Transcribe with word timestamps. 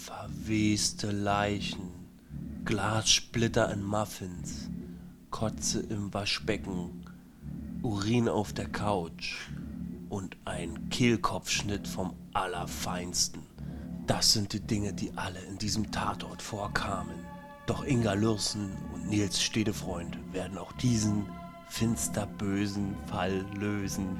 Verweste 0.00 1.10
Leichen, 1.10 1.90
Glassplitter 2.64 3.70
in 3.70 3.84
Muffins, 3.84 4.70
Kotze 5.30 5.80
im 5.80 6.12
Waschbecken, 6.14 7.04
Urin 7.82 8.26
auf 8.26 8.54
der 8.54 8.66
Couch 8.66 9.48
und 10.08 10.38
ein 10.46 10.88
Kehlkopfschnitt 10.88 11.86
vom 11.86 12.14
Allerfeinsten. 12.32 13.42
Das 14.06 14.32
sind 14.32 14.54
die 14.54 14.60
Dinge, 14.60 14.94
die 14.94 15.12
alle 15.16 15.40
in 15.40 15.58
diesem 15.58 15.90
Tatort 15.90 16.40
vorkamen. 16.40 17.26
Doch 17.66 17.84
Inga 17.84 18.14
Lürsen 18.14 18.70
und 18.94 19.06
Nils 19.06 19.42
Stedefreund 19.42 20.16
werden 20.32 20.56
auch 20.56 20.72
diesen 20.72 21.26
finster 21.68 22.26
bösen 22.26 22.94
Fall 23.06 23.44
lösen. 23.54 24.18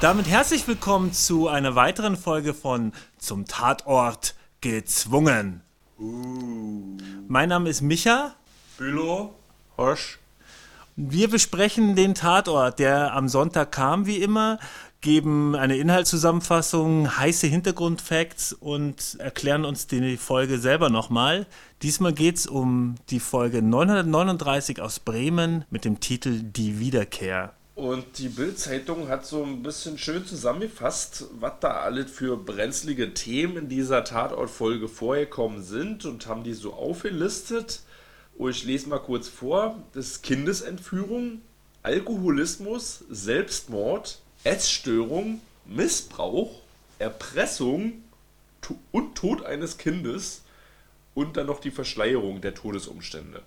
Damit 0.00 0.28
herzlich 0.28 0.66
willkommen 0.66 1.12
zu 1.12 1.48
einer 1.48 1.74
weiteren 1.74 2.16
Folge 2.16 2.54
von 2.54 2.92
Zum 3.18 3.44
Tatort 3.44 4.34
gezwungen. 4.62 5.60
Mein 7.28 7.50
Name 7.50 7.68
ist 7.68 7.82
Micha. 7.82 8.34
Bülow, 8.78 9.34
Horsch. 9.76 10.18
Wir 10.96 11.28
besprechen 11.28 11.96
den 11.96 12.14
Tatort, 12.14 12.78
der 12.78 13.12
am 13.12 13.28
Sonntag 13.28 13.72
kam, 13.72 14.06
wie 14.06 14.16
immer, 14.16 14.58
geben 15.02 15.54
eine 15.54 15.76
Inhaltszusammenfassung, 15.76 17.18
heiße 17.18 17.46
Hintergrundfacts 17.46 18.54
und 18.54 19.18
erklären 19.18 19.66
uns 19.66 19.86
die 19.86 20.16
Folge 20.16 20.58
selber 20.58 20.88
nochmal. 20.88 21.46
Diesmal 21.82 22.14
geht 22.14 22.36
es 22.36 22.46
um 22.46 22.94
die 23.10 23.20
Folge 23.20 23.60
939 23.60 24.80
aus 24.80 24.98
Bremen 24.98 25.66
mit 25.68 25.84
dem 25.84 26.00
Titel 26.00 26.40
Die 26.42 26.78
Wiederkehr. 26.78 27.52
Und 27.80 28.18
die 28.18 28.28
Bild-Zeitung 28.28 29.08
hat 29.08 29.24
so 29.24 29.42
ein 29.42 29.62
bisschen 29.62 29.96
schön 29.96 30.26
zusammengefasst, 30.26 31.24
was 31.40 31.54
da 31.60 31.80
alles 31.80 32.10
für 32.10 32.36
brenzlige 32.36 33.14
Themen 33.14 33.56
in 33.56 33.68
dieser 33.70 34.04
Tatortfolge 34.04 34.86
vorgekommen 34.86 35.62
sind 35.62 36.04
und 36.04 36.26
haben 36.26 36.44
die 36.44 36.52
so 36.52 36.74
aufgelistet. 36.74 37.80
Oh, 38.36 38.50
ich 38.50 38.64
lese 38.64 38.90
mal 38.90 38.98
kurz 38.98 39.28
vor. 39.28 39.82
Das 39.94 40.08
ist 40.08 40.22
Kindesentführung, 40.22 41.40
Alkoholismus, 41.82 43.02
Selbstmord, 43.08 44.20
Essstörung, 44.44 45.40
Missbrauch, 45.64 46.60
Erpressung 46.98 48.02
und 48.92 49.14
Tod 49.14 49.46
eines 49.46 49.78
Kindes 49.78 50.42
und 51.14 51.38
dann 51.38 51.46
noch 51.46 51.60
die 51.60 51.70
Verschleierung 51.70 52.42
der 52.42 52.54
Todesumstände. 52.54 53.40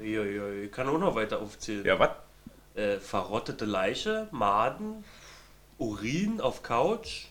Ich 0.00 0.72
kann 0.72 0.88
auch 0.88 0.98
noch 0.98 1.14
weiter 1.14 1.40
aufzählen. 1.40 1.86
Ja, 1.86 2.00
was? 2.00 2.10
Äh, 2.76 2.98
verrottete 3.00 3.64
Leiche, 3.64 4.28
Maden, 4.30 5.02
Urin 5.78 6.40
auf 6.40 6.62
Couch, 6.62 7.26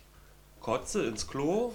Kotze 0.59 1.05
ins 1.05 1.27
Klo 1.27 1.73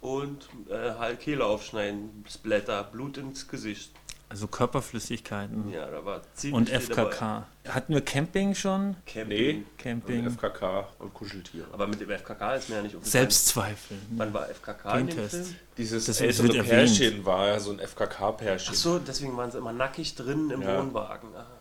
und 0.00 0.48
äh, 0.70 0.92
halt 0.98 1.20
Kehle 1.20 1.44
aufschneiden, 1.44 2.24
Splatter, 2.28 2.84
Blut 2.84 3.18
ins 3.18 3.48
Gesicht. 3.48 3.90
Also 4.28 4.46
Körperflüssigkeiten. 4.46 5.72
Ja, 5.72 5.86
da 5.90 6.04
war 6.04 6.22
ziemlich 6.34 6.56
Und 6.56 6.68
FKK. 6.70 7.46
Hatten 7.68 7.92
wir 7.94 8.00
Camping 8.00 8.54
schon? 8.54 8.92
dabei. 8.92 8.98
Camping. 9.04 9.36
Nee, 9.58 9.62
Camping. 9.76 10.20
und 10.26 10.30
FKK 10.30 10.86
und 11.00 11.12
Kuscheltiere. 11.12 11.66
Aber 11.72 11.88
mit 11.88 12.00
dem 12.00 12.08
FKK 12.10 12.54
ist 12.54 12.68
mir 12.68 12.76
ja 12.76 12.82
nicht 12.82 12.94
aufgefallen. 12.94 13.10
Selbstzweifel. 13.10 13.98
Wann 14.12 14.32
war 14.32 14.48
FKK 14.48 14.98
in 14.98 15.06
dem. 15.08 15.28
Film? 15.28 15.56
Dieses 15.76 16.04
Das 16.04 16.20
ältere 16.20 16.44
wird 16.44 16.54
erwähnt. 16.54 16.96
Pärchen 16.96 17.24
war 17.26 17.48
ja 17.48 17.58
so 17.58 17.72
ein 17.72 17.80
FKK-Pärchen. 17.80 18.68
Ach 18.72 18.74
so, 18.78 18.98
deswegen 19.00 19.36
waren 19.36 19.50
sie 19.50 19.58
immer 19.58 19.72
nackig 19.72 20.14
drin 20.14 20.50
im 20.50 20.62
Ja. 20.62 20.78
Wohnwagen. 20.78 21.30
Ah. 21.34 21.44
Stimmt. 21.44 21.59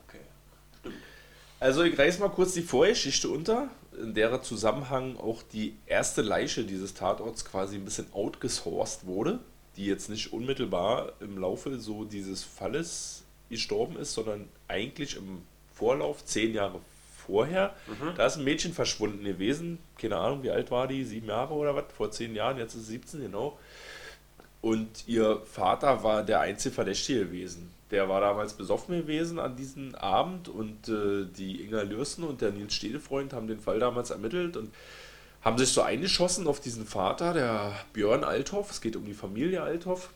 Also 1.59 1.83
ich 1.83 1.97
reiß 1.97 2.19
mal 2.19 2.29
kurz 2.29 2.53
die 2.53 2.61
Vorgeschichte 2.61 3.27
unter, 3.29 3.69
in 3.99 4.13
der 4.13 4.41
Zusammenhang 4.41 5.17
auch 5.17 5.43
die 5.43 5.75
erste 5.87 6.21
Leiche 6.21 6.63
dieses 6.63 6.93
Tatorts 6.93 7.43
quasi 7.43 7.75
ein 7.75 7.83
bisschen 7.83 8.07
outgesourced 8.13 9.05
wurde, 9.05 9.39
die 9.75 9.85
jetzt 9.85 10.09
nicht 10.09 10.31
unmittelbar 10.31 11.13
im 11.19 11.37
Laufe 11.37 11.77
so 11.79 12.05
dieses 12.05 12.43
Falles 12.43 13.23
gestorben 13.49 13.97
ist, 13.97 14.13
sondern 14.13 14.47
eigentlich 14.69 15.17
im 15.17 15.41
Vorlauf, 15.73 16.23
zehn 16.23 16.53
Jahre 16.53 16.79
vorher. 17.25 17.75
Da 18.15 18.25
ist 18.25 18.37
ein 18.37 18.43
Mädchen 18.45 18.73
verschwunden 18.73 19.23
gewesen, 19.25 19.79
keine 19.97 20.17
Ahnung, 20.17 20.43
wie 20.43 20.51
alt 20.51 20.71
war 20.71 20.87
die, 20.87 21.03
sieben 21.03 21.27
Jahre 21.27 21.53
oder 21.53 21.75
was, 21.75 21.85
vor 21.95 22.09
zehn 22.11 22.35
Jahren, 22.35 22.57
jetzt 22.57 22.75
ist 22.75 22.85
sie 22.85 22.93
17, 22.93 23.21
genau. 23.21 23.59
Und 24.61 25.07
ihr 25.07 25.41
Vater 25.45 26.03
war 26.03 26.23
der 26.23 26.39
einzige 26.41 26.73
Verdächtige 26.73 27.25
gewesen. 27.25 27.71
Der 27.91 28.07
war 28.07 28.21
damals 28.21 28.53
besoffen 28.53 28.95
gewesen 28.95 29.39
an 29.39 29.55
diesem 29.55 29.95
Abend 29.95 30.47
und 30.47 30.87
äh, 30.89 31.25
die 31.25 31.63
Inga 31.63 31.81
Lürsen 31.81 32.23
und 32.23 32.41
der 32.41 32.51
Nils 32.51 32.73
Stedefreund 32.75 33.33
haben 33.33 33.47
den 33.47 33.59
Fall 33.59 33.79
damals 33.79 34.11
ermittelt 34.11 34.57
und 34.57 34.73
haben 35.41 35.57
sich 35.57 35.69
so 35.69 35.81
eingeschossen 35.81 36.47
auf 36.47 36.59
diesen 36.59 36.85
Vater, 36.85 37.33
der 37.33 37.73
Björn 37.93 38.23
Althoff. 38.23 38.69
Es 38.71 38.81
geht 38.81 38.95
um 38.95 39.05
die 39.05 39.13
Familie 39.13 39.63
Althoff. 39.63 40.11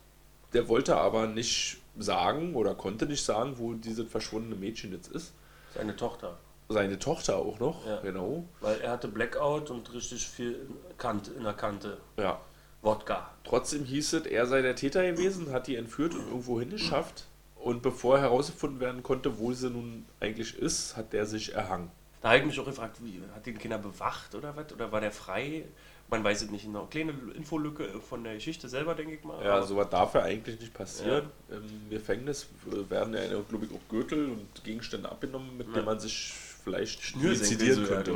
Der 0.53 0.67
wollte 0.67 0.97
aber 0.97 1.25
nicht 1.27 1.77
sagen 1.97 2.53
oder 2.55 2.75
konnte 2.75 3.05
nicht 3.07 3.23
sagen, 3.23 3.55
wo 3.57 3.73
dieses 3.73 4.07
verschwundene 4.09 4.55
Mädchen 4.55 4.91
jetzt 4.91 5.11
ist. 5.11 5.33
Seine 5.73 5.95
Tochter. 5.95 6.37
Seine 6.69 6.99
Tochter 6.99 7.37
auch 7.37 7.59
noch, 7.59 7.85
Ja. 7.87 7.99
genau. 8.01 8.45
Weil 8.61 8.79
er 8.81 8.91
hatte 8.91 9.07
Blackout 9.07 9.69
und 9.71 9.91
richtig 9.93 10.27
viel 10.27 10.59
Kante, 10.97 11.31
in 11.31 11.43
der 11.43 11.53
Kante. 11.53 11.97
Ja. 12.17 12.39
Wodka. 12.81 13.29
Trotzdem 13.43 13.85
hieß 13.85 14.13
es, 14.13 14.25
er 14.25 14.45
sei 14.45 14.61
der 14.61 14.75
Täter 14.75 15.03
gewesen, 15.09 15.51
hat 15.51 15.67
die 15.67 15.75
entführt 15.75 16.13
und 16.13 16.27
irgendwo 16.27 16.59
hingeschafft. 16.59 17.25
Und 17.63 17.81
bevor 17.81 18.19
herausgefunden 18.19 18.81
werden 18.81 19.03
konnte, 19.03 19.39
wo 19.39 19.53
sie 19.53 19.69
nun 19.69 20.05
eigentlich 20.19 20.57
ist, 20.57 20.97
hat 20.97 21.13
der 21.13 21.25
sich 21.25 21.53
erhangen. 21.53 21.89
Da 22.21 22.29
habe 22.29 22.39
ich 22.39 22.45
mich 22.45 22.59
auch 22.59 22.65
gefragt, 22.65 22.97
wie, 23.01 23.21
hat 23.33 23.45
den 23.45 23.57
Kinder 23.57 23.77
bewacht 23.77 24.35
oder 24.35 24.53
was? 24.57 24.73
Oder 24.73 24.91
war 24.91 24.99
der 24.99 25.11
frei? 25.11 25.63
Man 26.09 26.25
weiß 26.25 26.41
es 26.41 26.51
nicht 26.51 26.65
genau. 26.65 26.87
Kleine 26.87 27.13
Infolücke 27.35 27.87
von 28.01 28.21
der 28.25 28.33
Geschichte 28.35 28.67
selber, 28.67 28.95
denke 28.95 29.15
ich 29.15 29.23
mal. 29.23 29.41
Ja, 29.43 29.63
sowas 29.63 29.87
darf 29.89 30.13
ja 30.13 30.23
eigentlich 30.23 30.59
nicht 30.59 30.73
passieren. 30.73 31.29
Im 31.49 31.89
Gefängnis 31.89 32.47
werden 32.89 33.13
ja, 33.13 33.27
glaube 33.47 33.65
ich, 33.65 33.71
auch 33.71 33.89
Gürtel 33.89 34.25
und 34.31 34.63
Gegenstände 34.65 35.09
abgenommen, 35.09 35.57
mit 35.57 35.67
Ja. 35.67 35.73
denen 35.75 35.85
man 35.85 35.99
sich 36.01 36.33
vielleicht 36.65 37.01
suizidieren 37.01 37.85
könnte. 37.85 38.11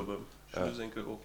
ich. 0.50 0.58
Schnürsenkel 0.58 1.06
auch. 1.06 1.22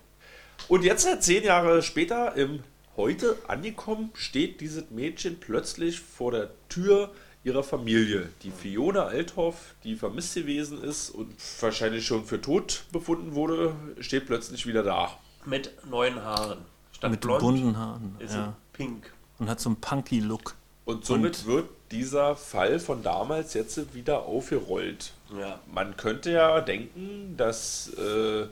Und 0.68 0.84
jetzt, 0.84 1.06
äh, 1.06 1.18
zehn 1.18 1.42
Jahre 1.42 1.82
später, 1.82 2.36
im 2.36 2.60
Heute 2.94 3.36
angekommen, 3.48 4.10
steht 4.14 4.60
dieses 4.60 4.90
Mädchen 4.90 5.40
plötzlich 5.40 5.98
vor 5.98 6.30
der 6.30 6.50
Tür 6.68 7.10
ihrer 7.44 7.62
Familie. 7.62 8.28
Die 8.42 8.50
Fiona 8.50 9.06
Althoff, 9.06 9.74
die 9.84 9.96
vermisst 9.96 10.34
gewesen 10.34 10.82
ist 10.82 11.10
und 11.10 11.34
wahrscheinlich 11.60 12.06
schon 12.06 12.24
für 12.24 12.40
tot 12.40 12.84
befunden 12.92 13.34
wurde, 13.34 13.74
steht 14.00 14.26
plötzlich 14.26 14.66
wieder 14.66 14.82
da. 14.82 15.10
Mit 15.44 15.72
neuen 15.88 16.22
Haaren. 16.22 16.58
Statt 16.92 17.10
Mit 17.10 17.20
blond 17.20 17.40
bunten 17.40 17.76
Haaren. 17.76 18.16
ist 18.20 18.34
Ja. 18.34 18.54
pink. 18.72 19.12
Und 19.38 19.48
hat 19.50 19.60
so 19.60 19.70
einen 19.70 19.76
Punky-Look. 19.80 20.54
Und 20.84 21.04
somit 21.04 21.46
wird 21.46 21.68
dieser 21.90 22.34
Fall 22.36 22.80
von 22.80 23.02
damals 23.02 23.54
jetzt 23.54 23.94
wieder 23.94 24.22
aufgerollt. 24.22 25.12
Ja. 25.38 25.60
Man 25.72 25.96
könnte 25.96 26.30
ja 26.32 26.60
denken, 26.60 27.34
dass 27.36 27.88
äh, 27.94 28.46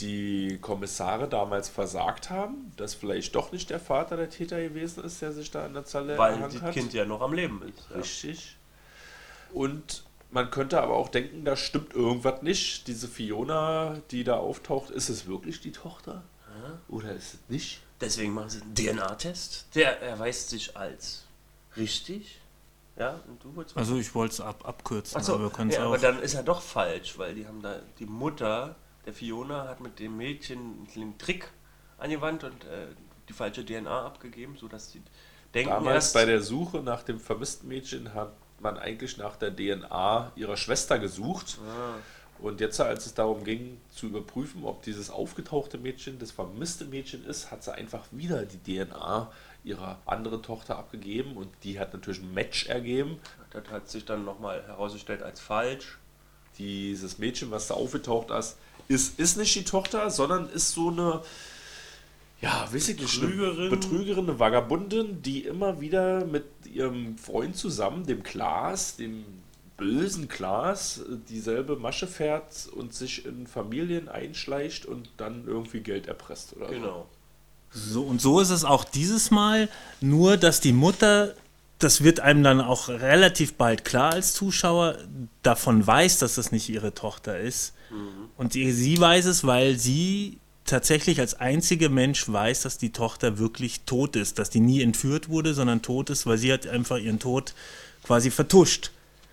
die 0.00 0.58
Kommissare 0.60 1.28
damals 1.28 1.68
versagt 1.68 2.30
haben, 2.30 2.72
dass 2.76 2.94
vielleicht 2.94 3.34
doch 3.34 3.52
nicht 3.52 3.70
der 3.70 3.80
Vater 3.80 4.16
der 4.16 4.28
Täter 4.28 4.60
gewesen 4.60 5.02
ist, 5.04 5.22
der 5.22 5.32
sich 5.32 5.50
da 5.50 5.66
in 5.66 5.74
der 5.74 5.84
Zalle 5.84 6.18
Weil 6.18 6.38
das 6.38 6.60
hat. 6.60 6.74
Kind 6.74 6.92
ja 6.92 7.04
noch 7.04 7.22
am 7.22 7.32
Leben 7.32 7.62
ist. 7.62 7.90
Ja. 7.90 7.96
Richtig. 7.96 8.56
Und 9.52 10.04
man 10.30 10.50
könnte 10.50 10.82
aber 10.82 10.94
auch 10.94 11.08
denken, 11.08 11.44
da 11.44 11.56
stimmt 11.56 11.94
irgendwas 11.94 12.42
nicht. 12.42 12.86
Diese 12.88 13.08
Fiona, 13.08 13.96
die 14.10 14.24
da 14.24 14.36
auftaucht, 14.36 14.90
ist 14.90 15.08
es 15.08 15.26
wirklich 15.26 15.60
die 15.60 15.72
Tochter? 15.72 16.22
Oder 16.88 17.12
ist 17.12 17.34
es 17.34 17.40
nicht? 17.48 17.80
Deswegen 18.00 18.34
machen 18.34 18.50
sie 18.50 18.60
einen 18.60 18.74
DNA-Test. 18.74 19.66
Der 19.74 20.00
erweist 20.02 20.50
sich 20.50 20.76
als 20.76 21.24
richtig. 21.76 22.40
Ja, 22.98 23.20
und 23.28 23.42
du 23.44 23.54
wolltest 23.54 23.76
Also 23.76 23.96
ich 23.96 24.14
wollte 24.14 24.34
es 24.34 24.40
ab, 24.40 24.66
abkürzen, 24.66 25.18
Achso, 25.18 25.34
aber 25.34 25.44
wir 25.44 25.50
können 25.50 25.70
es 25.70 25.76
ja, 25.76 25.82
auch. 25.82 25.88
aber 25.88 25.98
dann 25.98 26.18
ist 26.20 26.34
er 26.34 26.42
doch 26.42 26.62
falsch, 26.62 27.18
weil 27.18 27.34
die 27.34 27.46
haben 27.46 27.60
da, 27.60 27.80
die 27.98 28.06
Mutter 28.06 28.74
der 29.06 29.14
Fiona 29.14 29.68
hat 29.68 29.80
mit 29.80 29.98
dem 29.98 30.16
Mädchen 30.16 30.86
einen 30.94 31.16
Trick 31.18 31.50
angewandt 31.98 32.44
und 32.44 32.64
äh, 32.64 32.88
die 33.28 33.32
falsche 33.32 33.64
DNA 33.64 34.04
abgegeben, 34.04 34.56
sodass 34.58 34.92
sie 34.92 35.02
denken 35.54 35.70
Damals 35.70 35.94
erst, 35.94 36.14
bei 36.14 36.24
der 36.24 36.42
Suche 36.42 36.78
nach 36.78 37.02
dem 37.02 37.18
vermissten 37.18 37.68
Mädchen 37.68 38.14
hat 38.14 38.32
man 38.60 38.78
eigentlich 38.78 39.16
nach 39.16 39.36
der 39.36 39.54
DNA 39.54 40.32
ihrer 40.36 40.56
Schwester 40.56 40.98
gesucht. 40.98 41.58
Ah, 41.66 41.94
Und 42.38 42.60
jetzt, 42.60 42.80
als 42.80 43.06
es 43.06 43.14
darum 43.14 43.44
ging, 43.44 43.80
zu 43.90 44.06
überprüfen, 44.06 44.64
ob 44.64 44.82
dieses 44.82 45.10
aufgetauchte 45.10 45.78
Mädchen 45.78 46.18
das 46.18 46.30
vermisste 46.30 46.84
Mädchen 46.84 47.24
ist, 47.24 47.50
hat 47.50 47.64
sie 47.64 47.72
einfach 47.72 48.04
wieder 48.10 48.44
die 48.44 48.58
DNA 48.58 49.30
ihrer 49.64 49.98
anderen 50.06 50.42
Tochter 50.42 50.78
abgegeben 50.78 51.36
und 51.36 51.48
die 51.64 51.78
hat 51.80 51.92
natürlich 51.92 52.20
ein 52.20 52.32
Match 52.34 52.66
ergeben. 52.66 53.18
das 53.50 53.68
hat 53.70 53.88
sich 53.88 54.04
dann 54.04 54.24
nochmal 54.24 54.62
herausgestellt 54.66 55.22
als 55.22 55.40
falsch. 55.40 55.98
Dieses 56.58 57.18
Mädchen, 57.18 57.50
was 57.50 57.66
da 57.68 57.74
aufgetaucht 57.74 58.30
ist, 58.30 58.56
ist, 58.88 59.18
ist 59.18 59.36
nicht 59.36 59.54
die 59.54 59.64
Tochter, 59.64 60.10
sondern 60.10 60.48
ist 60.48 60.70
so 60.70 60.88
eine, 60.88 61.22
ja, 62.40 62.68
weiß 62.72 62.88
ich 62.88 63.00
nicht, 63.00 63.20
Betrügerin. 63.20 63.60
eine 63.60 63.70
Betrügerin, 63.70 64.28
eine 64.28 64.38
Vagabundin, 64.38 65.22
die 65.22 65.44
immer 65.44 65.80
wieder 65.80 66.24
mit 66.24 66.44
ihrem 66.72 67.16
Freund 67.18 67.56
zusammen, 67.56 68.06
dem 68.06 68.22
Klaas, 68.22 68.96
dem 68.96 69.24
bösen 69.76 70.28
Klaas 70.28 71.02
dieselbe 71.28 71.76
Masche 71.76 72.06
fährt 72.06 72.68
und 72.74 72.94
sich 72.94 73.26
in 73.26 73.46
Familien 73.46 74.08
einschleicht 74.08 74.86
und 74.86 75.10
dann 75.16 75.46
irgendwie 75.46 75.80
Geld 75.80 76.06
erpresst 76.06 76.56
oder 76.56 76.68
Genau. 76.68 77.06
So, 77.70 78.02
und 78.04 78.20
so 78.20 78.40
ist 78.40 78.50
es 78.50 78.64
auch 78.64 78.84
dieses 78.84 79.30
Mal, 79.30 79.68
nur 80.00 80.36
dass 80.38 80.60
die 80.60 80.72
Mutter, 80.72 81.34
das 81.78 82.02
wird 82.02 82.20
einem 82.20 82.42
dann 82.42 82.60
auch 82.60 82.88
relativ 82.88 83.54
bald 83.54 83.84
klar 83.84 84.14
als 84.14 84.32
Zuschauer, 84.32 84.96
davon 85.42 85.86
weiß, 85.86 86.18
dass 86.20 86.36
das 86.36 86.52
nicht 86.52 86.68
ihre 86.70 86.94
Tochter 86.94 87.38
ist. 87.38 87.74
Und 88.36 88.52
sie, 88.52 88.70
sie 88.72 89.00
weiß 89.00 89.26
es, 89.26 89.46
weil 89.46 89.78
sie 89.78 90.38
tatsächlich 90.64 91.20
als 91.20 91.34
einzige 91.34 91.88
Mensch 91.88 92.30
weiß, 92.30 92.62
dass 92.62 92.78
die 92.78 92.90
Tochter 92.90 93.38
wirklich 93.38 93.82
tot 93.82 94.16
ist, 94.16 94.38
dass 94.38 94.50
die 94.50 94.60
nie 94.60 94.82
entführt 94.82 95.28
wurde, 95.28 95.54
sondern 95.54 95.82
tot 95.82 96.10
ist, 96.10 96.26
weil 96.26 96.38
sie 96.38 96.52
hat 96.52 96.66
einfach 96.66 96.98
ihren 96.98 97.18
Tod 97.18 97.54
quasi 98.02 98.30
vertuscht. 98.30 98.90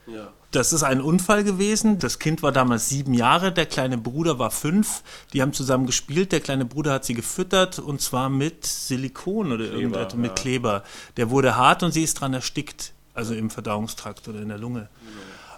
Ja. 0.07 0.31
Das 0.51 0.71
ist 0.71 0.83
ein 0.83 1.01
Unfall 1.01 1.43
gewesen. 1.43 1.97
Das 1.97 2.19
Kind 2.19 2.43
war 2.43 2.51
damals 2.51 2.87
sieben 2.87 3.15
Jahre, 3.15 3.51
der 3.51 3.65
kleine 3.65 3.97
Bruder 3.97 4.37
war 4.37 4.51
fünf. 4.51 5.01
Die 5.33 5.41
haben 5.41 5.51
zusammen 5.51 5.87
gespielt. 5.87 6.31
Der 6.31 6.41
kleine 6.41 6.65
Bruder 6.65 6.93
hat 6.93 7.05
sie 7.05 7.15
gefüttert 7.15 7.79
und 7.79 8.01
zwar 8.01 8.29
mit 8.29 8.65
Silikon 8.65 9.51
oder 9.51 9.65
irgendetwas, 9.65 10.15
mit 10.15 10.31
ja. 10.31 10.35
Kleber. 10.35 10.83
Der 11.17 11.31
wurde 11.31 11.57
hart 11.57 11.81
und 11.81 11.91
sie 11.91 12.03
ist 12.03 12.15
dran 12.15 12.35
erstickt, 12.35 12.93
also 13.15 13.33
im 13.33 13.49
Verdauungstrakt 13.49 14.27
oder 14.27 14.41
in 14.41 14.49
der 14.49 14.59
Lunge. 14.59 14.89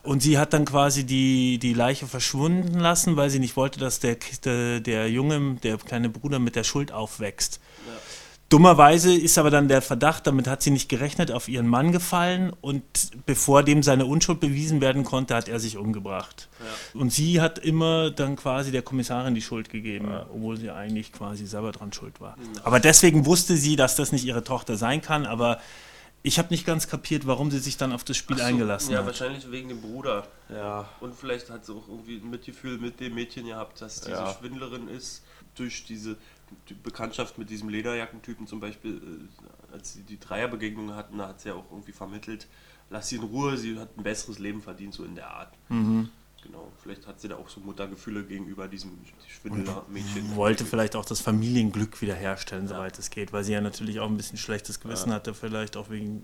Und 0.05 0.21
sie 0.21 0.37
hat 0.37 0.53
dann 0.53 0.65
quasi 0.65 1.03
die, 1.03 1.57
die 1.57 1.73
Leiche 1.73 2.07
verschwunden 2.07 2.79
lassen, 2.79 3.17
weil 3.17 3.29
sie 3.29 3.39
nicht 3.39 3.55
wollte, 3.55 3.79
dass 3.79 3.99
der, 3.99 4.17
der, 4.43 4.79
der 4.79 5.09
Junge, 5.09 5.55
der 5.63 5.77
kleine 5.77 6.09
Bruder 6.09 6.39
mit 6.39 6.55
der 6.55 6.63
Schuld 6.63 6.91
aufwächst. 6.91 7.59
Dummerweise 8.49 9.11
ist 9.11 9.39
aber 9.39 9.49
dann 9.49 9.67
der 9.67 9.81
Verdacht, 9.81 10.27
damit 10.27 10.47
hat 10.47 10.61
sie 10.61 10.69
nicht 10.69 10.87
gerechnet, 10.87 11.31
auf 11.31 11.47
ihren 11.47 11.67
Mann 11.67 11.91
gefallen 11.91 12.53
und 12.61 12.83
bevor 13.25 13.63
dem 13.63 13.81
seine 13.81 14.05
Unschuld 14.05 14.39
bewiesen 14.39 14.81
werden 14.81 15.03
konnte, 15.03 15.33
hat 15.33 15.49
er 15.49 15.59
sich 15.59 15.77
umgebracht. 15.77 16.47
Und 16.93 17.11
sie 17.11 17.41
hat 17.41 17.57
immer 17.57 18.11
dann 18.11 18.35
quasi 18.35 18.71
der 18.71 18.83
Kommissarin 18.83 19.33
die 19.33 19.41
Schuld 19.41 19.69
gegeben, 19.69 20.09
obwohl 20.31 20.57
sie 20.57 20.69
eigentlich 20.69 21.11
quasi 21.11 21.47
selber 21.47 21.71
dran 21.71 21.91
schuld 21.91 22.21
war. 22.21 22.37
Aber 22.63 22.79
deswegen 22.79 23.25
wusste 23.25 23.57
sie, 23.57 23.75
dass 23.75 23.95
das 23.95 24.11
nicht 24.11 24.25
ihre 24.25 24.43
Tochter 24.43 24.77
sein 24.77 25.01
kann, 25.01 25.25
aber 25.25 25.59
ich 26.25 26.39
habe 26.39 26.49
nicht 26.49 26.65
ganz 26.65 26.87
kapiert, 26.87 27.27
warum 27.27 27.51
sie 27.51 27.59
sich 27.59 27.77
dann 27.77 27.91
auf 27.93 28.03
das 28.03 28.17
Spiel 28.17 28.37
so, 28.37 28.43
eingelassen 28.43 28.91
Ja, 28.91 28.99
hat. 28.99 29.05
wahrscheinlich 29.05 29.49
wegen 29.51 29.69
dem 29.69 29.79
Bruder. 29.81 30.27
Ja. 30.49 30.89
Und 30.99 31.13
vielleicht 31.15 31.49
hat 31.51 31.65
sie 31.65 31.71
auch 31.73 31.87
irgendwie 31.87 32.15
ein 32.17 32.29
Mitgefühl 32.29 32.79
mit 32.79 32.99
dem 32.99 33.13
Mädchen 33.13 33.45
gehabt, 33.45 33.79
dass 33.81 34.01
diese 34.01 34.11
Ja. 34.11 34.33
Schwindlerin 34.33 34.87
ist. 34.87 35.23
Durch 35.53 35.85
diese 35.85 36.17
die 36.69 36.73
Bekanntschaft 36.73 37.37
mit 37.37 37.49
diesem 37.49 37.69
Lederjackentypen 37.69 38.45
zum 38.47 38.59
Beispiel, 38.59 38.97
äh, 38.97 39.73
als 39.73 39.93
sie 39.93 40.01
die 40.03 40.19
Dreierbegegnung 40.19 40.95
hatten, 40.95 41.17
da 41.19 41.27
hat 41.29 41.41
sie 41.41 41.49
ja 41.49 41.55
auch 41.55 41.65
irgendwie 41.71 41.91
vermittelt, 41.91 42.47
lass 42.89 43.09
sie 43.09 43.15
in 43.17 43.23
Ruhe, 43.23 43.57
sie 43.57 43.79
hat 43.79 43.97
ein 43.97 44.03
besseres 44.03 44.39
Leben 44.39 44.61
verdient, 44.61 44.93
so 44.93 45.03
in 45.03 45.15
der 45.15 45.29
Art. 45.29 45.53
Mhm. 45.69 46.09
Genau, 46.45 46.71
vielleicht 46.77 47.07
hat 47.07 47.19
sie 47.19 47.27
da 47.27 47.37
auch 47.37 47.49
so 47.49 47.59
Muttergefühle 47.59 48.23
gegenüber 48.23 48.67
diesem 48.67 48.91
Schwindlermädchen. 49.27 50.35
wollte 50.35 50.63
vielleicht 50.63 50.95
auch 50.95 51.05
das 51.05 51.19
Familienglück 51.19 52.01
wiederherstellen, 52.01 52.67
soweit 52.67 52.99
es 52.99 53.09
geht, 53.09 53.33
weil 53.33 53.43
sie 53.43 53.53
ja 53.53 53.61
natürlich 53.61 53.99
auch 53.99 54.07
ein 54.07 54.17
bisschen 54.17 54.37
schlechtes 54.37 54.79
Gewissen 54.79 55.11
hatte, 55.11 55.33
vielleicht 55.33 55.75
auch 55.75 55.89
wegen, 55.89 56.21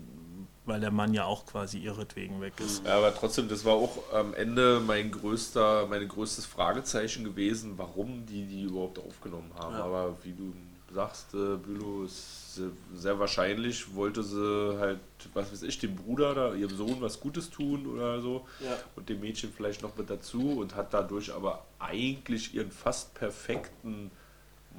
weil 0.64 0.80
der 0.80 0.92
Mann 0.92 1.12
ja 1.12 1.24
auch 1.24 1.44
quasi 1.44 1.78
ihretwegen 1.78 2.40
weg 2.40 2.52
ist. 2.60 2.84
Ja, 2.84 2.98
aber 2.98 3.12
trotzdem, 3.14 3.48
das 3.48 3.64
war 3.64 3.74
auch 3.74 4.12
am 4.12 4.32
Ende 4.34 4.80
mein 4.86 5.10
größter, 5.10 5.88
mein 5.88 6.06
größtes 6.06 6.46
Fragezeichen 6.46 7.24
gewesen, 7.24 7.72
warum 7.76 8.24
die 8.24 8.46
die 8.46 8.62
überhaupt 8.62 9.00
aufgenommen 9.00 9.50
haben. 9.56 9.74
Ja. 9.74 9.84
Aber 9.84 10.16
wie 10.22 10.34
du 10.34 10.54
sagst, 10.92 11.34
äh, 11.34 11.56
Bülow, 11.56 12.04
ist 12.04 12.60
sehr, 12.94 13.18
wahrscheinlich 13.18 13.94
wollte 13.94 14.22
sie 14.22 14.76
halt, 14.78 14.98
was 15.32 15.50
weiß 15.50 15.62
ich, 15.62 15.78
dem 15.78 15.96
Bruder 15.96 16.32
oder 16.32 16.54
ihrem 16.54 16.76
Sohn 16.76 16.96
was 17.00 17.18
Gutes 17.18 17.48
tun 17.50 17.86
oder 17.86 18.20
so 18.20 18.46
Ja. 18.60 18.76
und 18.94 19.08
dem 19.08 19.20
Mädchen 19.20 19.50
vielleicht 19.56 19.80
noch 19.82 19.96
mit 19.96 20.10
dazu 20.10 20.58
und 20.60 20.74
hat 20.74 20.92
dadurch 20.92 21.32
aber 21.32 21.64
eigentlich 21.78 22.54
ihren 22.54 22.70
fast 22.70 23.14
perfekten 23.14 24.10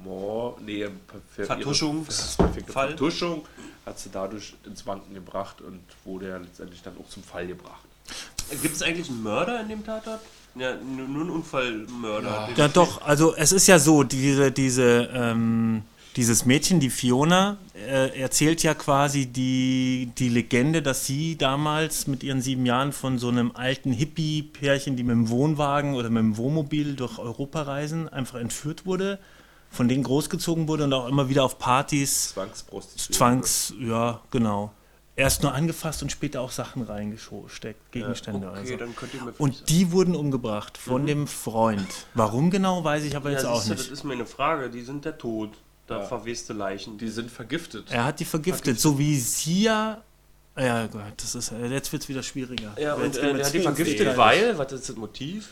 Mord, 0.02 0.60
nee, 0.60 0.84
perfe- 0.86 1.46
Vertuschungs- 1.46 1.94
ihre 1.94 2.04
fast 2.04 2.38
perfekte 2.38 2.72
Fall. 2.72 2.88
Vertuschung 2.88 3.46
hat 3.86 3.98
sie 3.98 4.10
dadurch 4.12 4.54
ins 4.64 4.86
Wanken 4.86 5.14
gebracht 5.14 5.60
und 5.60 5.80
wurde 6.04 6.28
ja 6.28 6.36
letztendlich 6.36 6.82
dann 6.82 6.96
auch 6.98 7.08
zum 7.08 7.22
Fall 7.22 7.46
gebracht. 7.46 7.84
Gibt 8.62 8.74
es 8.76 8.82
eigentlich 8.82 9.08
einen 9.08 9.22
Mörder 9.22 9.60
in 9.60 9.68
dem 9.68 9.84
Tatort? 9.84 10.20
Ja, 10.56 10.74
nur, 10.76 11.06
einen 11.06 11.30
Unfallmörder. 11.30 12.46
Den- 12.48 12.56
Ja, 12.56 12.68
doch, 12.68 13.02
also 13.02 13.34
es 13.34 13.50
ist 13.52 13.66
ja 13.66 13.78
so, 13.78 14.02
diese, 14.04 14.52
diese, 14.52 15.08
ähm, 15.12 15.82
dieses 16.16 16.44
Mädchen, 16.44 16.78
die 16.80 16.90
Fiona, 16.90 17.56
äh, 17.74 18.20
erzählt 18.20 18.62
ja 18.62 18.74
quasi 18.74 19.26
die, 19.26 20.10
die 20.16 20.28
Legende, 20.28 20.80
dass 20.80 21.06
sie 21.06 21.36
damals 21.36 22.06
mit 22.06 22.22
ihren 22.22 22.40
sieben 22.40 22.66
Jahren 22.66 22.92
von 22.92 23.18
so 23.18 23.28
einem 23.28 23.52
alten 23.54 23.92
Hippie-Pärchen, 23.92 24.96
die 24.96 25.02
mit 25.02 25.12
dem 25.12 25.28
Wohnwagen 25.28 25.94
oder 25.94 26.10
mit 26.10 26.20
dem 26.20 26.36
Wohnmobil 26.36 26.94
durch 26.94 27.18
Europa 27.18 27.62
reisen, 27.62 28.08
einfach 28.08 28.38
entführt 28.38 28.86
wurde, 28.86 29.18
von 29.70 29.88
denen 29.88 30.04
großgezogen 30.04 30.68
wurde 30.68 30.84
und 30.84 30.92
auch 30.92 31.08
immer 31.08 31.28
wieder 31.28 31.42
auf 31.42 31.58
Partys 31.58 32.30
Zwangsprostitution. 32.30 33.14
Zwangs, 33.14 33.74
ja, 33.80 34.20
genau. 34.30 34.72
Erst 35.16 35.44
nur 35.44 35.54
angefasst 35.54 36.02
und 36.02 36.10
später 36.10 36.40
auch 36.40 36.50
Sachen 36.50 36.82
reingesteckt, 36.82 37.92
Gegenstände. 37.92 38.48
okay, 38.48 38.78
also. 38.80 39.34
Und 39.38 39.68
die 39.68 39.92
wurden 39.92 40.16
umgebracht 40.16 40.76
von 40.76 41.06
dem 41.06 41.28
Freund. 41.28 41.86
Warum 42.14 42.50
genau, 42.50 42.82
weiß 42.82 43.04
ich 43.04 43.14
aber 43.14 43.30
ja, 43.30 43.36
jetzt 43.36 43.46
auch 43.46 43.62
du, 43.62 43.70
nicht. 43.70 43.80
das 43.80 43.88
ist 43.88 44.02
mir 44.02 44.14
eine 44.14 44.26
Frage. 44.26 44.70
Die 44.70 44.82
sind 44.82 45.04
der 45.04 45.16
Tod. 45.16 45.50
Da 45.86 45.98
Ja. 45.98 46.04
verweste 46.06 46.52
Leichen. 46.54 46.96
Die 46.98 47.08
sind 47.08 47.30
vergiftet. 47.30 47.90
Er 47.90 48.04
hat 48.04 48.18
die 48.20 48.24
vergiftet, 48.24 48.80
so 48.80 48.98
wie 48.98 49.18
sie 49.18 49.64
ja. 49.64 50.02
Ja, 50.56 50.86
Gott, 50.86 51.02
das 51.16 51.34
ist, 51.34 51.52
jetzt 51.68 51.92
wird 51.92 52.02
es 52.02 52.08
wieder 52.08 52.22
schwieriger. 52.22 52.74
ja, 52.78 52.94
und 52.94 53.16
äh, 53.16 53.34
der 53.34 53.44
hat 53.46 53.52
die 53.52 53.60
vergiftet, 53.60 53.98
Details. 54.00 54.16
weil, 54.16 54.56
was 54.58 54.72
ist 54.72 54.88
das 54.88 54.96
Motiv? 54.96 55.48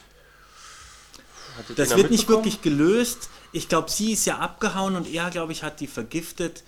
Hat 1.59 1.79
Das 1.79 1.97
wird 1.97 2.11
nicht 2.11 2.29
wirklich 2.29 2.63
gelöst. 2.63 3.29
Ich 3.53 3.69
glaube, 3.69 3.91
sie 3.91 4.13
ist 4.13 4.25
ja 4.27 4.39
abgehauen 4.39 4.97
und 4.97 5.13
er, 5.13 5.29
glaube 5.31 5.53
ich, 5.53 5.63
hat 5.65 5.81
die 5.81 5.87
vergiftet. 5.87 6.63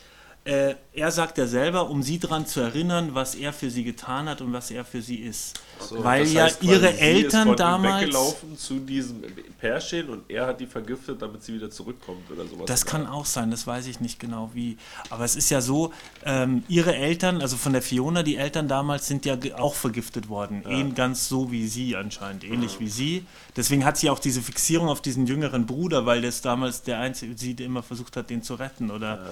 Äh, 0.44 0.74
er 0.92 1.10
sagt 1.10 1.38
ja 1.38 1.46
selber, 1.46 1.88
um 1.88 2.02
sie 2.02 2.18
daran 2.18 2.46
zu 2.46 2.60
erinnern, 2.60 3.14
was 3.14 3.34
er 3.34 3.54
für 3.54 3.70
sie 3.70 3.82
getan 3.82 4.28
hat 4.28 4.42
und 4.42 4.52
was 4.52 4.70
er 4.70 4.84
für 4.84 5.00
sie 5.00 5.16
ist. 5.16 5.54
So, 5.80 6.04
Weil 6.04 6.24
das 6.24 6.32
ja 6.34 6.42
heißt 6.44 6.60
quasi, 6.60 6.72
ihre 6.72 6.88
sie 6.88 6.94
ist 6.94 7.00
Eltern 7.00 7.48
ihm 7.48 7.56
damals. 7.56 8.02
weggelaufen 8.02 8.58
zu 8.58 8.78
diesem 8.78 9.22
Pärchen 9.58 10.10
und 10.10 10.30
er 10.30 10.46
hat 10.48 10.60
die 10.60 10.66
vergiftet, 10.66 11.22
damit 11.22 11.42
sie 11.42 11.54
wieder 11.54 11.70
zurückkommt 11.70 12.30
oder 12.30 12.46
sowas. 12.46 12.66
Das 12.66 12.84
kann 12.84 13.06
auch 13.06 13.24
sein, 13.24 13.50
das 13.50 13.66
weiß 13.66 13.86
ich 13.86 14.00
nicht 14.00 14.20
genau 14.20 14.50
wie. 14.52 14.76
Aber 15.08 15.24
es 15.24 15.34
ist 15.34 15.48
ja 15.48 15.62
so, 15.62 15.94
ähm, 16.26 16.62
ihre 16.68 16.94
Eltern, 16.94 17.40
also 17.40 17.56
von 17.56 17.72
der 17.72 17.80
Fiona, 17.80 18.22
die 18.22 18.36
Eltern 18.36 18.68
damals 18.68 19.08
sind 19.08 19.24
ja 19.24 19.38
auch 19.56 19.74
vergiftet 19.74 20.28
worden. 20.28 20.62
Ähn, 20.68 20.94
ganz 20.94 21.26
so 21.26 21.50
wie 21.52 21.66
sie 21.66 21.96
anscheinend, 21.96 22.44
ähnlich 22.44 22.80
wie 22.80 22.88
sie. 22.88 23.24
Deswegen 23.56 23.86
hat 23.86 23.96
sie 23.96 24.10
auch 24.10 24.18
diese 24.18 24.42
Fixierung 24.42 24.88
auf 24.88 25.00
diesen 25.00 25.26
jüngeren 25.26 25.64
Bruder, 25.64 26.04
weil 26.04 26.20
das 26.20 26.42
damals 26.42 26.82
der 26.82 26.98
Einzige, 26.98 27.36
sie 27.38 27.52
immer 27.52 27.82
versucht 27.82 28.18
hat, 28.18 28.28
den 28.28 28.42
zu 28.42 28.56
retten. 28.56 28.90
Oder 28.90 29.24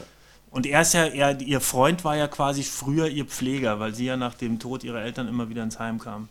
Und 0.53 0.67
er 0.67 0.83
ist 0.83 0.93
ja, 0.93 1.07
er, 1.07 1.41
ihr 1.41 1.61
Freund 1.61 2.05
war 2.05 2.15
ja 2.15 2.29
quasi 2.29 2.63
früher 2.63 3.09
ihr 3.09 3.25
Pfleger, 3.25 3.81
weil 3.81 3.95
sie 3.95 4.05
ja 4.05 4.19
nach 4.19 4.35
dem 4.35 4.59
Tod 4.59 4.85
ihrer 4.85 5.01
Eltern 5.01 5.27
immer 5.27 5.49
wieder 5.49 5.63
ins 5.63 5.79
Heim 5.79 5.99
kam. 5.99 6.29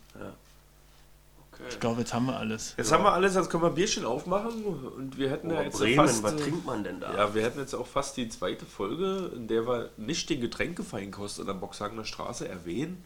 Okay. 1.52 1.64
Ich 1.68 1.80
glaube, 1.80 2.00
jetzt 2.00 2.14
haben 2.14 2.26
wir 2.26 2.36
alles. 2.36 2.74
Jetzt 2.76 2.92
haben 2.92 3.02
wir 3.02 3.12
alles, 3.12 3.34
jetzt 3.34 3.50
können 3.50 3.64
wir 3.64 3.68
ein 3.68 3.74
Bierchen 3.74 4.04
aufmachen 4.04 4.64
und 4.64 5.18
wir 5.18 5.28
hätten 5.28 5.50
ja 5.50 5.58
Oh, 5.58 5.62
jetzt 5.62 5.78
Bremen, 5.78 5.96
fast, 5.96 6.22
was 6.22 6.34
äh, 6.34 6.36
trinkt 6.36 6.64
man 6.64 6.84
denn 6.84 7.00
da? 7.00 7.12
Ja, 7.14 7.34
wir 7.34 7.42
hätten 7.42 7.58
jetzt 7.58 7.74
auch 7.74 7.86
fast 7.86 8.16
die 8.16 8.28
zweite 8.28 8.64
Folge, 8.64 9.32
in 9.34 9.48
der 9.48 9.66
wir 9.66 9.90
nicht 9.96 10.30
den 10.30 10.40
Getränkefeinkost 10.40 11.40
in 11.40 11.46
der 11.46 11.54
Boxhagener 11.54 12.04
Straße 12.04 12.48
erwähnen. 12.48 13.04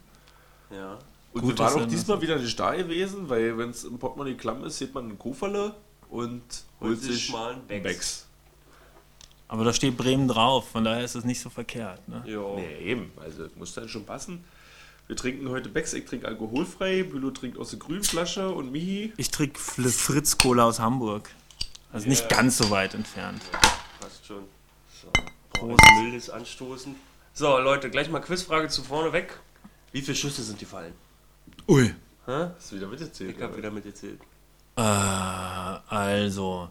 Ja. 0.71 0.99
Und 1.33 1.43
Gut, 1.43 1.59
wir 1.59 1.65
waren 1.65 1.83
auch 1.83 1.89
diesmal 1.89 2.21
wieder 2.21 2.37
nicht 2.37 2.59
da 2.59 2.75
gewesen, 2.75 3.29
weil 3.29 3.57
wenn 3.57 3.71
es 3.71 3.85
im 3.85 3.99
Portemonnaie 3.99 4.35
klamm 4.35 4.65
ist, 4.65 4.79
sieht 4.79 4.95
man 4.95 5.05
einen 5.05 5.19
Koferle 5.19 5.75
und 6.11 6.43
holt 6.81 7.01
sich 7.01 7.33
mal 7.33 7.53
einen 7.53 7.67
Becks. 7.67 7.83
Becks. 7.83 8.26
Aber 9.49 9.65
da 9.65 9.73
steht 9.73 9.97
Bremen 9.97 10.27
drauf, 10.29 10.69
von 10.71 10.85
daher 10.85 11.05
ist 11.05 11.15
es 11.15 11.25
nicht 11.25 11.41
so 11.41 11.51
verkehrt. 11.51 12.07
Ne? 12.09 12.23
Jo. 12.27 12.57
Nee, 12.57 12.79
eben. 12.91 13.13
Also 13.23 13.45
das 13.45 13.55
muss 13.57 13.75
dann 13.75 13.89
schon 13.89 14.05
passen. 14.05 14.45
Wir 15.07 15.15
trinken 15.15 15.49
heute 15.51 15.69
Becks, 15.69 15.93
ich 15.93 16.05
trinke 16.05 16.27
alkoholfrei, 16.27 17.05
Bülow 17.05 17.31
trinkt 17.31 17.59
aus 17.59 17.71
der 17.71 17.79
grünen 17.79 18.03
Flasche 18.03 18.51
und 18.51 18.73
Mihi. 18.73 19.13
Ich 19.17 19.31
trinke 19.31 19.59
Fritz 19.61 20.37
Cola 20.37 20.65
aus 20.65 20.81
Hamburg. 20.81 21.31
Also 21.93 22.09
nicht 22.09 22.23
Ja. 22.29 22.37
ganz 22.39 22.59
so 22.59 22.71
weit 22.71 22.95
entfernt. 22.95 23.41
Passt 24.01 24.27
schon. 24.27 24.43
So. 25.01 25.09
Prost. 25.53 25.81
Ein 25.89 26.03
mildes 26.05 26.29
Anstoßen. 26.29 26.97
So, 27.35 27.57
Leute, 27.59 27.89
gleich 27.91 28.11
mal 28.11 28.19
Quizfrage 28.21 28.69
zu 28.69 28.83
vorne 28.83 29.13
weg. 29.13 29.39
Wie 29.93 30.03
viele 30.03 30.17
Schüsse 30.17 30.43
sind 30.43 30.61
die 30.61 30.65
fallen? 30.65 30.93
Ui. 31.69 31.95
Hä? 32.27 32.49
Hast 32.57 32.73
du 32.73 32.77
wieder 32.77 32.89
mitgezählt? 32.89 33.37
Ich 33.37 33.43
habe 33.43 33.57
wieder 33.57 33.71
mitgezählt. 33.71 34.19
Äh, 34.75 34.81
also, 34.83 36.69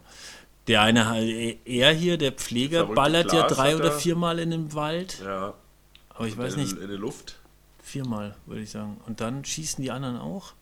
der 0.66 0.82
eine, 0.82 1.56
er 1.64 1.92
hier, 1.92 2.18
der 2.18 2.32
Pfleger, 2.32 2.78
Verrückte 2.80 2.94
ballert 2.94 3.32
ja 3.32 3.40
Klaas 3.46 3.52
drei 3.52 3.76
oder 3.76 3.86
er. 3.86 3.98
viermal 3.98 4.38
in 4.38 4.50
den 4.50 4.74
Wald. 4.74 5.20
Ja. 5.24 5.54
Aber 6.10 6.26
ich 6.26 6.36
weiß 6.36 6.54
in, 6.54 6.60
nicht, 6.60 6.78
In 6.78 6.88
der 6.88 6.98
Luft. 6.98 7.36
viermal, 7.82 8.36
würde 8.46 8.62
ich 8.62 8.70
sagen. 8.70 9.00
Und 9.06 9.20
dann 9.20 9.44
schießen 9.44 9.82
die 9.82 9.90
anderen 9.90 10.18
auch? 10.18 10.54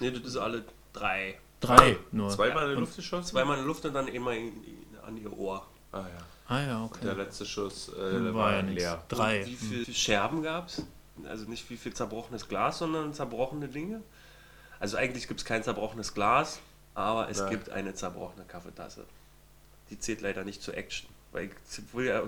Nee, 0.00 0.10
das 0.10 0.22
ist 0.22 0.36
alle 0.36 0.64
drei. 0.92 1.38
Drei 1.60 1.96
nur. 2.12 2.30
Zweimal 2.30 2.62
in 2.64 2.68
der 2.68 2.76
Und 2.78 2.84
Luft 2.84 2.96
geschossen? 2.96 3.28
Zweimal 3.28 3.56
in 3.56 3.62
der 3.62 3.66
Luft 3.66 3.84
und 3.84 3.94
dann 3.94 4.08
immer 4.08 4.32
in, 4.32 4.46
in, 4.64 4.86
an 5.06 5.16
ihr 5.16 5.36
Ohr. 5.36 5.66
Ah 5.92 5.98
ja. 6.00 6.06
Ah 6.46 6.60
ja, 6.60 6.90
Der 7.02 7.10
okay. 7.12 7.20
letzte 7.22 7.44
Schuss 7.44 7.90
äh, 7.90 8.24
War 8.24 8.34
war, 8.34 8.52
ja 8.54 8.60
leer. 8.60 9.04
Drei. 9.08 9.40
Und 9.40 9.46
wie 9.46 9.56
viele 9.56 9.94
Scherben 9.94 10.42
gab's? 10.42 10.82
also 11.28 11.46
nicht 11.48 11.68
wie 11.68 11.76
viel 11.76 11.92
zerbrochenes 11.92 12.48
Glas, 12.48 12.78
sondern 12.78 13.12
zerbrochene 13.12 13.68
Dinge. 13.68 14.02
Also 14.80 14.96
eigentlich 14.96 15.26
gibt 15.26 15.40
es 15.40 15.46
kein 15.46 15.62
zerbrochenes 15.64 16.14
Glas, 16.14 16.60
aber 16.98 17.30
es 17.30 17.38
Ja. 17.38 17.48
gibt 17.48 17.70
eine 17.70 17.94
zerbrochene 17.94 18.44
Kaffeetasse. 18.46 19.04
Die 19.90 19.98
zählt 19.98 20.20
leider 20.20 20.44
nicht 20.44 20.62
zur 20.62 20.76
Action. 20.76 21.08
Weil 21.32 21.50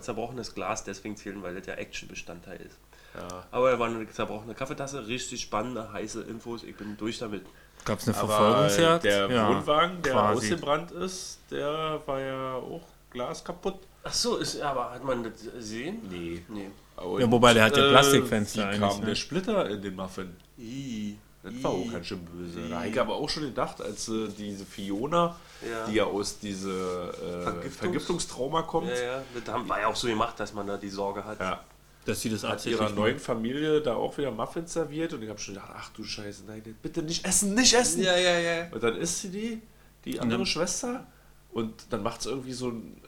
zerbrochenes 0.00 0.54
Glas 0.54 0.84
deswegen 0.84 1.16
zählen, 1.16 1.42
weil 1.42 1.54
das 1.54 1.66
ja 1.66 1.74
Action-Bestandteil 1.74 2.60
ist. 2.60 2.76
Ja. 3.14 3.46
Aber 3.50 3.70
er 3.70 3.78
war 3.78 3.88
eine 3.88 4.08
zerbrochene 4.08 4.54
Kaffeetasse, 4.54 5.06
richtig 5.06 5.40
spannende, 5.40 5.92
heiße 5.92 6.22
Infos. 6.22 6.62
Ich 6.62 6.76
bin 6.76 6.96
durch 6.96 7.18
damit. 7.18 7.44
Gab 7.84 7.98
es 7.98 8.08
eine 8.08 8.16
Aber 8.18 8.28
Verfolgungsjagd? 8.28 9.04
der 9.04 9.30
Ja, 9.30 9.48
Wohnwagen, 9.48 10.02
der 10.02 10.12
quasi. 10.12 10.52
ausgebrannt 10.52 10.90
ist, 10.92 11.38
der 11.50 12.00
war 12.06 12.20
ja 12.20 12.54
auch 12.56 12.82
Glas 13.10 13.42
kaputt. 13.42 13.78
Ach 14.04 14.12
so, 14.12 14.36
ist, 14.36 14.60
aber 14.60 14.90
hat 14.92 15.02
man 15.04 15.24
das 15.24 15.32
gesehen? 15.52 16.00
Nee. 16.10 16.42
Nee. 16.48 16.70
Und, 16.96 17.20
Ja, 17.20 17.30
wobei 17.30 17.54
der 17.54 17.64
hat 17.64 17.76
ja 17.76 17.88
Plastikfenster 17.88 18.60
Wie 18.62 18.64
eigentlich, 18.66 18.80
kam 18.90 19.00
ne? 19.00 19.06
der 19.06 19.14
Splitter 19.14 19.70
in 19.70 19.82
den 19.82 19.96
Muffin? 19.96 20.36
I. 20.58 21.18
Das 21.42 21.52
war 21.62 21.70
auch 21.70 21.90
ganz 21.90 22.06
schön 22.06 22.22
böse. 22.24 22.68
Da 22.68 22.80
habe 22.80 22.88
ich 22.88 23.00
aber 23.00 23.14
auch 23.14 23.28
schon 23.28 23.44
gedacht, 23.44 23.80
als 23.80 24.08
äh, 24.08 24.28
diese 24.36 24.66
Fiona, 24.66 25.36
Ja. 25.68 25.86
die 25.86 25.94
ja 25.94 26.04
aus 26.04 26.38
diese 26.38 26.70
äh, 26.70 27.46
Vergiftungs- 27.48 27.70
Vergiftungstrauma 27.78 28.62
kommt, 28.62 28.88
Ja, 28.90 29.00
ja, 29.02 29.22
das 29.42 29.54
haben- 29.54 29.68
war 29.68 29.80
ja 29.80 29.86
auch 29.86 29.96
so 29.96 30.06
gemacht, 30.08 30.38
dass 30.38 30.52
man 30.52 30.66
da 30.66 30.76
die 30.76 30.90
Sorge 30.90 31.24
hat. 31.24 31.40
ja, 31.40 31.64
Dass 32.04 32.20
sie 32.20 32.28
das 32.30 32.44
hat 32.44 32.64
ihrer 32.66 32.90
neuen 32.90 33.18
Familie 33.18 33.80
da 33.80 33.94
auch 33.94 34.16
wieder 34.18 34.30
Muffins 34.30 34.72
serviert 34.74 35.12
und 35.14 35.22
ich 35.22 35.28
habe 35.30 35.38
schon 35.38 35.54
gedacht, 35.54 35.70
ach 35.74 35.90
du 35.90 36.04
Scheiße, 36.04 36.42
nein, 36.46 36.62
bitte 36.82 37.02
nicht 37.02 37.24
essen, 37.26 37.54
nicht 37.54 37.72
essen. 37.74 38.02
ja, 38.02 38.16
ja. 38.16 38.38
ja. 38.38 38.66
Und 38.70 38.82
dann 38.82 38.96
isst 38.96 39.20
sie 39.20 39.30
die, 39.30 39.62
die 40.04 40.20
andere 40.20 40.40
dann- 40.40 40.46
Schwester 40.46 41.06
und 41.52 41.72
dann 41.90 42.02
macht 42.02 42.20
es 42.20 42.26
irgendwie 42.26 42.52
so 42.52 42.68
ein 42.68 43.00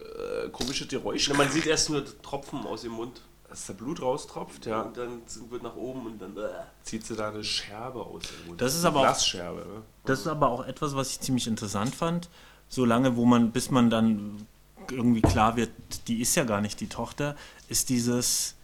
äh, 0.45 0.49
komisches 0.51 0.89
Geräusch, 0.89 1.29
Man 1.35 1.51
sieht 1.51 1.67
erst 1.67 1.91
nur 1.91 2.03
Tropfen 2.23 2.61
aus 2.67 2.83
dem 2.83 2.93
Mund. 2.93 3.21
Dass 3.53 3.67
der 3.67 3.75
Blut 3.75 4.01
raustropft, 4.01 4.65
ja. 4.65 4.81
Und 4.81 4.97
dann 4.97 5.21
sind- 5.27 5.51
wird 5.51 5.63
nach 5.63 5.77
oben 5.77 6.07
und 6.07 6.19
dann. 6.23 6.35
Äh. 6.39 6.49
zieht 6.85 7.05
sie 7.07 7.15
da 7.15 7.29
eine 7.29 7.45
Scherbe 7.45 8.01
aus. 8.01 8.23
Das 8.57 8.75
ist 8.75 8.85
aber 8.87 9.01
auch- 9.01 9.05
Glasscherbe, 9.05 9.61
ne? 9.61 9.83
Das 10.07 10.21
ist 10.21 10.27
aber 10.27 10.49
auch 10.49 10.67
etwas, 10.67 10.97
was 10.97 11.11
ich 11.11 11.21
ziemlich 11.21 11.47
interessant 11.47 11.95
fand. 11.95 12.31
So 12.71 12.87
lange, 12.87 13.15
wo 13.17 13.27
man, 13.27 13.53
bis 13.53 13.71
man 13.71 13.91
dann 13.91 14.47
irgendwie 14.91 15.21
klar 15.21 15.57
wird, 15.57 15.69
die 16.09 16.23
ist 16.23 16.35
ja 16.35 16.45
gar 16.45 16.63
nicht 16.63 16.81
die 16.81 16.89
Tochter, 16.89 17.37
ist 17.69 17.91
dieses, 17.91 18.55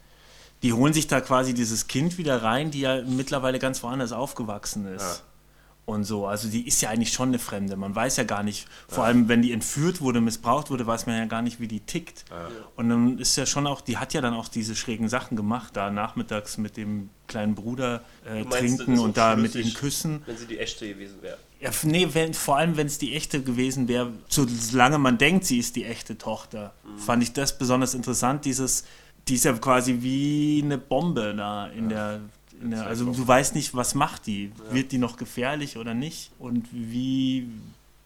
die 0.63 0.73
holen 0.73 0.95
sich 0.95 1.07
da 1.07 1.21
quasi 1.21 1.53
dieses 1.53 1.87
Kind 1.87 2.17
wieder 2.17 2.43
rein, 2.43 2.71
die 2.71 2.81
ja 2.81 3.03
mittlerweile 3.03 3.59
ganz 3.59 3.83
woanders 3.83 4.13
aufgewachsen 4.13 4.87
ist. 4.87 5.03
Ja. 5.03 5.17
Und 5.89 6.05
so, 6.05 6.27
also 6.27 6.49
die 6.49 6.69
ist 6.69 6.83
ja 6.83 6.91
eigentlich 6.91 7.15
schon 7.15 7.31
eine 7.31 7.39
Fremde. 7.39 7.75
Man 7.75 7.95
weiß 7.95 8.19
ja 8.19 8.25
gar 8.25 8.43
nicht, 8.43 8.69
vor 8.89 9.05
allem 9.05 9.27
wenn 9.29 9.41
die 9.41 9.53
entführt 9.53 10.03
wurde, 10.03 10.21
missbraucht 10.21 10.69
wurde, 10.69 10.87
weiß 10.87 11.07
man 11.07 11.17
ja 11.17 11.25
gar 11.25 11.41
nicht, 11.41 11.61
wie 11.61 11.67
die 11.67 11.81
tickt. 11.81 12.27
Und 12.77 12.91
dann 12.91 13.19
ist 13.19 13.37
ja 13.37 13.47
schon 13.47 13.67
auch, 13.67 13.81
die 13.81 13.97
hat 13.97 14.13
ja 14.13 14.21
dann 14.21 14.35
auch 14.35 14.49
diese 14.49 14.77
schrägen 14.77 15.09
Sachen 15.09 15.35
gemacht, 15.35 15.75
da 15.79 15.89
nachmittags 15.91 16.59
mit 16.59 16.77
dem 16.77 17.09
kleinen 17.27 17.55
Bruder 17.55 18.03
äh, 18.27 18.45
meinst, 18.45 18.59
trinken 18.59 18.99
und 18.99 19.17
da 19.17 19.35
mit 19.35 19.55
ihm 19.55 19.73
küssen. 19.73 20.23
Wenn 20.27 20.37
sie 20.37 20.47
die 20.47 20.59
echte 20.59 20.87
gewesen 20.87 21.23
wäre. 21.23 21.39
Ja, 21.59 21.71
nee, 21.85 22.07
wenn, 22.13 22.35
vor 22.35 22.59
allem 22.59 22.77
wenn 22.77 22.87
es 22.87 22.99
die 22.99 23.15
echte 23.17 23.43
gewesen 23.43 23.89
wäre, 23.89 24.13
solange 24.29 24.99
man 24.99 25.17
denkt, 25.17 25.47
sie 25.47 25.59
ist 25.59 25.75
die 25.75 25.87
echte 25.87 26.19
Tochter, 26.19 26.75
fand 26.99 27.23
ich 27.23 27.33
das 27.33 27.57
besonders 27.57 27.95
interessant. 27.95 28.45
Dieses, 28.45 28.85
die 29.27 29.37
ist 29.37 29.47
ja 29.47 29.55
quasi 29.55 30.03
wie 30.03 30.61
eine 30.63 30.77
Bombe 30.77 31.35
da 31.35 31.67
in 31.69 31.89
der. 31.89 32.21
In 32.63 32.71
der 32.71 32.87
also 32.87 33.05
du 33.13 33.27
weißt 33.27 33.55
nicht, 33.55 33.75
was 33.75 33.95
macht 33.95 34.27
die? 34.27 34.53
Wird 34.71 34.93
die 34.93 34.99
noch 34.99 35.17
gefährlich 35.17 35.77
oder 35.77 35.95
nicht? 35.95 36.33
Und 36.39 36.67
wie 36.73 37.49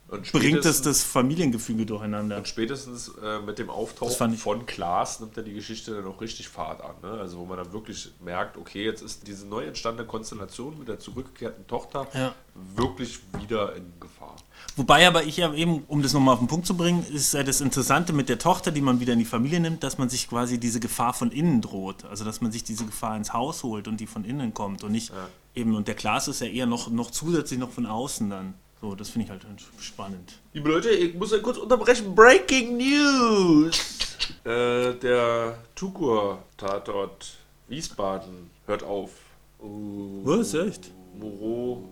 Und 0.09 0.31
bringt 0.31 0.65
es 0.65 0.81
das 0.81 1.03
Familiengefüge 1.03 1.85
durcheinander? 1.85 2.37
Und 2.37 2.47
spätestens 2.47 3.11
äh, 3.23 3.39
mit 3.39 3.57
dem 3.59 3.69
Auftauchen 3.69 4.35
von 4.35 4.65
Klaas 4.65 5.19
nimmt 5.19 5.35
er 5.37 5.43
die 5.43 5.53
Geschichte 5.53 5.95
dann 5.95 6.05
auch 6.05 6.21
richtig 6.21 6.49
Fahrt 6.49 6.81
an. 6.81 6.95
Ne? 7.01 7.11
Also 7.11 7.39
wo 7.39 7.45
man 7.45 7.57
dann 7.57 7.73
wirklich 7.73 8.11
merkt, 8.23 8.57
okay, 8.57 8.83
jetzt 8.83 9.01
ist 9.01 9.27
diese 9.27 9.47
neu 9.47 9.65
entstandene 9.65 10.07
Konstellation 10.07 10.77
mit 10.77 10.87
der 10.87 10.99
zurückgekehrten 10.99 11.65
Tochter 11.67 12.07
Ja. 12.13 12.35
wirklich 12.75 13.19
wieder 13.41 13.75
in 13.75 13.91
Gefahr. 13.99 14.32
Wobei 14.75 15.07
aber 15.07 15.23
ich 15.23 15.37
ja 15.37 15.53
eben, 15.53 15.83
um 15.87 16.01
das 16.01 16.13
nochmal 16.13 16.33
auf 16.33 16.39
den 16.39 16.47
Punkt 16.47 16.65
zu 16.65 16.75
bringen, 16.75 17.05
ist 17.13 17.33
ja 17.33 17.43
das 17.43 17.61
Interessante 17.61 18.11
mit 18.11 18.27
der 18.27 18.39
Tochter, 18.39 18.71
die 18.71 18.81
man 18.81 18.99
wieder 18.99 19.13
in 19.13 19.19
die 19.19 19.25
Familie 19.25 19.59
nimmt, 19.59 19.83
dass 19.83 19.97
man 19.97 20.09
sich 20.09 20.27
quasi 20.29 20.59
diese 20.59 20.79
Gefahr 20.79 21.13
von 21.13 21.31
innen 21.31 21.61
droht. 21.61 22.05
Also 22.05 22.25
dass 22.25 22.41
man 22.41 22.51
sich 22.51 22.63
diese 22.63 22.85
Gefahr 22.85 23.15
ins 23.15 23.33
Haus 23.33 23.63
holt 23.63 23.87
und 23.87 23.99
die 23.99 24.07
von 24.07 24.25
innen 24.25 24.53
kommt 24.53 24.83
und 24.83 24.91
nicht 24.91 25.11
eben, 25.55 25.75
und 25.75 25.87
der 25.87 25.95
Klaas 25.95 26.27
ist 26.27 26.41
ja 26.41 26.47
eher 26.47 26.65
noch, 26.65 26.89
noch 26.89 27.11
zusätzlich 27.11 27.59
noch 27.59 27.71
von 27.71 27.85
außen 27.85 28.29
dann. 28.29 28.55
So, 28.81 28.95
das 28.95 29.09
finde 29.09 29.25
ich 29.25 29.31
halt 29.31 29.45
spannend. 29.79 30.39
Liebe 30.51 30.69
Leute, 30.69 30.89
ich 30.89 31.13
muss 31.15 31.33
kurz 31.41 31.57
unterbrechen. 31.57 32.13
Breaking 32.13 32.77
News! 32.77 33.79
äh, 34.43 34.93
der 34.95 35.57
Tukur-Tatort 35.75 37.37
Wiesbaden 37.69 38.49
hört 38.65 38.83
auf. 38.83 39.11
Was, 39.59 40.53
echt? 40.53 40.91
Moreau 41.17 41.87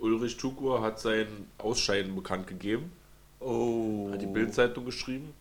Ulrich 0.00 0.36
Tukur 0.36 0.82
hat 0.82 1.00
sein 1.00 1.26
Ausscheiden 1.58 2.14
bekannt 2.14 2.46
gegeben. 2.46 2.92
Oh. 3.40 4.10
Hat 4.12 4.20
die 4.20 4.26
Bildzeitung 4.26 4.84
geschrieben. 4.84 5.32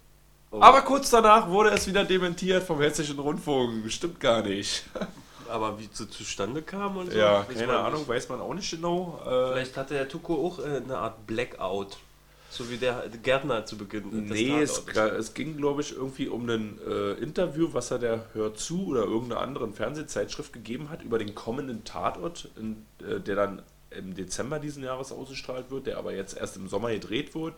Aber 0.52 0.82
kurz 0.82 1.10
danach 1.10 1.50
wurde 1.50 1.72
es 1.72 1.88
wieder 1.88 2.06
dementiert 2.06 2.64
vom 2.64 2.80
Hessischen 2.80 3.20
Rundfunk. 3.20 3.92
Stimmt 3.92 4.20
gar 4.20 4.42
nicht. 4.42 4.86
Aber 5.50 5.80
wie 5.80 5.86
es 5.92 6.10
zustande 6.10 6.62
kam 6.62 6.98
und 6.98 7.12
so? 7.12 7.18
Ja, 7.18 7.46
keine 7.54 7.78
Ahnung, 7.78 8.00
nicht. 8.00 8.10
weiß 8.10 8.30
man 8.30 8.42
auch 8.42 8.54
nicht 8.54 8.70
genau. 8.70 9.20
Äh, 9.26 9.54
Vielleicht 9.54 9.78
hatte 9.78 9.94
der 9.94 10.10
Tuko 10.10 10.46
auch 10.46 10.60
äh, 10.60 10.82
eine 10.84 10.98
Art 10.98 11.26
Blackout. 11.26 11.98
So 12.50 12.70
wie 12.70 12.78
der 12.78 13.04
Gärtner 13.24 13.66
zu 13.66 13.78
Beginn. 13.78 14.28
nee, 14.28 14.62
es, 14.62 14.84
es 14.96 15.34
ging, 15.34 15.58
glaube 15.58 15.82
ich, 15.82 15.94
irgendwie 15.94 16.30
um 16.30 16.50
ein 16.50 16.80
äh, 16.88 17.12
Interview, 17.14 17.70
was 17.74 17.92
er 17.92 18.00
der 18.00 18.26
Hört 18.34 18.58
zu 18.58 18.88
oder 18.88 19.04
irgendeiner 19.04 19.42
anderen 19.42 19.74
Fernsehzeitschrift 19.74 20.54
gegeben 20.54 20.90
hat 20.90 21.04
über 21.04 21.20
den 21.20 21.36
kommenden 21.36 21.84
Tatort, 21.84 22.50
in, 22.56 22.86
äh, 23.06 23.20
der 23.20 23.36
dann 23.36 23.62
im 23.92 24.16
Dezember 24.16 24.60
diesen 24.60 24.84
Jahres 24.84 25.12
ausgestrahlt 25.12 25.72
wird, 25.72 25.88
der 25.88 25.98
aber 25.98 26.14
jetzt 26.14 26.38
erst 26.38 26.58
im 26.58 26.68
Sommer 26.68 26.92
gedreht 26.92 27.34
wird, 27.36 27.54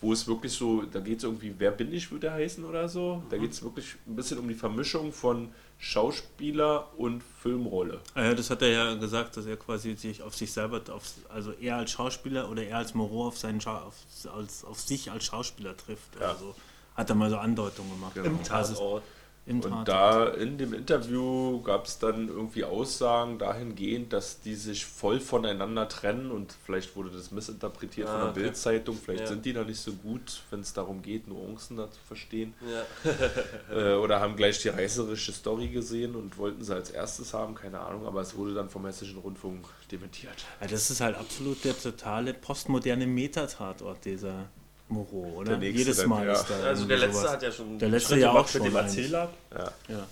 wo 0.00 0.12
es 0.12 0.26
wirklich 0.26 0.52
so, 0.52 0.82
da 0.82 1.00
geht 1.00 1.18
es 1.18 1.24
irgendwie, 1.24 1.54
wer 1.58 1.70
bin 1.70 1.92
ich, 1.92 2.10
würde 2.10 2.28
er 2.28 2.34
heißen 2.34 2.64
oder 2.64 2.88
so. 2.88 3.22
Da 3.30 3.36
geht 3.36 3.52
es 3.52 3.62
wirklich 3.62 3.96
ein 4.06 4.16
bisschen 4.16 4.38
um 4.38 4.48
die 4.48 4.54
Vermischung 4.54 5.12
von 5.12 5.48
Schauspieler 5.78 6.88
und 6.96 7.22
Filmrolle. 7.42 8.00
Ah 8.14 8.24
Ja, 8.24 8.34
das 8.34 8.50
hat 8.50 8.62
er 8.62 8.68
ja 8.68 8.94
gesagt, 8.94 9.36
dass 9.36 9.46
er 9.46 9.56
quasi 9.56 9.94
sich 9.96 10.22
auf 10.22 10.34
sich 10.34 10.52
selber, 10.52 10.80
auf, 10.92 11.02
also 11.28 11.52
er 11.52 11.76
als 11.76 11.90
Schauspieler 11.92 12.50
oder 12.50 12.62
er 12.64 12.78
als 12.78 12.94
Moreau 12.94 13.26
auf, 13.28 13.38
seinen 13.38 13.60
Schau, 13.60 13.76
auf, 13.76 13.94
als, 14.34 14.64
auf 14.64 14.80
sich 14.80 15.10
als 15.10 15.24
Schauspieler 15.24 15.76
trifft. 15.76 16.20
Ja. 16.20 16.30
Also 16.30 16.54
hat 16.94 17.10
er 17.10 17.16
mal 17.16 17.30
so 17.30 17.36
Andeutungen 17.36 17.90
gemacht. 17.92 18.16
Im 18.16 18.38
Also, 18.50 18.74
Tatort. 18.74 19.02
Im 19.48 19.60
Und 19.60 19.70
Tatort. 19.70 19.88
da 19.88 20.26
in 20.28 20.58
dem 20.58 20.74
Interview 20.74 21.62
gab 21.62 21.86
es 21.86 21.98
dann 21.98 22.28
irgendwie 22.28 22.64
Aussagen 22.64 23.38
dahingehend, 23.38 24.12
dass 24.12 24.40
die 24.42 24.54
sich 24.54 24.84
voll 24.84 25.20
voneinander 25.20 25.88
trennen 25.88 26.30
und 26.30 26.54
vielleicht 26.66 26.94
wurde 26.94 27.08
das 27.10 27.30
missinterpretiert 27.30 28.06
von 28.08 28.16
Ah, 28.16 28.20
der 28.24 28.30
okay. 28.32 28.40
Bildzeitung, 28.42 28.96
vielleicht 29.02 29.22
Ja. 29.22 29.26
sind 29.28 29.46
die 29.46 29.54
da 29.54 29.64
nicht 29.64 29.80
so 29.80 29.92
gut, 29.92 30.42
wenn 30.50 30.60
es 30.60 30.74
darum 30.74 31.00
geht, 31.00 31.26
Nuancen 31.28 31.78
da 31.78 31.90
zu 31.90 31.98
verstehen. 32.06 32.52
Ja. 32.70 32.84
Äh, 33.74 33.94
oder 33.94 34.20
haben 34.20 34.36
gleich 34.36 34.60
die 34.62 34.68
reißerische 34.68 35.32
Story 35.32 35.68
gesehen 35.68 36.14
und 36.14 36.36
wollten 36.38 36.62
sie 36.64 36.74
als 36.74 36.90
erstes 36.90 37.32
haben, 37.34 37.54
keine 37.54 37.80
Ahnung, 37.80 38.06
aber 38.06 38.20
es 38.20 38.34
wurde 38.36 38.54
dann 38.54 38.68
vom 38.70 38.84
Hessischen 38.86 39.18
Rundfunk 39.18 39.64
dementiert. 39.90 40.34
Ja, 40.60 40.66
das 40.66 40.90
ist 40.90 41.00
halt 41.00 41.16
absolut 41.16 41.64
der 41.64 41.78
totale 41.78 42.34
postmoderne 42.34 43.06
Metatatort, 43.06 44.04
dieser 44.04 44.46
Moreau, 44.88 45.34
oder? 45.36 45.50
Der 45.50 45.58
nächste 45.58 45.78
Jedes 45.78 45.96
dann, 45.98 46.08
Mal 46.08 46.26
ja. 46.26 46.32
ist 46.32 46.46
da 46.48 46.54
Also 46.66 46.84
der 46.86 46.98
letzte 46.98 47.18
sowas. 47.18 47.32
hat 47.32 47.42
ja 47.42 47.52
schon 47.52 47.78
Der 47.78 47.88
letzte 47.88 48.08
Schritte 48.08 48.20
ja 48.22 48.32
auch 48.32 48.48
schon 48.48 48.62
mit 48.62 48.72
dem. 48.72 48.76
Erzähler. 48.76 49.30
Ja. 49.52 49.72
Ja. 49.88 50.06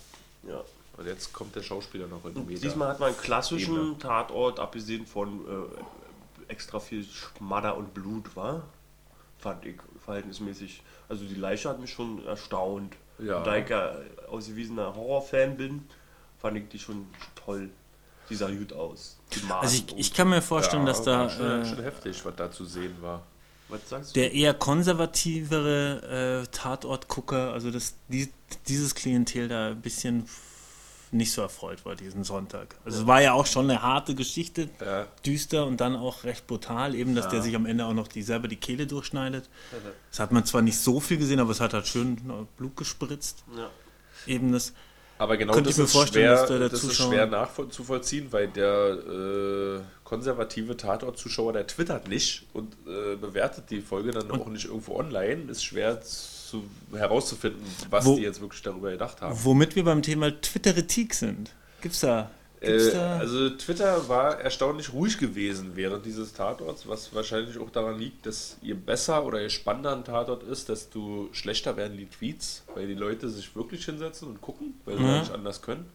Ja. 0.48 0.64
Und 0.96 1.06
jetzt 1.06 1.32
kommt 1.32 1.54
der 1.54 1.62
Schauspieler 1.62 2.06
noch 2.06 2.24
in 2.24 2.46
die. 2.46 2.54
Diesmal 2.54 2.88
hat 2.88 3.00
man 3.00 3.08
einen 3.10 3.18
klassischen 3.18 3.74
Ebene. 3.76 3.98
Tatort, 3.98 4.58
abgesehen 4.60 5.06
von 5.06 5.40
äh, 5.46 6.52
extra 6.52 6.80
viel 6.80 7.04
Schmadder 7.04 7.76
und 7.76 7.92
Blut, 7.94 8.34
war. 8.36 8.62
Fand 9.38 9.64
ich 9.66 9.76
verhältnismäßig. 10.04 10.82
Also 11.08 11.24
die 11.24 11.34
Leiche 11.34 11.68
hat 11.68 11.80
mich 11.80 11.90
schon 11.90 12.24
erstaunt. 12.26 12.94
Ja. 13.18 13.38
Und 13.38 13.46
da 13.46 13.56
ich 13.56 13.68
ja 13.68 13.92
ausgewiesener 14.28 14.94
Horrorfan 14.94 15.56
bin, 15.56 15.86
fand 16.38 16.56
ich 16.56 16.68
die 16.68 16.78
schon 16.78 17.06
toll. 17.34 17.70
Die 18.28 18.34
sah 18.34 18.50
gut 18.50 18.72
aus. 18.72 19.18
Also 19.60 19.76
ich, 19.76 19.96
ich 19.96 20.12
kann 20.14 20.28
mir 20.28 20.42
vorstellen, 20.42 20.84
dass 20.84 21.02
da 21.02 21.30
schon, 21.30 21.62
äh, 21.62 21.64
schon 21.64 21.82
heftig, 21.82 22.24
was 22.24 22.34
da 22.36 22.50
zu 22.50 22.64
sehen 22.64 22.96
war. 23.00 23.22
Der 24.14 24.32
eher 24.32 24.54
konservativere 24.54 26.42
äh, 26.44 26.46
Tatortgucker, 26.50 27.52
also 27.52 27.70
das, 27.70 27.94
die, 28.08 28.28
dieses 28.68 28.94
Klientel 28.94 29.48
da 29.48 29.68
ein 29.68 29.80
bisschen 29.80 30.28
nicht 31.12 31.32
so 31.32 31.40
erfreut 31.42 31.84
war 31.84 31.94
diesen 31.94 32.24
Sonntag. 32.24 32.76
Also 32.84 33.00
es 33.00 33.06
war 33.06 33.22
ja 33.22 33.32
auch 33.32 33.46
schon 33.46 33.70
eine 33.70 33.80
harte 33.82 34.14
Geschichte, 34.14 34.68
Ja. 34.84 35.06
düster 35.24 35.66
und 35.66 35.80
dann 35.80 35.96
auch 35.96 36.24
recht 36.24 36.46
brutal, 36.46 36.94
eben, 36.94 37.14
dass 37.14 37.28
der 37.28 37.42
sich 37.42 37.54
am 37.54 37.64
Ende 37.64 37.86
auch 37.86 37.94
noch 37.94 38.08
die, 38.08 38.22
selber 38.22 38.48
die 38.48 38.56
Kehle 38.56 38.86
durchschneidet. 38.86 39.48
Das 40.10 40.20
hat 40.20 40.32
man 40.32 40.44
zwar 40.44 40.62
nicht 40.62 40.78
so 40.78 41.00
viel 41.00 41.16
gesehen, 41.18 41.40
aber 41.40 41.52
es 41.52 41.60
hat 41.60 41.74
halt 41.74 41.86
schön 41.86 42.16
äh, 42.28 42.44
Blut 42.56 42.76
gespritzt. 42.76 43.44
Ja. 43.56 43.70
Eben 44.26 44.52
das. 44.52 44.72
Aber 45.18 45.36
genau 45.36 45.54
Könnte 45.54 45.70
das, 45.70 45.78
ist, 45.78 45.92
vorstellen, 45.92 46.36
schwer, 46.46 46.58
das 46.68 46.72
ist 46.84 46.90
Zuschauer- 46.90 47.08
schwer 47.08 47.26
nachzuvollziehen, 47.26 48.26
weil 48.32 48.48
der 48.48 49.78
äh, 49.78 49.80
konservative 50.04 50.76
Tatort-Zuschauer, 50.76 51.54
der 51.54 51.66
twittert 51.66 52.08
nicht 52.08 52.44
und 52.52 52.74
äh, 52.86 53.16
bewertet 53.16 53.64
die 53.70 53.80
Folge 53.80 54.10
dann 54.10 54.30
auch 54.30 54.46
nicht 54.48 54.66
irgendwo 54.66 54.96
online. 54.96 55.50
Ist 55.50 55.64
schwer 55.64 56.00
zu, 56.02 56.64
herauszufinden, 56.92 57.62
was 57.90 58.04
Wo- 58.04 58.16
die 58.16 58.22
jetzt 58.22 58.40
wirklich 58.40 58.62
darüber 58.62 58.90
gedacht 58.90 59.20
haben. 59.22 59.38
Womit 59.42 59.74
wir 59.74 59.84
beim 59.84 60.02
Thema 60.02 60.30
Twitteritik 60.40 61.14
sind. 61.14 61.50
Gibt's 61.80 62.00
da 62.00 62.22
Gibt's 62.22 62.30
Äh, 62.66 62.96
also 63.18 63.50
Twitter 63.50 64.08
war 64.08 64.40
erstaunlich 64.40 64.92
ruhig 64.92 65.18
gewesen 65.18 65.72
während 65.74 66.04
dieses 66.06 66.32
Tatorts, 66.32 66.86
was 66.88 67.14
wahrscheinlich 67.14 67.58
auch 67.58 67.70
daran 67.70 67.98
liegt, 67.98 68.26
dass 68.26 68.56
je 68.62 68.74
besser 68.74 69.24
oder 69.24 69.40
je 69.40 69.50
spannender 69.50 69.92
ein 69.94 70.04
Tatort 70.04 70.42
ist, 70.42 70.68
desto 70.68 71.28
schlechter 71.32 71.76
werden 71.76 71.96
die 71.96 72.06
Tweets, 72.06 72.64
weil 72.74 72.86
die 72.86 72.94
Leute 72.94 73.28
sich 73.30 73.54
wirklich 73.56 73.84
hinsetzen 73.84 74.28
und 74.28 74.40
gucken, 74.40 74.74
weil 74.84 74.96
sie 74.96 75.02
Mhm. 75.02 75.18
nicht 75.20 75.32
anders 75.32 75.62
können. 75.62 75.86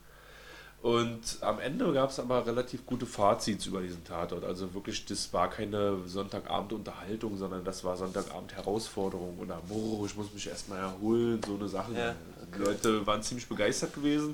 Und 0.82 1.38
am 1.42 1.60
Ende 1.60 1.94
gab 1.94 2.10
es 2.10 2.20
aber 2.20 2.44
relativ 2.48 2.88
gute 2.88 3.06
Fazits 3.06 3.68
über 3.68 3.82
diesen 3.82 4.04
Tatort. 4.04 4.44
Also 4.44 4.74
wirklich, 4.74 5.06
das 5.06 5.32
war 5.32 5.48
keine 5.48 5.98
Sonntagabend-Unterhaltung, 6.08 7.38
sondern 7.38 7.64
das 7.64 7.84
war 7.84 7.96
Sonntagabend-Herausforderung 7.98 9.38
oder 9.38 9.62
oh, 9.70 10.04
ich 10.08 10.16
muss 10.16 10.34
mich 10.34 10.48
erstmal 10.48 10.80
erholen, 10.80 11.40
so 11.46 11.54
eine 11.54 11.68
Sache. 11.68 11.94
Ja, 11.96 12.16
Die 12.56 12.60
Leute 12.60 13.06
waren 13.06 13.22
ziemlich 13.22 13.48
begeistert 13.48 13.94
gewesen. 13.94 14.34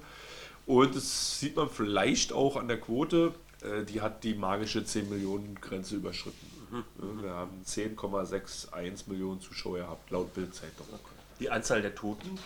Und 0.67 0.95
das 0.95 1.39
sieht 1.39 1.55
man 1.55 1.69
vielleicht 1.69 2.33
auch 2.33 2.57
an 2.57 2.67
der 2.67 2.79
Quote. 2.79 3.33
äh, 3.63 3.83
Die 3.85 4.01
hat 4.01 4.23
die 4.23 4.33
magische 4.35 4.83
10 4.83 5.09
Millionen 5.09 5.55
Grenze 5.61 5.95
überschritten. 5.95 6.45
Mhm. 6.69 7.23
Wir 7.23 7.31
haben 7.31 7.61
10,61 7.65 9.07
Millionen 9.09 9.39
Zuschauer 9.39 9.77
gehabt, 9.79 10.11
laut 10.11 10.33
Bildzeitung. 10.33 10.85
Die 11.39 11.49
Anzahl 11.49 11.81
der 11.81 11.95
Toten. 11.95 12.37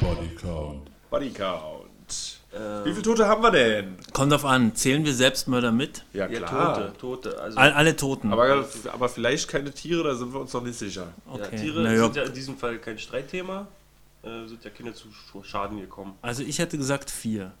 Body 0.00 0.34
count. 0.40 0.90
Body 1.10 1.30
Count. 1.30 2.40
Äh, 2.52 2.84
Wie 2.84 2.90
viele 2.92 3.02
Tote 3.02 3.26
haben 3.26 3.42
wir 3.42 3.50
denn? 3.50 3.96
Kommt 4.12 4.32
drauf 4.32 4.44
an, 4.44 4.74
zählen 4.74 5.04
wir 5.04 5.12
Selbstmörder 5.12 5.72
mit? 5.72 6.04
Ja, 6.12 6.26
ja, 6.28 6.40
klar. 6.40 6.92
Tote, 6.98 6.98
Tote. 7.30 7.40
Also, 7.40 7.58
All, 7.58 7.72
alle 7.72 7.96
Toten. 7.96 8.32
Aber, 8.32 8.64
aber 8.92 9.08
vielleicht 9.08 9.48
keine 9.48 9.72
Tiere, 9.72 10.04
da 10.04 10.14
sind 10.14 10.32
wir 10.32 10.40
uns 10.40 10.52
noch 10.52 10.62
nicht 10.62 10.78
sicher. 10.78 11.08
ja, 11.26 11.32
okay. 11.34 11.56
Tiere 11.56 11.82
Na 11.82 11.92
ja, 11.92 12.04
sind 12.04 12.16
ja 12.16 12.22
in 12.24 12.32
diesem 12.32 12.56
Fall 12.56 12.78
kein 12.78 12.98
Streitthema. 12.98 13.66
Äh, 14.26 14.46
sind 14.48 14.64
ja 14.64 14.70
Kinder 14.70 14.92
zu 14.94 15.08
Sch- 15.08 15.44
Schaden 15.44 15.78
gekommen. 15.80 16.14
also 16.22 16.42
ich 16.42 16.58
hätte 16.58 16.76
gesagt 16.76 17.10
vier. 17.10 17.52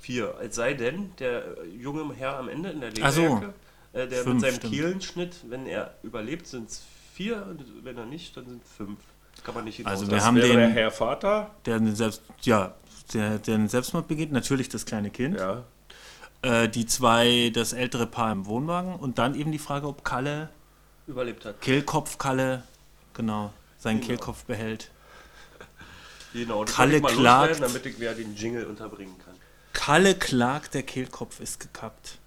Vier. 0.00 0.34
Es 0.42 0.56
sei 0.56 0.74
denn, 0.74 1.12
der 1.18 1.56
junge 1.78 2.12
Herr 2.14 2.36
am 2.38 2.48
Ende 2.48 2.70
in 2.70 2.80
der 2.80 2.90
Ach 3.02 3.12
so. 3.12 3.20
Lederjacke, 3.22 3.54
äh, 3.92 4.08
der 4.08 4.22
Fünf, 4.24 4.34
mit 4.34 4.40
seinem 4.42 4.54
stimmt. 4.56 4.72
Kielenschnitt, 4.74 5.36
wenn 5.48 5.66
er 5.66 5.94
überlebt, 6.02 6.46
sind 6.46 6.68
es 6.70 6.82
vier. 7.14 7.46
Und 7.46 7.64
wenn 7.84 7.96
er 7.96 8.06
nicht, 8.06 8.36
dann 8.36 8.46
sind 8.48 8.62
fünf. 8.64 8.98
Das 9.36 9.44
kann 9.44 9.54
man 9.54 9.64
nicht 9.64 9.86
Also 9.86 10.04
hinaus- 10.04 10.10
wir 10.10 10.16
Das 10.16 10.24
haben 10.26 10.34
den- 10.36 10.56
der 10.56 10.68
Herr 10.70 10.90
Vater. 10.90 11.50
Der 11.66 11.76
einen 11.76 11.94
Selbst, 11.94 12.22
ja, 12.42 12.74
der, 13.14 13.38
der 13.38 13.54
einen 13.54 13.68
Selbstmord 13.68 14.08
begeht, 14.08 14.32
natürlich 14.32 14.68
das 14.68 14.84
kleine 14.86 15.10
Kind. 15.10 15.38
Ja. 15.38 15.64
Äh, 16.42 16.68
die 16.68 16.86
zwei, 16.86 17.50
das 17.54 17.72
ältere 17.74 18.06
Paar 18.06 18.32
im 18.32 18.46
Wohnwagen 18.46 18.96
und 18.96 19.18
dann 19.18 19.34
eben 19.34 19.52
die 19.52 19.58
Frage, 19.58 19.86
ob 19.86 20.04
Kalle, 20.04 20.48
überlebt 21.06 21.44
hat. 21.44 21.60
Kehlkopf 21.60 22.16
Kalle, 22.18 22.62
genau, 23.14 23.52
seinen 23.78 23.96
Genau. 24.00 24.06
Kehlkopf 24.08 24.44
behält. 24.44 24.90
Genau, 26.32 26.64
das 26.64 26.74
Kalle 26.74 26.96
ich 26.96 27.02
mal 27.02 27.12
klagt. 27.12 27.50
loswerden, 27.50 27.72
damit 27.74 27.86
ich 27.86 28.00
wieder 28.00 28.14
den 28.14 28.34
Jingle 28.36 28.66
unterbringen 28.66 29.16
kann. 29.24 29.34
Kalle 29.72 30.14
klagt, 30.14 30.74
der 30.74 30.82
Kehlkopf 30.82 31.40
ist 31.40 31.60
gekappt. 31.60 32.18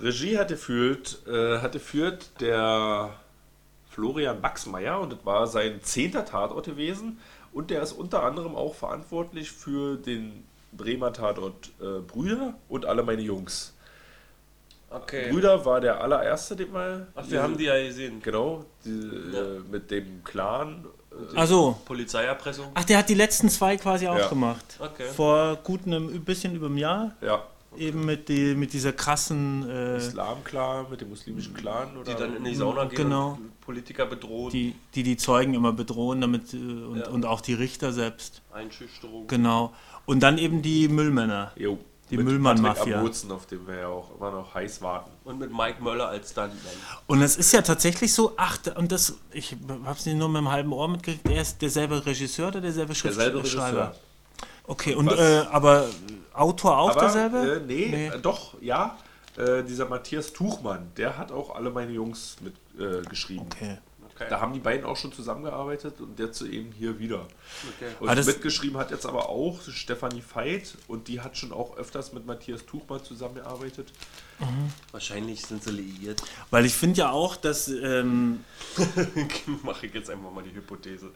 Regie 0.00 0.38
hatte 0.38 0.56
führt, 0.56 1.26
äh, 1.26 1.58
hatte 1.58 1.80
führt 1.80 2.40
der 2.40 3.10
Florian 3.90 4.40
Baxmeier 4.40 5.00
und 5.00 5.12
das 5.12 5.18
war 5.24 5.46
sein 5.46 5.80
zehnter 5.82 6.24
Tatort 6.24 6.66
gewesen. 6.66 7.18
Und 7.52 7.70
der 7.70 7.82
ist 7.82 7.92
unter 7.92 8.22
anderem 8.22 8.54
auch 8.54 8.74
verantwortlich 8.74 9.50
für 9.50 9.96
den 9.96 10.44
Bremer 10.72 11.12
Tatort 11.12 11.70
äh, 11.80 12.00
Brüder 12.00 12.54
und 12.68 12.84
alle 12.86 13.02
meine 13.02 13.22
Jungs. 13.22 13.74
Okay. 14.90 15.30
Brüder 15.32 15.64
war 15.64 15.80
der 15.80 16.00
allererste, 16.00 16.56
den 16.56 16.72
wir. 16.72 17.08
Ach, 17.14 17.24
wir 17.28 17.42
haben 17.42 17.58
die 17.58 17.64
ja 17.64 17.82
gesehen. 17.82 18.22
Genau, 18.22 18.64
die, 18.84 18.90
Ja. 19.32 19.40
äh, 19.56 19.58
mit 19.70 19.90
dem 19.90 20.22
Clan. 20.24 20.84
Äh, 21.34 21.36
Also, 21.36 21.76
Polizeierpressung. 21.84 22.66
ach, 22.74 22.84
der 22.84 22.98
hat 22.98 23.08
die 23.08 23.14
letzten 23.14 23.48
zwei 23.48 23.76
quasi 23.76 24.06
auch 24.08 24.28
gemacht. 24.28 24.64
Okay. 24.78 25.06
Vor 25.14 25.56
gut 25.56 25.80
einem 25.86 26.24
bisschen 26.24 26.54
über 26.54 26.66
einem 26.66 26.78
Jahr. 26.78 27.12
ja, 27.20 27.42
Eben 27.76 28.06
mit, 28.06 28.28
die, 28.30 28.54
mit 28.54 28.72
dieser 28.72 28.92
krassen, 28.92 29.68
äh, 29.68 29.98
Islam-Clan 29.98 30.86
mit 30.90 31.00
dem 31.02 31.10
muslimischen 31.10 31.52
Clan. 31.54 31.96
Oder? 31.98 32.12
Die 32.14 32.18
dann 32.18 32.36
in 32.36 32.44
die 32.44 32.54
Sauna 32.54 32.86
gehen 32.86 32.96
Genau. 33.04 33.32
und 33.32 33.60
Politiker 33.60 34.06
bedrohen. 34.06 34.50
die, 34.50 34.74
die 34.94 35.02
die 35.02 35.16
Zeugen 35.18 35.52
immer 35.54 35.72
bedrohen 35.72 36.20
damit 36.22 36.54
äh, 36.54 36.56
und, 36.56 36.98
Ja. 37.00 37.08
und 37.10 37.26
auch 37.26 37.40
die 37.42 37.52
Richter 37.54 37.92
selbst. 37.92 38.40
Einschüchterung. 38.52 39.26
Genau. 39.28 39.74
Und 40.06 40.22
dann 40.22 40.38
eben 40.38 40.62
die 40.62 40.88
Müllmänner. 40.88 41.52
Jo, 41.56 41.78
Die 42.10 42.16
Müllmann-Mafia. 42.16 43.02
Auf 43.02 43.46
den 43.46 43.66
wir 43.66 43.76
ja 43.76 43.88
auch 43.88 44.16
immer 44.16 44.30
noch 44.30 44.54
heiß 44.54 44.80
warten. 44.82 45.10
Und 45.24 45.38
mit 45.38 45.52
Mike 45.52 45.82
Möller 45.82 46.08
als 46.08 46.30
Stuntman. 46.30 46.72
Und 47.06 47.22
es 47.22 47.36
ist 47.36 47.52
ja 47.52 47.62
tatsächlich 47.62 48.12
so, 48.12 48.32
ach, 48.36 48.58
und 48.76 48.92
das, 48.92 49.14
ich 49.32 49.56
hab's 49.84 50.06
nicht 50.06 50.16
nur 50.16 50.28
mit 50.28 50.38
einem 50.38 50.50
halben 50.50 50.72
Ohr 50.72 50.88
mitgekriegt, 50.88 51.28
er 51.28 51.42
ist 51.42 51.60
derselbe 51.60 52.04
Regisseur 52.04 52.48
oder 52.48 52.60
derselbe 52.60 52.94
Derselbe 52.94 53.38
Schriftsteller? 53.40 53.64
Regisseur. 53.64 53.94
Okay, 54.64 54.94
und 54.94 55.10
äh, 55.12 55.44
aber 55.50 55.86
Autor 56.34 56.78
auch 56.78 56.90
Aber, 56.90 57.00
derselbe? 57.00 57.56
Äh, 57.56 57.60
nee, 57.66 57.88
Nee. 57.90 58.06
Äh, 58.08 58.18
doch, 58.20 58.54
ja. 58.60 58.96
Äh, 59.36 59.62
dieser 59.64 59.86
Matthias 59.86 60.32
Tuchmann, 60.32 60.90
der 60.96 61.16
hat 61.16 61.32
auch 61.32 61.54
alle 61.54 61.70
meine 61.70 61.92
Jungs 61.92 62.36
mit 62.40 62.54
äh, 62.78 63.02
geschrieben. 63.02 63.46
Okay. 63.50 63.78
Okay. 64.20 64.26
Da 64.30 64.40
haben 64.40 64.52
die 64.52 64.58
beiden 64.58 64.84
auch 64.84 64.96
schon 64.96 65.12
zusammengearbeitet 65.12 66.00
und 66.00 66.18
jetzt 66.18 66.42
eben 66.42 66.72
hier 66.72 66.98
wieder. 66.98 67.20
okay. 67.76 67.90
Und 68.00 68.08
Ah, 68.08 68.14
das- 68.16 68.26
mitgeschrieben 68.26 68.76
hat 68.76 68.90
jetzt 68.90 69.06
aber 69.06 69.28
auch 69.28 69.60
Stefanie 69.62 70.22
Veit 70.34 70.76
und 70.88 71.06
die 71.06 71.20
hat 71.20 71.36
schon 71.36 71.52
auch 71.52 71.76
öfters 71.76 72.12
mit 72.12 72.26
Matthias 72.26 72.66
Tuchmann 72.66 73.04
zusammengearbeitet. 73.04 73.92
Wahrscheinlich 74.92 75.42
sind 75.42 75.62
sie 75.62 75.70
liiert. 75.70 76.22
Weil 76.50 76.64
ich 76.66 76.74
finde 76.74 76.98
ja 76.98 77.10
auch, 77.10 77.36
dass 77.36 77.68
ähm, 77.68 78.44
Mache 79.62 79.86
ich 79.86 79.94
jetzt 79.94 80.10
einfach 80.10 80.30
mal 80.32 80.42
die 80.44 80.54
Hypothese. 80.54 81.10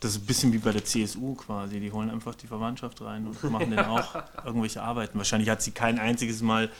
das 0.00 0.12
ist 0.12 0.22
ein 0.22 0.26
bisschen 0.26 0.52
wie 0.52 0.58
bei 0.58 0.72
der 0.72 0.84
CSU 0.84 1.34
quasi. 1.34 1.78
Die 1.80 1.92
holen 1.92 2.10
einfach 2.10 2.34
die 2.34 2.46
Verwandtschaft 2.46 3.00
rein 3.02 3.26
und 3.26 3.42
machen 3.50 3.70
dann 3.70 3.86
auch 3.86 4.14
irgendwelche 4.44 4.82
Arbeiten. 4.82 5.18
Wahrscheinlich 5.18 5.48
hat 5.50 5.62
sie 5.62 5.72
kein 5.72 5.98
einziges 5.98 6.40
Mal 6.42 6.70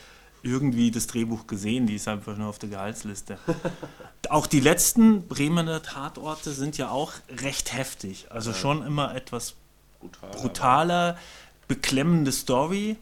irgendwie 0.49 0.91
das 0.91 1.07
Drehbuch 1.07 1.47
gesehen, 1.47 1.87
die 1.87 1.95
ist 1.95 2.09
einfach 2.09 2.37
nur 2.37 2.49
auf 2.49 2.59
der 2.59 2.69
Gehaltsliste. 2.69 3.39
auch 4.31 4.47
die 4.47 4.61
letzten 4.61 5.29
Bremer 5.29 5.83
Tatorte 5.83 6.53
sind 6.53 6.79
ja 6.79 6.91
auch 6.91 7.13
recht 7.43 7.73
heftig. 7.73 8.27
Also 8.31 8.53
schon 8.53 8.85
immer 8.85 9.15
etwas 9.15 9.55
Brutal. 10.01 10.31
brutaler, 10.31 11.19
beklemmende 11.67 12.33
Story. 12.33 12.97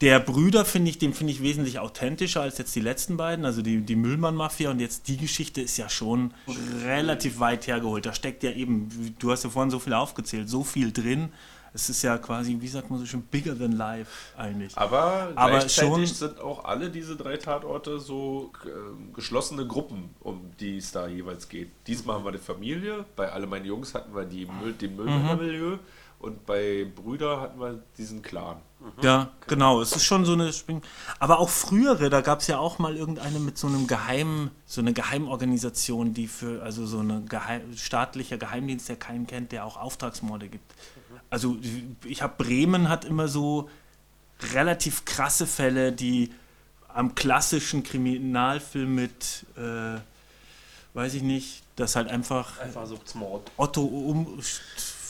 Der 0.00 0.18
Brüder 0.18 0.64
finde 0.64 0.90
ich, 0.90 0.98
den 0.98 1.12
finde 1.12 1.32
ich 1.34 1.42
wesentlich 1.42 1.78
authentischer 1.78 2.40
als 2.40 2.56
jetzt 2.56 2.74
die 2.74 2.80
letzten 2.80 3.18
beiden, 3.18 3.44
also 3.44 3.60
die, 3.60 3.82
die 3.82 3.96
Müllmann-Mafia 3.96 4.70
und 4.70 4.80
jetzt 4.80 5.08
die 5.08 5.18
Geschichte 5.18 5.60
ist 5.60 5.76
ja 5.76 5.90
schon 5.90 6.32
relativ 6.84 7.38
weit 7.38 7.66
hergeholt. 7.66 8.06
Da 8.06 8.14
steckt 8.14 8.42
ja 8.42 8.50
eben, 8.52 9.14
du 9.18 9.30
hast 9.30 9.44
ja 9.44 9.50
vorhin 9.50 9.70
so 9.70 9.78
viel 9.78 9.92
aufgezählt, 9.92 10.48
so 10.48 10.64
viel 10.64 10.90
drin. 10.90 11.28
Es 11.72 11.88
ist 11.88 12.02
ja 12.02 12.18
quasi, 12.18 12.56
wie 12.60 12.68
sagt 12.68 12.90
man 12.90 12.98
so 12.98 13.06
schön, 13.06 13.22
bigger 13.22 13.56
than 13.56 13.72
life 13.72 14.10
eigentlich. 14.36 14.76
Aber, 14.76 15.30
Aber 15.34 15.58
gleichzeitig 15.58 16.08
schon- 16.08 16.28
sind 16.28 16.40
auch 16.40 16.64
alle 16.64 16.90
diese 16.90 17.16
drei 17.16 17.36
Tatorte 17.36 18.00
so 18.00 18.52
äh, 18.64 19.14
geschlossene 19.14 19.66
Gruppen, 19.66 20.10
um 20.20 20.50
die 20.58 20.78
es 20.78 20.90
da 20.92 21.06
jeweils 21.06 21.48
geht. 21.48 21.70
Diesmal 21.86 22.16
haben 22.16 22.24
wir 22.24 22.32
die 22.32 22.38
Familie, 22.38 23.04
bei 23.16 23.30
alle 23.30 23.46
meine 23.46 23.66
Jungs 23.66 23.94
hatten 23.94 24.14
wir 24.14 24.24
die 24.24 24.46
Müll, 24.46 24.72
den 24.72 24.96
Müllmännermilieu 24.96 25.78
und 26.18 26.44
bei 26.44 26.86
Brüder 26.94 27.40
hatten 27.40 27.60
wir 27.60 27.82
diesen 27.96 28.20
Clan. 28.20 28.56
Ja, 29.02 29.30
genau. 29.46 29.80
Es 29.80 29.92
ist 29.92 30.04
schon 30.04 30.24
so 30.24 30.32
eine 30.32 30.52
Spring. 30.52 30.80
Aber 31.18 31.38
auch 31.38 31.50
frühere, 31.50 32.08
da 32.10 32.20
gab 32.22 32.40
es 32.40 32.46
ja 32.46 32.58
auch 32.58 32.78
mal 32.78 32.96
irgendeine 32.96 33.38
mit 33.38 33.58
so 33.58 33.66
einem 33.66 33.86
Geheim, 33.86 34.50
so 34.66 34.80
eine 34.80 34.92
Geheimorganisation, 34.94 36.14
die 36.14 36.26
für, 36.26 36.62
also 36.62 36.86
so 36.86 37.00
ein 37.00 37.26
Geheim, 37.28 37.76
staatlicher 37.76 38.38
Geheimdienst, 38.38 38.88
der 38.88 38.96
keinen 38.96 39.26
kennt, 39.26 39.52
der 39.52 39.64
auch 39.66 39.76
Auftragsmorde 39.76 40.48
gibt. 40.48 40.74
Also 41.30 41.56
ich 42.04 42.22
habe 42.22 42.42
Bremen 42.42 42.88
hat 42.88 43.04
immer 43.04 43.28
so 43.28 43.70
relativ 44.52 45.04
krasse 45.04 45.46
Fälle, 45.46 45.92
die 45.92 46.30
am 46.88 47.14
klassischen 47.14 47.82
Kriminalfilm 47.82 48.94
mit, 48.94 49.46
äh, 49.56 50.00
weiß 50.94 51.14
ich 51.14 51.22
nicht, 51.22 51.62
dass 51.76 51.96
halt 51.96 52.08
einfach 52.08 52.58
Einfach 52.58 52.86
so 52.86 52.98
Mord. 53.14 53.50
Otto 53.56 53.82
um, 53.82 54.40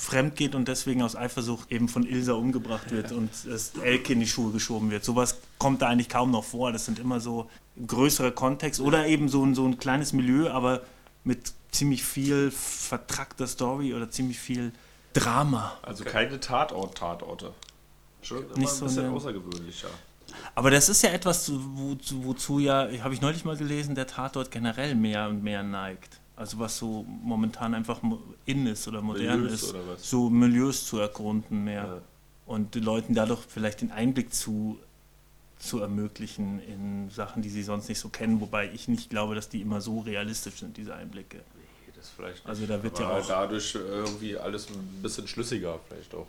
fremd 0.00 0.36
geht 0.36 0.54
und 0.54 0.66
deswegen 0.68 1.02
aus 1.02 1.14
Eifersucht 1.14 1.70
eben 1.70 1.88
von 1.88 2.06
Ilsa 2.06 2.32
umgebracht 2.32 2.90
wird 2.90 3.12
und 3.12 3.30
das 3.46 3.72
Elke 3.82 4.14
in 4.14 4.20
die 4.20 4.26
Schuhe 4.26 4.50
geschoben 4.50 4.90
wird. 4.90 5.04
Sowas 5.04 5.36
kommt 5.58 5.82
da 5.82 5.88
eigentlich 5.88 6.08
kaum 6.08 6.30
noch 6.30 6.44
vor. 6.44 6.72
Das 6.72 6.86
sind 6.86 6.98
immer 6.98 7.20
so 7.20 7.50
größere 7.86 8.32
Kontext 8.32 8.80
oder 8.80 9.06
eben 9.06 9.28
so 9.28 9.44
ein, 9.44 9.54
so 9.54 9.66
ein 9.66 9.78
kleines 9.78 10.12
Milieu, 10.12 10.50
aber 10.50 10.82
mit 11.22 11.52
ziemlich 11.70 12.02
viel 12.02 12.50
vertrackter 12.50 13.46
Story 13.46 13.94
oder 13.94 14.10
ziemlich 14.10 14.38
viel 14.38 14.72
Drama. 15.12 15.76
Also 15.82 16.04
keine 16.04 16.38
Tatort-Tatorte. 16.40 17.52
Schon 18.22 18.38
immer 18.44 18.58
Nicht 18.58 18.68
ein 18.70 18.74
so 18.76 18.84
bisschen 18.84 19.04
eine- 19.06 19.14
außergewöhnlicher. 19.14 19.88
Aber 20.54 20.70
das 20.70 20.88
ist 20.88 21.02
ja 21.02 21.10
etwas, 21.10 21.44
zu- 21.44 21.60
wozu, 21.76 22.24
wozu 22.24 22.58
ja, 22.60 22.88
habe 23.02 23.14
ich 23.14 23.20
neulich 23.20 23.44
mal 23.44 23.56
gelesen, 23.56 23.94
der 23.94 24.06
Tatort 24.06 24.50
generell 24.50 24.94
mehr 24.94 25.28
und 25.28 25.42
mehr 25.42 25.62
neigt. 25.62 26.20
Also 26.36 26.58
was 26.58 26.78
so 26.78 27.04
momentan 27.22 27.74
einfach 27.74 28.00
in 28.46 28.66
ist 28.66 28.86
oder 28.88 29.02
modern 29.02 29.42
Milieus 29.42 29.62
ist. 29.62 29.70
oder? 29.74 29.80
So 29.98 30.30
Milieus 30.30 30.86
zu 30.86 30.98
ergründen 30.98 31.64
mehr. 31.64 31.84
Ja. 31.84 31.98
Und 32.46 32.74
den 32.74 32.84
Leuten 32.84 33.14
dadurch 33.14 33.40
vielleicht 33.48 33.80
den 33.80 33.90
Einblick 33.92 34.32
zu, 34.32 34.78
zu 35.58 35.80
ermöglichen 35.80 36.60
in 36.60 37.10
Sachen, 37.10 37.42
die 37.42 37.50
sie 37.50 37.62
sonst 37.62 37.88
nicht 37.88 37.98
so 37.98 38.08
kennen. 38.08 38.40
Wobei 38.40 38.70
ich 38.72 38.88
nicht 38.88 39.10
glaube, 39.10 39.34
dass 39.34 39.48
die 39.48 39.60
immer 39.60 39.80
so 39.80 40.00
realistisch 40.00 40.56
sind, 40.60 40.76
diese 40.76 40.94
Einblicke. 40.94 41.40
Das 42.00 42.10
vielleicht 42.10 42.36
nicht. 42.38 42.48
Also 42.48 42.66
da 42.66 42.82
wird 42.82 42.98
Aber 43.00 43.14
ja 43.18 43.18
auch- 43.22 43.26
dadurch 43.26 43.74
irgendwie 43.74 44.36
alles 44.38 44.68
ein 44.70 45.00
bisschen 45.02 45.28
schlüssiger 45.28 45.78
vielleicht 45.88 46.14
auch. 46.14 46.26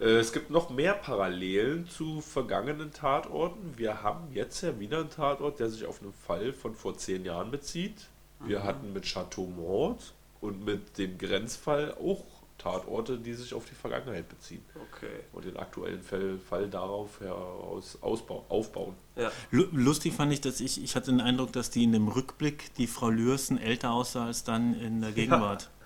Äh, 0.00 0.16
Es 0.18 0.32
gibt 0.32 0.50
noch 0.50 0.70
mehr 0.70 0.94
Parallelen 0.94 1.88
zu 1.88 2.20
vergangenen 2.20 2.92
Tatorten. 2.92 3.74
Wir 3.76 4.02
haben 4.02 4.28
jetzt 4.34 4.60
ja 4.62 4.78
wieder 4.78 4.98
einen 5.00 5.10
Tatort, 5.10 5.58
der 5.60 5.70
sich 5.70 5.86
auf 5.86 6.02
einen 6.02 6.12
Fall 6.12 6.52
von 6.52 6.74
vor 6.74 6.96
zehn 6.98 7.24
Jahren 7.24 7.50
bezieht. 7.50 8.06
Wir 8.40 8.62
hatten 8.64 8.92
mit 8.92 9.04
Chateau 9.06 9.46
Mord 9.46 10.12
und 10.42 10.62
mit 10.64 10.98
dem 10.98 11.16
Grenzfall 11.16 11.94
auch 11.94 12.22
Tatorte, 12.70 13.18
die 13.18 13.32
sich 13.34 13.54
auf 13.54 13.64
die 13.64 13.74
Vergangenheit 13.74 14.28
beziehen 14.28 14.62
Okay. 14.92 15.06
und 15.32 15.44
den 15.44 15.56
aktuellen 15.56 16.02
Fall, 16.02 16.38
Fall 16.48 16.68
darauf 16.68 17.20
heraus 17.20 17.96
ausbau, 18.00 18.44
aufbauen. 18.48 18.94
Ja. 19.16 19.30
Lu- 19.50 19.68
Lustig 19.72 20.14
fand 20.14 20.32
ich, 20.32 20.40
dass 20.40 20.60
ich, 20.60 20.82
ich 20.82 20.96
hatte 20.96 21.10
den 21.12 21.20
Eindruck, 21.20 21.52
dass 21.52 21.70
die 21.70 21.84
in 21.84 21.92
dem 21.92 22.08
Rückblick 22.08 22.74
die 22.74 22.86
Frau 22.86 23.08
Lürsen 23.10 23.58
älter 23.58 23.92
aussah 23.92 24.26
als 24.26 24.42
dann 24.44 24.74
in 24.80 25.00
der 25.00 25.12
Gegenwart. 25.12 25.70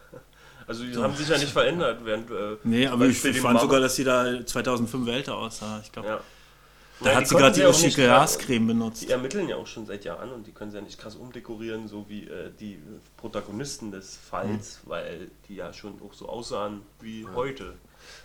Also 0.66 0.84
die 0.84 0.94
haben 0.96 1.16
sich 1.16 1.28
ja 1.28 1.36
nicht 1.36 1.50
verändert, 1.50 2.04
während. 2.04 2.30
Äh, 2.30 2.56
Nee, 2.62 2.86
aber 2.86 3.06
ich 3.06 3.18
fand 3.18 3.42
Mama- 3.42 3.58
sogar, 3.60 3.80
dass 3.80 3.96
sie 3.96 4.04
da 4.04 4.46
2005 4.46 5.08
älter 5.08 5.36
aussah. 5.36 5.80
Ich 5.82 5.90
glaube, 5.90 6.06
Ja. 6.08 6.20
Da 7.00 7.10
Ja, 7.10 7.16
hat 7.16 7.28
sie 7.28 7.34
gerade 7.34 7.54
die 7.54 7.60
ja 7.60 8.06
Grascreme 8.06 8.66
benutzt. 8.66 9.02
Die 9.02 9.10
ermitteln 9.10 9.48
ja 9.48 9.56
auch 9.56 9.66
schon 9.66 9.86
seit 9.86 10.04
Jahren 10.04 10.32
und 10.32 10.46
die 10.46 10.52
können 10.52 10.70
sie 10.70 10.76
ja 10.76 10.82
nicht 10.82 10.98
krass 10.98 11.16
umdekorieren, 11.16 11.88
so 11.88 12.08
wie 12.08 12.24
äh, 12.28 12.50
die 12.58 12.80
Protagonisten 13.16 13.90
des 13.90 14.16
Falls, 14.16 14.80
weil 14.84 15.30
die 15.48 15.56
ja 15.56 15.72
schon 15.72 16.00
auch 16.02 16.12
so 16.12 16.28
aussahen 16.28 16.82
wie 17.00 17.26
heute. 17.34 17.74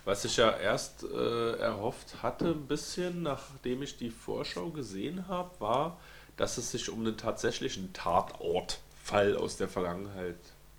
Was 0.04 0.26
ich 0.26 0.38
ja 0.38 0.52
erst 0.52 1.04
äh, 1.04 1.58
erhofft 1.58 2.22
hatte, 2.24 2.48
ein 2.50 2.68
bisschen, 2.68 3.24
nachdem 3.24 3.84
ich 3.84 3.98
die 3.98 4.10
Vorschau 4.10 4.70
gesehen 4.70 5.28
habe, 5.28 5.52
war, 5.60 5.98
dass 6.38 6.58
es 6.58 6.72
sich 6.72 6.90
um 6.90 7.00
einen 7.02 7.18
tatsächlichen 7.18 7.94
Tatortfall 7.94 9.36
aus 9.38 9.58
der 9.58 9.68
Vergangenheit 9.68 10.36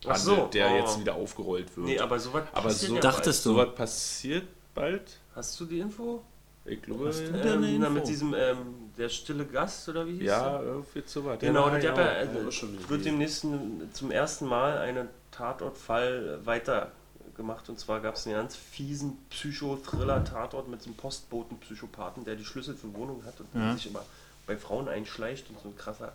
Ach 0.07 0.17
so, 0.17 0.33
handelt, 0.33 0.55
der 0.55 0.71
oh. 0.71 0.77
jetzt 0.77 1.01
wieder 1.01 1.15
aufgerollt 1.15 1.77
wird. 1.77 1.87
Nee, 1.87 1.99
aber 1.99 2.19
sowas 2.19 2.45
Aber 2.53 2.63
passiert 2.69 2.89
so- 2.91 2.95
ja 2.97 3.01
Dachtest 3.01 3.43
so 3.43 3.53
du? 3.53 3.59
was 3.59 3.75
passiert 3.75 4.45
bald? 4.75 5.01
bald. 5.03 5.19
Hast 5.35 5.59
du 5.61 5.65
die 5.65 5.81
Info? 5.81 6.23
Ich 6.67 6.83
glaube, 6.83 7.07
Hast 7.09 7.21
du 7.29 7.33
denn 7.33 7.43
eine 7.59 7.67
Ähm, 7.69 7.79
na, 7.81 7.87
Info? 7.87 7.91
mit 8.01 8.09
diesem, 8.09 8.35
ähm, 8.35 8.57
der 8.99 9.09
stille 9.09 9.45
Gast 9.47 9.89
oder 9.89 10.07
wie 10.07 10.15
hieß 10.19 10.23
ja, 10.27 10.59
der? 10.59 10.67
irgendwie 10.69 11.03
so 11.07 11.25
was. 11.25 11.39
Genau, 11.39 11.69
ja, 11.69 11.79
die 11.79 11.89
hat 11.89 11.99
ja, 11.99 12.05
ja, 12.05 12.19
also, 12.19 12.69
wird 12.89 13.05
demnächst 13.05 13.47
zum 13.93 14.11
ersten 14.11 14.47
Mal 14.47 14.79
einen 14.79 15.09
Tatortfall 15.31 16.41
weiter 16.45 16.93
gemacht 17.37 17.69
und 17.69 17.79
zwar 17.79 18.01
gab 18.01 18.15
es 18.15 18.27
einen 18.27 18.37
ganz 18.37 18.57
fiesen 18.57 19.19
Psychothriller-Tatort 19.31 20.69
mit 20.69 20.83
so 20.83 20.89
einem 20.89 20.97
Postboten-Psychopathen, 20.97 22.25
der 22.25 22.37
die 22.37 22.45
Schlüssel 22.45 22.75
für 22.75 22.93
Wohnungen 22.95 23.25
hat 23.25 23.35
und 23.41 23.49
Ja. 23.55 23.75
sich 23.75 23.87
immer 23.89 24.03
bei 24.47 24.57
Frauen 24.57 24.89
einschleicht 24.89 25.49
und 25.51 25.61
so 25.61 25.69
ein 25.69 25.77
krasser 25.77 26.13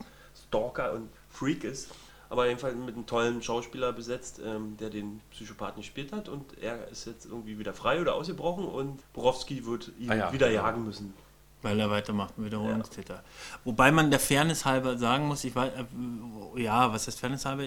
Stalker 0.48 0.94
und 0.94 1.10
Freak 1.30 1.64
ist. 1.64 1.90
Aber 2.32 2.48
jedenfalls 2.48 2.76
mit 2.78 2.96
einem 2.96 3.06
tollen 3.06 3.44
Schauspieler 3.44 3.92
besetzt, 3.92 4.40
ähm, 4.44 4.78
der 4.80 4.90
den 4.90 5.20
Psychopathen 5.32 5.82
gespielt 5.82 6.14
hat 6.14 6.30
und 6.30 6.58
er 6.62 6.88
ist 6.88 7.06
jetzt 7.06 7.26
irgendwie 7.26 7.60
wieder 7.60 7.74
frei 7.74 8.00
oder 8.00 8.16
ausgebrochen 8.16 8.64
und 8.66 9.00
Borowski 9.12 9.66
wird 9.66 9.92
ihn 10.00 10.10
Ah 10.10 10.16
ja, 10.16 10.32
wieder 10.34 10.48
genau. 10.50 10.62
jagen 10.64 10.86
müssen. 10.86 11.14
Weil 11.62 11.78
er 11.78 11.90
weitermacht, 11.92 12.38
ein 12.38 12.46
Wiederholungstäter. 12.46 13.22
Wobei 13.66 13.92
man 13.92 14.10
der 14.12 14.20
Fairness 14.22 14.64
halber 14.64 14.98
sagen 14.98 15.28
muss, 15.28 15.44
ich 15.44 15.54
weiß, 15.54 15.74
äh, 15.74 16.62
ja, 16.62 16.94
was 16.94 17.06
heißt 17.06 17.20
Fairness 17.20 17.44
halber? 17.46 17.66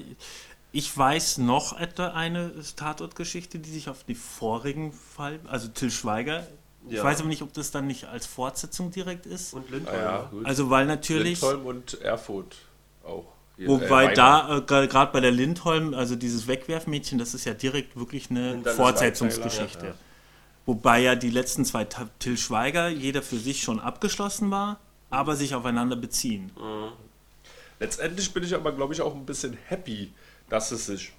Ich 0.72 0.96
weiß 0.96 1.38
noch 1.38 1.78
etwa 1.78 2.08
eine 2.08 2.50
Tatortgeschichte, 2.74 3.58
die 3.58 3.70
sich 3.70 3.90
auf 3.90 4.02
die 4.04 4.14
vorigen 4.14 4.92
Fall, 4.92 5.40
also 5.46 5.68
Till 5.68 5.90
Schweiger, 5.90 6.46
ich 6.88 6.94
Ja. 6.96 7.04
weiß 7.04 7.20
aber 7.20 7.28
nicht, 7.28 7.42
ob 7.42 7.52
das 7.52 7.70
dann 7.70 7.86
nicht 7.86 8.06
als 8.06 8.24
Fortsetzung 8.24 8.90
direkt 8.90 9.26
ist. 9.26 9.52
Und 9.52 9.66
Ah, 9.68 9.72
Lindholm. 9.72 9.96
ja, 10.02 10.22
gut. 10.30 10.46
Also 10.46 10.70
weil 10.70 10.86
natürlich, 10.86 11.40
Lindholm 11.42 11.66
und 11.66 12.00
Erfurt 12.00 12.56
auch. 13.04 13.26
Hier, 13.56 13.68
wobei 13.68 14.06
äh, 14.06 14.14
da 14.14 14.58
äh, 14.58 14.60
gerade 14.62 15.12
bei 15.12 15.20
der 15.20 15.30
Lindholm, 15.30 15.94
also 15.94 16.16
dieses 16.16 16.46
Wegwerfmädchen, 16.48 17.18
das 17.18 17.34
ist 17.34 17.44
ja 17.44 17.54
direkt 17.54 17.96
wirklich 17.96 18.30
eine 18.30 18.62
Fortsetzungsgeschichte. 18.64 19.86
Ja. 19.86 19.94
Wobei 20.66 21.00
ja 21.00 21.14
die 21.14 21.30
letzten 21.30 21.64
zwei 21.64 21.84
Till 22.18 22.38
Schweiger 22.38 22.88
jeder 22.88 23.22
für 23.22 23.36
sich 23.36 23.62
schon 23.62 23.80
abgeschlossen 23.80 24.50
war, 24.50 24.80
aber 25.10 25.36
sich 25.36 25.54
aufeinander 25.54 25.94
beziehen. 25.94 26.50
Letztendlich 27.78 28.32
bin 28.32 28.42
ich 28.44 28.54
aber, 28.54 28.72
glaube 28.72 28.94
ich, 28.94 29.02
auch 29.02 29.14
ein 29.14 29.26
bisschen 29.26 29.58
happy, 29.68 30.10
dass 30.48 30.70
es 30.70 30.86
sich 30.86 31.12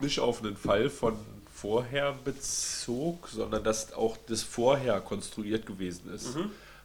nicht 0.00 0.18
auf 0.18 0.42
einen 0.42 0.56
Fall 0.56 0.88
von 0.88 1.16
vorher 1.54 2.14
bezog, 2.24 3.28
sondern 3.28 3.62
dass 3.62 3.92
auch 3.92 4.16
das 4.28 4.42
vorher 4.42 5.00
konstruiert 5.00 5.66
gewesen 5.66 6.12
ist. 6.12 6.36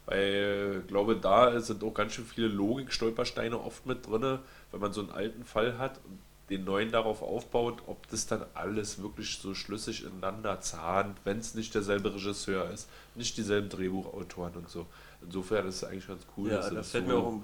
Weil 0.10 0.80
ich 0.82 0.88
glaube, 0.88 1.16
da 1.16 1.60
sind 1.62 1.84
auch 1.84 1.94
ganz 1.94 2.14
schön 2.14 2.26
viele 2.26 2.48
Logik-Stolpersteine 2.48 3.60
oft 3.60 3.86
mit 3.86 4.08
drin, 4.08 4.40
wenn 4.72 4.80
man 4.80 4.92
so 4.92 5.02
einen 5.02 5.12
alten 5.12 5.46
Fall 5.46 5.78
hat 5.78 6.00
und 6.04 6.18
den 6.50 6.64
neuen 6.64 6.92
darauf 6.92 7.22
aufbaut, 7.22 7.84
ob 7.86 8.08
das 8.10 8.26
dann 8.26 8.44
alles 8.56 9.04
wirklich 9.04 9.38
so 9.38 9.54
schlüssig 9.54 10.04
ineinander 10.04 10.62
zahnt, 10.62 11.16
wenn 11.26 11.38
es 11.38 11.54
nicht 11.54 11.76
derselbe 11.76 12.12
Regisseur 12.12 12.72
ist, 12.72 12.90
nicht 13.14 13.38
dieselben 13.38 13.70
Drehbuchautoren 13.70 14.56
und 14.56 14.68
so. 14.68 14.88
Insofern 15.22 15.68
ist 15.68 15.76
es 15.76 15.84
eigentlich 15.84 16.08
ganz 16.08 16.24
cool, 16.36 16.50
Ja, 16.50 16.56
dass 16.56 16.70
sie 16.70 16.74
da 16.74 16.78
das 16.78 16.90
fällt 16.90 17.08
so 17.08 17.44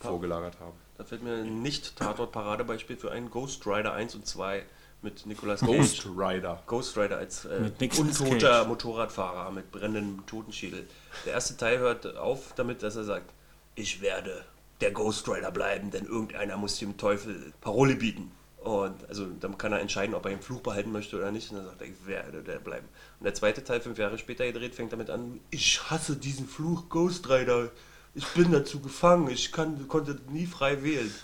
vorgelagert 0.00 0.58
haben. 0.58 0.76
Da 0.96 1.04
fällt 1.04 1.22
mir 1.22 1.34
ein 1.34 1.60
Nicht-Tatort-Paradebeispiel 1.60 2.96
für 2.96 3.10
einen 3.10 3.30
Ghost 3.30 3.66
Rider 3.66 3.92
1 3.92 4.14
und 4.14 4.26
2 4.26 4.64
mit 5.02 5.26
Nicolas 5.26 5.60
Cage. 5.60 5.68
Ghost 5.76 6.06
Rider. 6.16 6.62
Ghost 6.66 6.96
Rider 6.96 7.18
als 7.18 7.44
äh, 7.44 7.70
untoter 7.98 8.60
Cage. 8.60 8.66
Motorradfahrer 8.68 9.50
mit 9.52 9.70
brennendem 9.70 10.26
Totenschädel. 10.26 10.86
Der 11.24 11.34
erste 11.34 11.56
Teil 11.56 11.78
hört 11.78 12.16
auf 12.16 12.52
damit, 12.56 12.82
dass 12.82 12.96
er 12.96 13.04
sagt, 13.04 13.32
ich 13.74 14.00
werde 14.00 14.44
der 14.80 14.90
Ghost 14.90 15.28
Rider 15.28 15.50
bleiben, 15.50 15.90
denn 15.90 16.06
irgendeiner 16.06 16.56
muss 16.56 16.78
dem 16.78 16.96
Teufel 16.96 17.52
Parole 17.60 17.96
bieten. 17.96 18.30
Und 18.58 19.08
also 19.08 19.26
dann 19.40 19.56
kann 19.58 19.72
er 19.72 19.80
entscheiden, 19.80 20.14
ob 20.14 20.24
er 20.24 20.30
den 20.32 20.42
Fluch 20.42 20.60
behalten 20.60 20.90
möchte 20.90 21.16
oder 21.16 21.30
nicht. 21.30 21.50
Und 21.52 21.58
dann 21.58 21.66
sagt 21.66 21.82
er, 21.82 21.86
ich 21.86 22.06
werde 22.06 22.42
der 22.42 22.58
bleiben. 22.58 22.88
Und 23.20 23.24
der 23.24 23.34
zweite 23.34 23.62
Teil, 23.62 23.80
fünf 23.80 23.96
Jahre 23.96 24.18
später 24.18 24.44
gedreht, 24.44 24.74
fängt 24.74 24.92
damit 24.92 25.08
an, 25.08 25.38
ich 25.50 25.88
hasse 25.88 26.16
diesen 26.16 26.48
Fluch 26.48 26.88
Ghost 26.88 27.28
Rider. 27.28 27.70
Ich 28.14 28.26
bin 28.28 28.50
dazu 28.50 28.80
gefangen, 28.80 29.30
ich 29.30 29.52
kann, 29.52 29.86
konnte 29.86 30.18
nie 30.30 30.46
frei 30.46 30.82
wählen. 30.82 31.14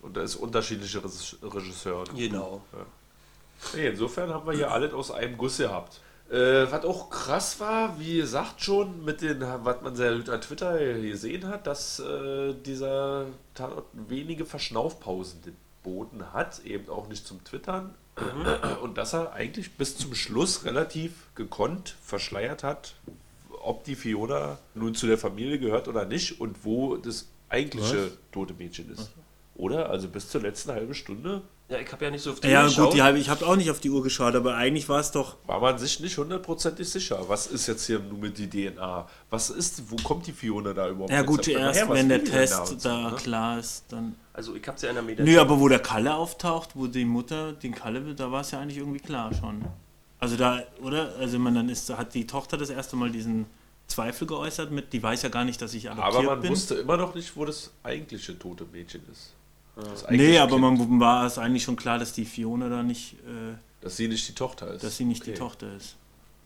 Und 0.00 0.16
da 0.16 0.22
ist 0.22 0.36
unterschiedliche 0.36 1.00
Regis- 1.04 1.36
Regisseure. 1.42 2.04
Genau. 2.14 2.62
Nee, 3.74 3.88
insofern 3.88 4.32
haben 4.32 4.46
wir 4.46 4.54
hier 4.54 4.70
alles 4.70 4.92
aus 4.92 5.10
einem 5.10 5.36
Guss 5.36 5.58
gehabt. 5.58 6.00
Äh, 6.30 6.70
was 6.70 6.84
auch 6.84 7.08
krass 7.10 7.60
war, 7.60 8.00
wie 8.00 8.16
gesagt 8.16 8.60
schon, 8.60 9.04
mit 9.04 9.22
den, 9.22 9.40
was 9.40 9.80
man 9.82 9.94
sehr 9.94 10.16
gut 10.16 10.28
an 10.28 10.40
Twitter 10.40 10.76
gesehen 10.96 11.46
hat, 11.46 11.66
dass 11.66 12.00
äh, 12.00 12.52
dieser 12.54 13.26
Tatort 13.54 13.86
wenige 13.92 14.44
Verschnaufpausen 14.44 15.40
geboten 15.42 16.32
hat, 16.32 16.64
eben 16.64 16.88
auch 16.88 17.08
nicht 17.08 17.26
zum 17.26 17.44
Twittern. 17.44 17.94
Und 18.82 18.96
dass 18.96 19.12
er 19.12 19.34
eigentlich 19.34 19.74
bis 19.76 19.98
zum 19.98 20.14
Schluss 20.14 20.64
relativ 20.64 21.12
gekonnt 21.34 21.96
verschleiert 22.00 22.62
hat, 22.64 22.94
ob 23.62 23.84
die 23.84 23.94
Fiona 23.94 24.58
nun 24.74 24.94
zu 24.94 25.06
der 25.06 25.18
Familie 25.18 25.58
gehört 25.58 25.86
oder 25.86 26.06
nicht 26.06 26.40
und 26.40 26.64
wo 26.64 26.96
das 26.96 27.26
eigentliche 27.50 28.10
tote 28.32 28.54
Mädchen 28.54 28.90
ist. 28.90 29.10
Oder? 29.54 29.90
Also 29.90 30.08
bis 30.08 30.30
zur 30.30 30.40
letzten 30.40 30.72
halben 30.72 30.94
Stunde 30.94 31.42
Ja, 31.68 31.78
ich 31.78 31.90
habe 31.90 32.04
ja 32.04 32.10
nicht 32.12 32.22
so 32.22 32.30
auf 32.30 32.38
die 32.40 32.46
Ja, 32.48 32.60
Uhr 32.60 32.66
gut, 32.68 32.76
geschaut. 32.76 32.94
die 32.94 33.02
halbe, 33.02 33.18
ich 33.18 33.28
habe 33.28 33.44
auch 33.44 33.56
nicht 33.56 33.70
auf 33.72 33.80
die 33.80 33.90
Uhr 33.90 34.00
geschaut, 34.02 34.36
aber 34.36 34.54
eigentlich 34.56 34.88
war 34.88 35.00
es 35.00 35.10
doch. 35.10 35.36
war 35.46 35.60
man 35.60 35.76
sich 35.78 35.98
nicht 35.98 36.16
hundertprozentig 36.16 36.88
sicher. 36.88 37.24
Was 37.28 37.48
ist 37.48 37.66
jetzt 37.66 37.86
hier 37.86 37.98
nun 37.98 38.20
mit 38.20 38.38
die 38.38 38.48
DNA? 38.48 39.08
Was 39.30 39.50
ist, 39.50 39.90
wo 39.90 39.96
kommt 39.96 40.28
die 40.28 40.32
Fiona 40.32 40.72
da 40.72 40.88
überhaupt 40.88 41.10
Ja, 41.12 41.22
gut, 41.22 41.44
her? 41.48 41.58
erst 41.58 41.88
Was 41.88 41.96
wenn 41.98 42.08
der 42.08 42.22
Test 42.22 42.84
da 42.84 43.04
so, 43.04 43.10
ne? 43.10 43.16
klar 43.16 43.58
ist, 43.58 43.84
dann. 43.88 44.14
Also 44.32 44.54
ich 44.54 44.66
habe 44.68 44.78
sie 44.78 44.86
ja 44.86 44.90
in 44.90 44.96
der 44.96 45.02
Mediathek. 45.02 45.34
Nö, 45.34 45.40
aber 45.40 45.58
wo 45.58 45.68
der 45.68 45.80
Kalle 45.80 46.14
auftaucht, 46.14 46.70
wo 46.74 46.86
die 46.86 47.04
Mutter 47.04 47.52
den 47.54 47.74
Kalle 47.74 48.06
will, 48.06 48.14
da 48.14 48.30
war 48.30 48.42
es 48.42 48.52
ja 48.52 48.60
eigentlich 48.60 48.78
irgendwie 48.78 49.00
klar 49.00 49.34
schon. 49.34 49.64
Also 50.20 50.36
da, 50.36 50.62
oder? 50.82 51.14
Also 51.18 51.38
man 51.40 51.54
dann 51.56 51.68
ist, 51.68 51.90
hat 51.90 52.14
die 52.14 52.28
Tochter 52.28 52.56
das 52.56 52.70
erste 52.70 52.94
Mal 52.94 53.10
diesen 53.10 53.46
Zweifel 53.88 54.28
geäußert 54.28 54.70
mit, 54.70 54.92
die 54.92 55.02
weiß 55.02 55.22
ja 55.22 55.30
gar 55.30 55.44
nicht, 55.44 55.60
dass 55.60 55.74
ich 55.74 55.90
adoptiert 55.90 56.14
Aber 56.14 56.22
man 56.22 56.40
bin. 56.42 56.50
wusste 56.52 56.76
immer 56.76 56.96
noch 56.96 57.14
nicht, 57.14 57.36
wo 57.36 57.44
das 57.44 57.72
eigentliche 57.82 58.38
tote 58.38 58.64
Mädchen 58.72 59.02
ist. 59.10 59.32
Nee, 60.10 60.38
aber 60.38 60.58
man 60.58 61.00
war 61.00 61.26
es 61.26 61.38
eigentlich 61.38 61.62
schon 61.64 61.76
klar, 61.76 61.98
dass 61.98 62.12
die 62.12 62.24
Fiona 62.24 62.68
da 62.68 62.82
nicht, 62.82 63.14
äh, 63.24 63.54
Dass 63.80 63.96
sie 63.96 64.08
nicht 64.08 64.26
die 64.28 64.34
Tochter 64.34 64.72
ist. 64.72 64.82
dass 64.84 64.96
sie 64.96 65.04
nicht 65.04 65.22
Okay. 65.22 65.32
die 65.32 65.38
Tochter 65.38 65.74
ist. 65.76 65.96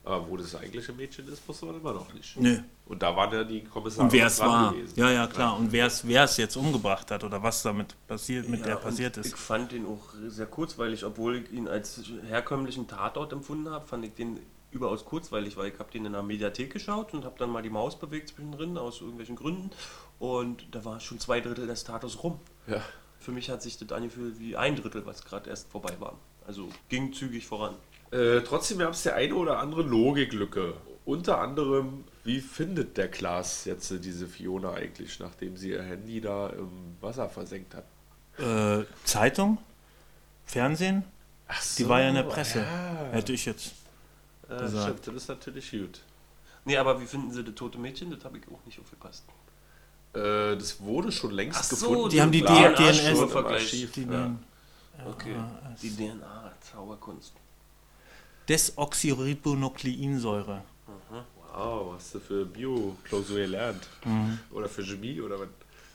Aber 0.02 0.28
wo 0.30 0.36
das 0.36 0.54
eigentliche 0.56 0.92
Mädchen 0.94 1.28
ist, 1.28 1.46
wusste 1.46 1.66
man 1.66 1.76
immer 1.76 1.92
noch 1.92 2.12
nicht. 2.14 2.36
Nö. 2.40 2.58
Und 2.86 3.02
da 3.02 3.14
waren 3.14 3.32
ja 3.32 3.44
die 3.44 3.62
Kommissare 3.62 4.04
Und 4.06 4.12
wer 4.12 4.26
es 4.26 4.40
war. 4.40 4.72
gewesen. 4.72 4.94
Ja, 4.96 5.10
ja, 5.10 5.26
klar. 5.26 5.56
Und 5.58 5.70
wer 5.72 5.86
es 5.86 6.06
wer 6.08 6.24
es 6.24 6.36
jetzt 6.38 6.56
umgebracht 6.56 7.10
hat 7.10 7.22
oder 7.22 7.42
was 7.42 7.62
damit 7.62 7.94
passiert, 8.08 8.48
mit 8.48 8.60
Ja, 8.60 8.66
der 8.66 8.76
passiert 8.76 9.16
Ich 9.18 9.26
ist. 9.26 9.36
fand 9.36 9.72
den 9.72 9.86
auch 9.86 10.08
sehr 10.28 10.46
kurzweilig, 10.46 11.04
obwohl 11.04 11.36
ich 11.36 11.52
ihn 11.52 11.68
als 11.68 12.02
herkömmlichen 12.28 12.88
Tatort 12.88 13.32
empfunden 13.32 13.68
habe, 13.70 13.86
fand 13.86 14.04
ich 14.06 14.14
den 14.14 14.40
überaus 14.72 15.04
kurzweilig, 15.04 15.56
weil 15.56 15.68
ich 15.72 15.78
habe 15.78 15.90
den 15.92 16.06
in 16.06 16.12
der 16.12 16.22
Mediathek 16.22 16.72
geschaut 16.72 17.12
und 17.12 17.24
habe 17.24 17.34
dann 17.38 17.50
mal 17.50 17.62
die 17.62 17.70
Maus 17.70 17.98
bewegt 17.98 18.30
zwischendrin 18.30 18.78
aus 18.78 19.00
irgendwelchen 19.00 19.36
Gründen 19.36 19.70
und 20.18 20.64
da 20.72 20.84
war 20.84 20.98
schon 21.00 21.20
zwei 21.20 21.40
Drittel 21.40 21.66
des 21.66 21.84
Tatorts 21.84 22.22
rum. 22.22 22.38
Ja. 22.66 22.80
Für 23.20 23.33
mich 23.33 23.50
hat 23.50 23.62
sich 23.62 23.78
das 23.78 23.92
angefühlt 23.92 24.40
wie 24.40 24.56
ein 24.56 24.76
Drittel, 24.76 25.04
was 25.06 25.24
gerade 25.24 25.48
erst 25.50 25.70
vorbei 25.70 25.94
war. 25.98 26.18
Also 26.46 26.68
ging 26.88 27.12
zügig 27.12 27.46
voran. 27.46 27.76
Äh, 28.11 28.40
trotzdem 28.40 28.78
gab 28.78 28.94
es 28.94 29.04
ja 29.04 29.14
eine 29.14 29.35
oder 29.35 29.59
andere 29.59 29.83
Logiklücke. 29.83 30.74
Unter 31.04 31.38
anderem, 31.38 32.04
wie 32.24 32.40
findet 32.40 32.96
der 32.96 33.09
Klaas 33.09 33.66
jetzt 33.66 33.90
äh, 33.90 33.98
diese 33.98 34.26
Fiona 34.26 34.72
eigentlich, 34.72 35.20
nachdem 35.20 35.56
sie 35.56 35.70
ihr 35.70 35.83
Handy 35.83 36.20
da 36.20 36.48
im 36.48 36.96
Wasser 37.00 37.28
versenkt 37.28 37.74
hat? 37.74 37.85
Äh, 38.38 38.85
Zeitung? 39.04 39.59
Fernsehen? 40.46 41.04
Ach 41.46 41.62
Die 41.76 41.88
war 41.88 42.00
ja 42.00 42.09
in 42.09 42.14
der 42.14 42.22
Presse. 42.24 42.61
Ja. 42.61 43.09
Hätte 43.12 43.33
ich 43.33 43.44
jetzt. 43.44 43.72
Ja, 44.48 44.61
gesagt. 44.61 44.85
stimmt, 44.85 45.06
das 45.06 45.22
ist 45.22 45.28
natürlich 45.28 45.70
gut. 45.70 46.00
Nee, 46.64 46.76
aber 46.76 47.00
wie 47.00 47.06
finden 47.06 47.30
Sie 47.33 47.44
das 47.44 47.54
tote 47.54 47.78
Mädchen? 47.78 48.11
Das 48.11 48.24
habe 48.24 48.38
ich 48.38 48.44
auch 48.48 48.64
nicht 48.66 48.78
aufgepasst. 48.80 49.24
Äh, 50.12 50.56
das 50.56 50.80
wurde 50.80 51.12
schon 51.12 51.30
längst 51.32 51.58
Ach 51.60 51.64
so, 51.64 51.88
gefunden. 51.88 52.10
die 52.10 52.20
haben 52.20 52.32
die 52.32 52.40
Lag 52.40 52.74
DNA 52.74 52.92
schon 52.94 53.22
im 53.22 53.28
Vergleich. 53.28 53.62
Archiv, 53.62 53.92
Die 53.92 54.02
ja. 54.04 54.34
Okay. 55.06 55.36
Die 55.82 55.90
DNA, 55.90 56.52
Zauberkunst. 56.60 57.32
Desoxyribonukleinsäure. 58.48 60.62
Wow, 61.52 61.94
was 61.94 62.04
hast 62.04 62.14
du 62.14 62.20
für 62.20 62.44
Bio-Klausur 62.44 63.38
gelernt? 63.38 63.88
Oder 64.52 64.68
für 64.68 64.84
Chemie 64.84 65.20
oder 65.20 65.40
was? 65.40 65.48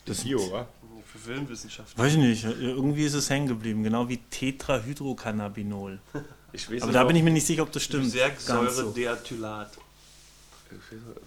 Das 0.06 0.22
Bio, 0.24 0.40
wa? 0.52 0.68
Für 1.06 1.18
Filmwissenschaft. 1.20 1.98
Weiß 1.98 2.14
ich 2.14 2.20
nicht, 2.20 2.44
irgendwie 2.46 3.06
ist 3.06 3.14
es 3.14 3.30
hängen 3.30 3.48
geblieben, 3.48 3.84
genau 3.84 4.10
wie 4.10 4.18
Tetrahydrocannabinol. 4.18 6.00
Ich 6.52 6.70
weiß 6.72 6.82
Aber 6.84 6.92
nicht, 6.92 6.96
da 6.96 7.04
bin 7.04 7.16
ich 7.18 7.24
mir 7.24 7.32
nicht 7.32 7.46
sicher, 7.46 7.62
ob 7.64 7.72
das 7.72 7.84
stimmt. 7.84 8.14
Ganz 8.14 8.46
so. 8.46 8.70
Säure-Deatylat. 8.94 9.72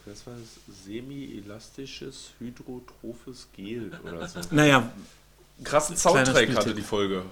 Was 0.07 0.27
war 0.27 0.35
das? 0.35 0.85
Semi-elastisches 0.85 2.31
hydrotrophes 2.39 3.49
Gel 3.55 3.91
oder 4.03 4.29
so. 4.29 4.41
Naja, 4.51 4.91
Krassen 5.65 5.97
Soundtrack 5.97 6.55
hatte 6.55 6.75
die 6.75 6.83
Folge. 6.83 7.23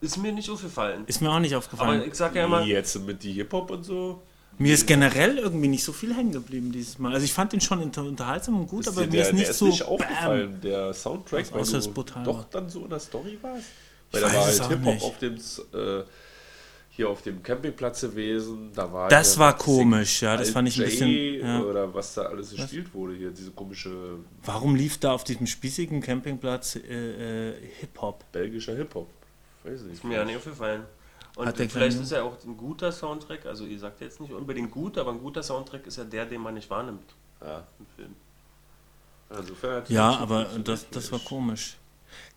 Ist 0.00 0.16
mir 0.16 0.32
nicht 0.32 0.48
aufgefallen. 0.50 1.04
ist 1.06 1.20
mir 1.20 1.30
auch 1.30 1.38
nicht 1.40 1.52
Aber 1.52 1.58
aufgefallen. 1.58 2.02
ich 2.06 2.14
sag 2.14 2.34
ja 2.34 2.44
immer, 2.44 2.64
Wie 2.64 2.70
jetzt 2.70 2.98
mit 3.04 3.22
die 3.22 3.32
Hip-Hop 3.32 3.70
und 3.70 3.84
so. 3.84 4.22
Mir 4.60 4.74
ist 4.74 4.86
generell 4.86 5.38
irgendwie 5.38 5.68
nicht 5.68 5.84
so 5.84 5.92
viel 5.92 6.14
hängen 6.14 6.32
geblieben 6.32 6.72
dieses 6.72 6.98
Mal. 6.98 7.12
Also 7.12 7.24
ich 7.24 7.32
fand 7.32 7.52
den 7.52 7.60
schon 7.60 7.80
unterhaltsam 7.82 8.60
und 8.60 8.66
gut, 8.68 8.80
Ist 8.80 8.88
aber 8.88 9.02
mir 9.02 9.08
der, 9.08 9.22
ist 9.22 9.32
nicht 9.32 9.44
der 9.44 9.50
ist 9.50 9.58
so 9.58 9.66
nicht 9.66 9.80
bam. 9.80 9.88
aufgefallen, 9.88 10.60
der 10.62 10.92
Soundtrack, 10.94 11.52
weil 11.52 11.62
du 11.64 11.90
brutal 11.92 12.24
doch 12.24 12.36
war. 12.38 12.46
dann 12.50 12.68
so 12.68 12.82
in 12.84 12.90
der 12.90 12.98
Story 13.00 13.38
warst. 13.40 13.64
Ich 14.10 14.14
Weil 14.14 14.20
da 14.22 14.26
weiß 14.28 14.34
war 14.36 14.48
es 14.48 14.60
halt 14.60 14.70
Hip-Hop 14.70 14.94
nicht. 14.94 15.04
auf 15.04 15.18
dem, 15.18 15.34
äh, 15.34 16.04
hier 16.98 17.08
auf 17.08 17.22
dem 17.22 17.44
Campingplatz 17.44 18.00
gewesen. 18.00 18.72
Da 18.74 18.92
war 18.92 19.08
Das 19.08 19.38
war 19.38 19.56
komisch, 19.56 20.20
ja, 20.20 20.36
das 20.36 20.50
fand 20.50 20.66
ich 20.66 20.78
ein 20.78 20.84
bisschen, 20.84 21.40
ja. 21.40 21.60
Oder 21.62 21.94
was 21.94 22.14
da 22.14 22.22
alles 22.22 22.50
gespielt 22.50 22.92
wurde 22.92 23.14
hier, 23.14 23.30
diese 23.30 23.52
komische 23.52 24.18
Warum 24.44 24.74
lief 24.74 24.98
da 24.98 25.12
auf 25.12 25.22
diesem 25.22 25.46
spießigen 25.46 26.00
Campingplatz 26.00 26.74
äh, 26.74 27.50
äh, 27.50 27.54
Hip-Hop? 27.78 28.24
belgischer 28.32 28.74
Hip-Hop. 28.74 29.08
Weiß 29.62 29.82
nicht. 29.82 29.94
ist 29.94 30.04
mir 30.04 30.16
ja 30.16 30.24
nicht 30.24 30.38
aufgefallen. 30.38 30.82
Und 31.36 31.46
Hat 31.46 31.56
vielleicht 31.56 32.00
ist 32.00 32.10
ja 32.10 32.24
auch 32.24 32.36
ein 32.44 32.56
guter 32.56 32.90
Soundtrack, 32.90 33.46
also 33.46 33.64
ihr 33.64 33.78
sagt 33.78 34.00
jetzt 34.00 34.20
nicht 34.20 34.32
unbedingt 34.32 34.72
gut, 34.72 34.98
aber 34.98 35.12
ein 35.12 35.20
guter 35.20 35.44
Soundtrack 35.44 35.86
ist 35.86 35.98
ja 35.98 36.04
der, 36.04 36.26
den 36.26 36.40
man 36.40 36.54
nicht 36.54 36.68
wahrnimmt 36.68 37.14
Ja, 37.40 37.64
im 37.78 37.86
Film. 37.94 38.16
hat 39.62 39.88
Ja, 39.88 40.16
aber 40.16 40.46
das, 40.64 40.90
das 40.90 41.12
war 41.12 41.20
komisch. 41.20 41.76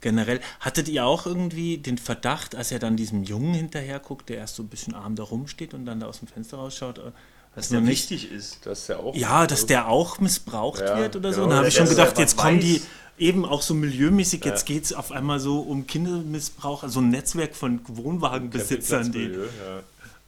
Generell, 0.01 0.39
hattet 0.59 0.89
ihr 0.89 1.05
auch 1.05 1.25
irgendwie 1.25 1.77
den 1.77 1.97
Verdacht, 1.97 2.55
als 2.55 2.71
er 2.71 2.79
dann 2.79 2.97
diesem 2.97 3.23
Jungen 3.23 3.53
hinterher 3.53 3.99
guckt, 3.99 4.29
der 4.29 4.37
erst 4.37 4.55
so 4.55 4.63
ein 4.63 4.67
bisschen 4.67 4.93
arm 4.95 5.15
da 5.15 5.23
rumsteht 5.23 5.73
und 5.73 5.85
dann 5.85 5.99
da 5.99 6.07
aus 6.07 6.19
dem 6.19 6.27
Fenster 6.27 6.57
rausschaut, 6.57 6.97
äh, 6.97 7.11
dass 7.55 7.69
Der 7.69 7.79
noch 7.81 7.87
nicht, 7.87 8.09
wichtig 8.09 8.31
ist. 8.31 8.65
Das 8.65 8.79
ist 8.79 8.87
ja 8.89 8.97
auch. 8.97 9.15
ja, 9.15 9.45
dass 9.45 9.65
der 9.65 9.87
auch 9.87 10.19
missbraucht 10.19 10.81
Ja, 10.81 10.97
wird 10.97 11.15
oder 11.15 11.31
so. 11.33 11.41
genau. 11.41 11.43
Und 11.45 11.49
da 11.51 11.57
habe 11.57 11.67
ich 11.67 11.75
Der 11.75 11.85
schon 11.85 11.95
gedacht, 11.95 12.17
jetzt 12.17 12.37
kommen 12.37 12.59
die 12.59 12.75
weiß. 12.75 12.87
eben 13.19 13.45
auch 13.45 13.61
so 13.61 13.73
milieumäßig, 13.73 14.43
jetzt 14.45 14.65
geht 14.65 14.85
es 14.85 14.93
auf 14.93 15.11
einmal 15.11 15.39
so 15.39 15.59
um 15.59 15.85
Kindermissbrauch, 15.85 16.83
also 16.83 16.99
ein 17.01 17.09
Netzwerk 17.09 17.55
von 17.55 17.81
Wohnwagenbesitzern, 17.87 19.11
die 19.11 19.27
Campingplatzmilieu, 19.27 19.81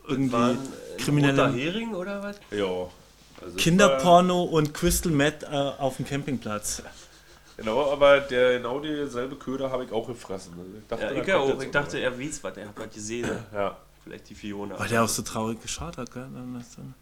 irgendwie 0.07 0.33
War 0.33 0.49
ein, 0.49 0.49
ein 0.51 0.57
roter 0.57 0.97
kriminelle 0.97 1.53
Hering 1.53 1.93
oder 1.95 2.21
was? 2.23 2.35
Ja. 2.51 2.57
ja. 2.57 2.87
Also 3.41 3.57
Kinderporno 3.57 4.43
und 4.43 4.73
Crystal 4.73 5.11
Meth 5.11 5.43
äh, 5.43 5.47
auf 5.47 5.97
dem 5.97 6.05
Campingplatz. 6.05 6.83
Genau, 7.57 7.91
aber 7.91 8.19
der 8.21 8.57
genau 8.59 8.79
dieselbe 8.79 9.35
Köder 9.35 9.69
habe 9.71 9.85
ich 9.85 9.91
auch 9.91 10.07
gefressen. 10.07 10.53
Also 10.57 10.71
ich 10.79 10.87
dachte, 10.87 11.03
Ja, 11.15 11.21
ich 11.21 11.27
ja 11.27 11.37
auch. 11.37 11.61
Ich 11.61 11.71
dachte, 11.71 11.99
er 11.99 12.19
weiß 12.19 12.43
was, 12.43 12.57
er 12.57 12.67
hat 12.69 12.73
was 12.77 12.89
gesehen. 12.93 13.29
Ja. 13.53 13.77
Vielleicht 14.03 14.29
die 14.29 14.35
Fiona. 14.35 14.77
Weil 14.79 14.89
der 14.89 15.03
auch 15.03 15.07
so 15.07 15.21
traurig 15.21 15.61
geschaut 15.61 15.97
hat, 15.97 16.11
gell? 16.11 16.27
Dann 16.33 16.55
das 16.55 16.75
dann- 16.75 16.93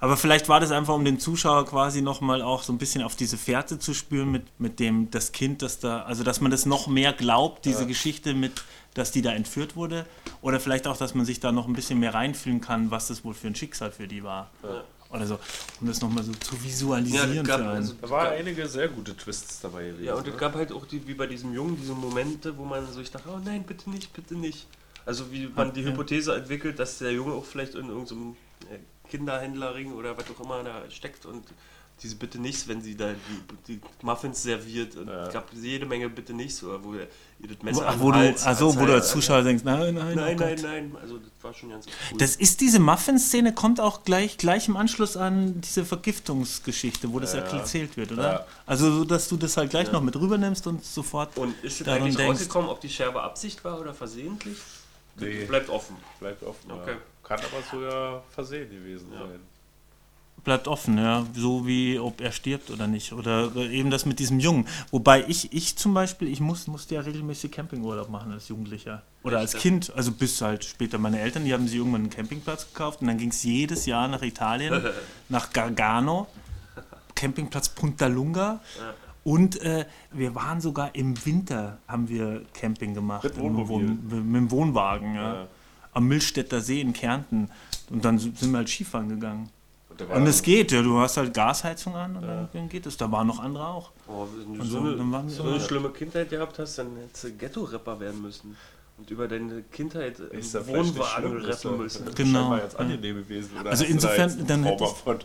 Aber 0.00 0.16
vielleicht 0.16 0.48
war 0.48 0.58
das 0.60 0.70
einfach, 0.72 0.94
um 0.94 1.04
den 1.04 1.20
Zuschauer 1.20 1.66
quasi 1.66 2.02
nochmal 2.02 2.42
auch 2.42 2.62
so 2.62 2.72
ein 2.72 2.78
bisschen 2.78 3.02
auf 3.02 3.14
diese 3.16 3.36
Fährte 3.36 3.78
zu 3.78 3.94
spüren 3.94 4.30
mit, 4.32 4.44
mit 4.58 4.80
dem, 4.80 5.10
das 5.10 5.30
Kind, 5.32 5.62
das 5.62 5.78
da, 5.78 6.02
also 6.02 6.24
dass 6.24 6.40
man 6.40 6.50
das 6.50 6.66
noch 6.66 6.86
mehr 6.88 7.12
glaubt, 7.12 7.64
diese 7.64 7.86
Geschichte 7.86 8.34
mit, 8.34 8.64
dass 8.94 9.12
die 9.12 9.22
da 9.22 9.32
entführt 9.32 9.76
wurde. 9.76 10.04
Oder 10.40 10.58
vielleicht 10.58 10.86
auch, 10.88 10.96
dass 10.96 11.14
man 11.14 11.24
sich 11.26 11.38
da 11.38 11.52
noch 11.52 11.68
ein 11.68 11.74
bisschen 11.74 12.00
mehr 12.00 12.12
reinfühlen 12.14 12.60
kann, 12.60 12.90
was 12.90 13.06
das 13.08 13.24
wohl 13.24 13.34
für 13.34 13.46
ein 13.46 13.54
Schicksal 13.54 13.92
für 13.92 14.08
die 14.08 14.24
war. 14.24 14.50
Oder 15.10 15.26
so, 15.26 15.38
um 15.80 15.86
das 15.86 16.00
nochmal 16.02 16.22
so 16.22 16.32
zu 16.32 16.54
ja, 16.54 16.62
visualisieren 16.64 17.38
es 17.38 17.44
gab, 17.46 17.60
für 17.60 17.64
einen. 17.66 17.76
also, 17.76 17.94
Da 18.00 18.10
waren 18.10 18.26
einige 18.34 18.68
sehr 18.68 18.88
gute 18.88 19.16
Twists 19.16 19.60
dabei 19.60 19.86
gewesen. 19.86 20.04
ja, 20.04 20.14
und 20.14 20.26
es 20.26 20.34
ne? 20.34 20.38
gab 20.38 20.54
halt 20.54 20.70
auch 20.72 20.84
die, 20.86 21.06
wie 21.06 21.14
bei 21.14 21.26
diesem 21.26 21.54
Jungen 21.54 21.76
diese 21.80 21.94
Momente, 21.94 22.56
wo 22.58 22.64
man 22.64 22.86
so 22.92 23.00
ich 23.00 23.10
dachte, 23.10 23.28
oh 23.34 23.40
nein, 23.42 23.64
bitte 23.64 23.88
nicht, 23.88 24.12
bitte 24.12 24.34
nicht. 24.34 24.66
Also 25.06 25.32
wie 25.32 25.46
man 25.48 25.72
die 25.72 25.80
Ja. 25.80 25.88
Hypothese 25.90 26.34
entwickelt, 26.34 26.78
dass 26.78 26.98
der 26.98 27.12
Junge 27.12 27.32
auch 27.32 27.46
vielleicht 27.46 27.74
in 27.74 27.88
irgendeinem 27.88 28.36
äh, 28.70 29.08
Kinderhändlerring 29.08 29.92
oder 29.94 30.16
was 30.18 30.26
auch 30.30 30.44
immer 30.44 30.62
da 30.62 30.82
steckt 30.90 31.24
und 31.24 31.42
diese 32.02 32.16
Bitte 32.16 32.38
nichts, 32.40 32.68
wenn 32.68 32.80
sie 32.80 32.96
da 32.96 33.12
die, 33.66 33.76
die 33.76 33.80
Muffins 34.02 34.42
serviert. 34.42 34.96
Und 34.96 35.08
Ja. 35.08 35.26
es 35.26 35.32
gab 35.32 35.50
jede 35.52 35.86
Menge 35.86 36.08
Bitte 36.08 36.32
nichts, 36.32 36.62
oder 36.62 36.82
wo 36.82 36.94
ihr 36.94 37.08
das 37.40 37.62
Messer 37.62 37.84
Ach, 37.86 37.96
wo 37.98 38.10
du, 38.10 38.18
Hals 38.18 38.44
also, 38.44 38.78
wo 38.78 38.86
du 38.86 38.92
als 38.94 39.10
Zuschauer 39.10 39.42
denkst, 39.42 39.64
nein, 39.64 39.94
nein, 39.94 40.14
Nein, 40.16 40.36
oh 40.36 40.40
nein, 40.44 40.58
nein. 40.62 40.96
Also 41.00 41.18
das 41.18 41.30
war 41.42 41.52
schon 41.54 41.70
ganz 41.70 41.86
cool. 41.86 42.18
Das 42.18 42.36
ist 42.36 42.60
diese 42.60 42.78
Muffin-Szene, 42.78 43.52
kommt 43.54 43.80
auch 43.80 44.04
gleich, 44.04 44.38
gleich 44.38 44.68
im 44.68 44.76
Anschluss 44.76 45.16
an 45.16 45.60
diese 45.60 45.84
Vergiftungsgeschichte, 45.84 47.12
wo 47.12 47.20
das 47.20 47.34
Ja. 47.34 47.40
erzählt 47.40 47.96
wird, 47.96 48.12
oder? 48.12 48.32
Ja. 48.32 48.46
Also, 48.66 48.90
so, 48.98 49.04
dass 49.04 49.28
du 49.28 49.36
das 49.36 49.56
halt 49.56 49.70
gleich 49.70 49.86
Ja. 49.88 49.92
noch 49.94 50.02
mit 50.02 50.16
rübernimmst 50.16 50.66
und 50.66 50.84
sofort. 50.84 51.36
und 51.38 51.54
ist 51.64 51.80
es 51.80 51.88
eigentlich 51.88 52.16
denkst. 52.16 52.30
rausgekommen, 52.40 52.70
ob 52.70 52.80
die 52.80 52.88
Scherbe 52.90 53.22
Absicht 53.22 53.64
war 53.64 53.80
oder 53.80 53.94
versehentlich? 53.94 54.58
Nee. 55.16 55.44
Bleibt 55.46 55.68
offen. 55.68 55.96
Bleibt 56.20 56.42
offen. 56.44 56.70
Okay. 56.70 56.92
Ja. 56.92 56.96
Kann 57.24 57.40
aber 57.40 57.62
sogar 57.70 58.22
versehen 58.30 58.70
gewesen 58.70 59.08
sein. 59.12 59.40
Bleibt 60.44 60.68
offen, 60.68 60.98
ja. 60.98 61.26
So 61.34 61.66
wie 61.66 61.98
ob 61.98 62.20
er 62.20 62.32
stirbt 62.32 62.70
oder 62.70 62.86
nicht. 62.86 63.12
Oder 63.12 63.50
äh, 63.56 63.68
eben 63.76 63.90
das 63.90 64.06
mit 64.06 64.18
diesem 64.18 64.40
Jungen. 64.40 64.66
Wobei 64.90 65.24
ich, 65.26 65.52
ich 65.52 65.76
zum 65.76 65.94
Beispiel, 65.94 66.28
ich 66.28 66.40
muss, 66.40 66.66
musste 66.66 66.94
ja 66.94 67.00
regelmäßig 67.02 67.50
Campingurlaub 67.50 68.08
machen 68.08 68.32
als 68.32 68.48
Jugendlicher. 68.48 69.02
Oder 69.22 69.38
als? 69.38 69.54
Kind. 69.54 69.92
Also 69.94 70.12
bis 70.12 70.40
halt 70.40 70.64
später. 70.64 70.98
Meine 70.98 71.20
Eltern, 71.20 71.44
die 71.44 71.52
haben 71.52 71.66
sich 71.66 71.76
irgendwann 71.76 72.02
einen 72.02 72.10
Campingplatz 72.10 72.68
gekauft 72.68 73.00
und 73.00 73.08
dann 73.08 73.18
ging 73.18 73.30
es 73.30 73.42
jedes 73.42 73.86
Jahr 73.86 74.08
nach 74.08 74.22
Italien, 74.22 74.82
nach 75.28 75.52
Gargano, 75.52 76.26
Campingplatz 77.14 77.70
Punta 77.70 78.06
Lunga. 78.06 78.60
Ja. 78.78 78.94
Und 79.24 79.60
äh, 79.60 79.84
wir 80.12 80.34
waren 80.34 80.60
sogar 80.60 80.94
im 80.94 81.26
Winter, 81.26 81.78
haben 81.86 82.08
wir 82.08 82.46
Camping 82.54 82.94
gemacht. 82.94 83.24
Mit 83.24 83.36
im. 83.36 83.68
Wohn, 83.68 84.00
mit 84.08 84.36
dem 84.36 84.50
Wohnwagen, 84.50 85.14
ja. 85.14 85.34
Ja. 85.34 85.46
Am 85.92 86.06
Milchstädter 86.06 86.60
See 86.60 86.80
in 86.80 86.92
Kärnten. 86.92 87.50
Und 87.90 88.04
dann 88.04 88.18
sind 88.18 88.40
wir 88.40 88.58
halt 88.58 88.68
Skifahren 88.68 89.08
gegangen. 89.08 89.50
Und, 90.00 90.26
es 90.26 90.42
geht, 90.42 90.72
ja, 90.72 90.82
du 90.82 90.98
hast 90.98 91.16
halt 91.16 91.34
Gasheizung 91.34 91.94
an 91.96 92.16
und 92.16 92.22
dann, 92.22 92.48
dann 92.52 92.68
geht 92.68 92.86
es. 92.86 92.96
Da 92.96 93.10
waren 93.10 93.26
noch 93.26 93.38
andere 93.40 93.66
auch. 93.66 93.90
Oh, 94.06 94.26
wenn 94.36 94.54
du 94.54 94.60
Und 94.62 94.68
so, 94.68 94.80
so, 94.80 95.02
eine, 95.02 95.30
so 95.30 95.42
eine 95.44 95.60
schlimme 95.60 95.90
Kindheit 95.90 96.30
gehabt 96.30 96.58
hast, 96.58 96.78
dann 96.78 96.96
hättest 96.96 97.24
du 97.24 97.32
Ghetto-Rapper 97.36 97.98
werden 98.00 98.22
müssen. 98.22 98.56
Und 98.96 99.10
über 99.10 99.28
deine 99.28 99.62
Kindheit 99.62 100.18
im 100.18 100.38
Ist 100.38 100.54
ja 100.54 100.60
nicht 100.60 100.68
Wohnwagen 100.70 101.40
ja- 101.42 101.48
rappen 101.50 101.78
müssen. 101.78 102.04
Genau, 102.14 102.38
scheinbar 102.40 102.62
jetzt 102.62 102.72
ja. 102.74 102.78
angenehm 102.80 103.16
gewesen. 103.16 103.50
Oder 103.60 103.70
Also 103.70 103.84
da 103.84 103.90
insofern, 103.90 104.30
ein 104.30 104.46
dann 104.46 104.62
Trauma 104.62 104.70
hätte 104.74 104.84
ich- 104.84 105.02
von? 105.04 105.18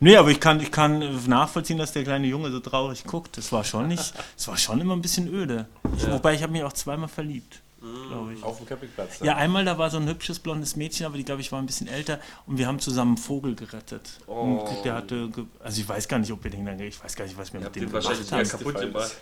Nee, 0.00 0.16
aber 0.16 0.30
ich 0.30 0.40
kann, 0.40 0.60
ich 0.60 0.70
kann 0.72 1.24
nachvollziehen, 1.28 1.78
dass 1.78 1.92
der 1.92 2.02
kleine 2.02 2.26
Junge 2.26 2.50
so 2.50 2.58
traurig 2.60 3.04
guckt. 3.04 3.36
Das 3.38 3.52
war 3.52 3.62
schon 3.64 3.86
nicht, 3.88 4.14
es 4.36 4.48
war 4.48 4.56
schon 4.56 4.80
immer 4.80 4.94
ein 4.96 5.02
bisschen 5.02 5.32
öde. 5.32 5.66
Ich, 5.96 6.02
Ja. 6.02 6.12
Wobei 6.14 6.34
ich 6.34 6.42
habe 6.42 6.52
mich 6.52 6.64
auch 6.64 6.72
zweimal 6.72 7.08
verliebt. 7.08 7.60
Glaube 8.08 8.34
ich. 8.34 8.42
Auf 8.42 8.58
dem 8.58 8.66
Campingplatz. 8.66 9.20
Ja, 9.20 9.36
einmal 9.36 9.64
da 9.64 9.76
war 9.78 9.90
so 9.90 9.98
ein 9.98 10.06
hübsches 10.08 10.38
blondes 10.38 10.76
Mädchen, 10.76 11.06
aber 11.06 11.16
die 11.16 11.24
glaube 11.24 11.40
ich 11.40 11.50
war 11.52 11.60
ein 11.60 11.66
bisschen 11.66 11.88
älter 11.88 12.20
und 12.46 12.58
wir 12.58 12.66
haben 12.66 12.78
zusammen 12.78 13.12
einen 13.12 13.18
Vogel 13.18 13.54
gerettet. 13.54 14.18
Oh. 14.26 14.32
Und 14.66 14.84
der 14.84 14.94
hatte, 14.94 15.30
also 15.62 15.80
ich 15.80 15.88
weiß 15.88 16.06
gar 16.08 16.18
nicht, 16.18 16.30
ob 16.32 16.42
wir 16.44 16.50
den 16.50 16.64
dann, 16.64 16.78
ich 16.80 17.02
weiß 17.02 17.16
gar 17.16 17.24
nicht, 17.24 17.36
was 17.36 17.52
wir 17.52 17.60
Ihr 17.60 17.66
mit 17.66 17.76
dem 17.76 17.86
gemacht 17.88 18.04
wahrscheinlich 18.04 18.30
haben. 18.32 18.40
wieder 18.40 18.50
kaputt 18.58 18.80
gemacht. 18.80 19.06
ist- 19.06 19.16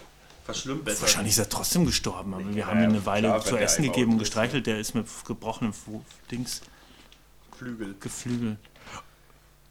Verschlimmbessert. 0.45 1.03
Wahrscheinlich 1.03 1.33
ist 1.35 1.39
er 1.39 1.49
trotzdem 1.49 1.85
gestorben, 1.87 2.35
aber 2.35 2.49
wir 2.49 2.57
Ja, 2.57 2.67
haben 2.67 2.79
ihm 2.79 2.83
ja, 2.83 2.89
eine 2.89 3.07
Weile 3.07 3.29
klar, 3.29 3.41
zu 3.45 3.57
essen 3.57 3.83
gegeben 3.85 4.13
und 4.13 4.19
gestreichelt. 4.19 4.67
Der 4.67 4.81
ist 4.81 4.95
mit 4.95 5.07
gebrochenem 5.27 5.73
Dings, 6.31 6.63
Flügel. 7.57 7.95
Geflügel. 8.01 8.57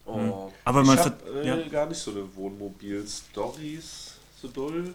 Oh. 0.05 0.51
Aber 0.65 0.83
man 0.83 0.97
ich 0.97 1.03
habe 1.03 1.41
äh, 1.43 1.47
ja, 1.47 1.67
gar 1.69 1.85
nicht 1.87 1.97
so 1.99 2.11
eine 2.11 2.23
Wohnmobil-Stories 2.35 4.13
so 4.41 4.47
doll. 4.47 4.93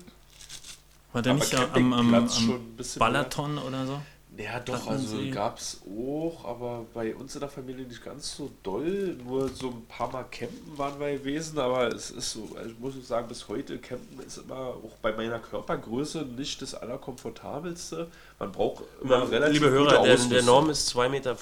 War 1.15 1.23
der 1.23 1.33
aber 1.33 1.41
nicht 1.41 1.55
am, 1.55 1.93
am, 1.93 2.15
am 2.15 2.29
schon 2.29 2.51
ein 2.57 2.77
bisschen 2.77 2.99
Balaton 2.99 3.57
oder 3.59 3.87
so? 3.87 4.01
Ja, 4.37 4.59
doch, 4.59 4.89
also 4.89 5.17
gab 5.31 5.59
es 5.59 5.81
auch, 5.87 6.45
aber 6.45 6.85
bei 6.93 7.15
uns 7.15 7.35
in 7.37 7.41
der 7.41 7.49
Familie 7.49 7.87
nicht 7.87 8.05
ganz 8.05 8.37
so 8.37 8.51
doll. 8.65 9.17
Nur 9.25 9.49
so 9.49 9.69
ein 9.69 9.85
paar 9.87 10.11
Mal 10.11 10.25
campen 10.25 10.77
waren 10.77 10.99
wir 10.99 11.13
gewesen, 11.13 11.57
aber 11.61 11.87
es 11.87 12.11
ist 12.11 12.33
so, 12.33 12.49
also 12.57 12.71
ich 12.71 12.79
muss 12.81 12.95
sagen, 13.07 13.29
bis 13.29 13.47
heute 13.47 13.79
campen 13.79 14.19
ist 14.27 14.39
immer 14.39 14.57
auch 14.57 14.97
bei 15.01 15.13
meiner 15.13 15.39
Körpergröße 15.39 16.23
nicht 16.37 16.61
das 16.63 16.75
allerkomfortabelste. 16.75 18.09
Man 18.41 18.51
braucht 18.51 18.83
immer 19.01 19.19
Na, 19.19 19.25
relativ 19.25 19.63
liebe 19.63 19.71
gute 19.79 19.93
Hörer, 19.93 20.03
der, 20.03 20.17
der 20.17 20.43
Norm 20.43 20.69
ist 20.71 20.91
2,50 20.97 21.09
Meter 21.11 21.37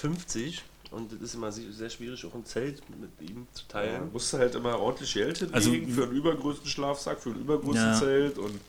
und 0.91 1.13
es 1.15 1.23
ist 1.23 1.35
immer 1.35 1.51
sehr 1.51 1.89
schwierig, 1.89 2.23
auch 2.27 2.35
ein 2.35 2.45
Zelt 2.45 2.83
mit 3.01 3.31
ihm 3.31 3.47
zu 3.55 3.63
Ja, 3.63 3.73
teilen. 3.73 4.13
musst 4.13 4.31
du 4.35 4.37
halt 4.37 4.55
immer 4.55 4.79
ordentlich 4.79 5.15
Geld 5.15 5.39
hinlegen 5.39 5.55
Also- 5.55 5.71
für 5.95 6.03
einen 6.09 6.13
übergrößten 6.13 6.69
Schlafsack, 6.69 7.21
für 7.21 7.31
ein 7.31 7.41
übergroßes 7.41 7.83
Ja. 7.83 7.99
Zelt 7.99 8.37
und 8.37 8.61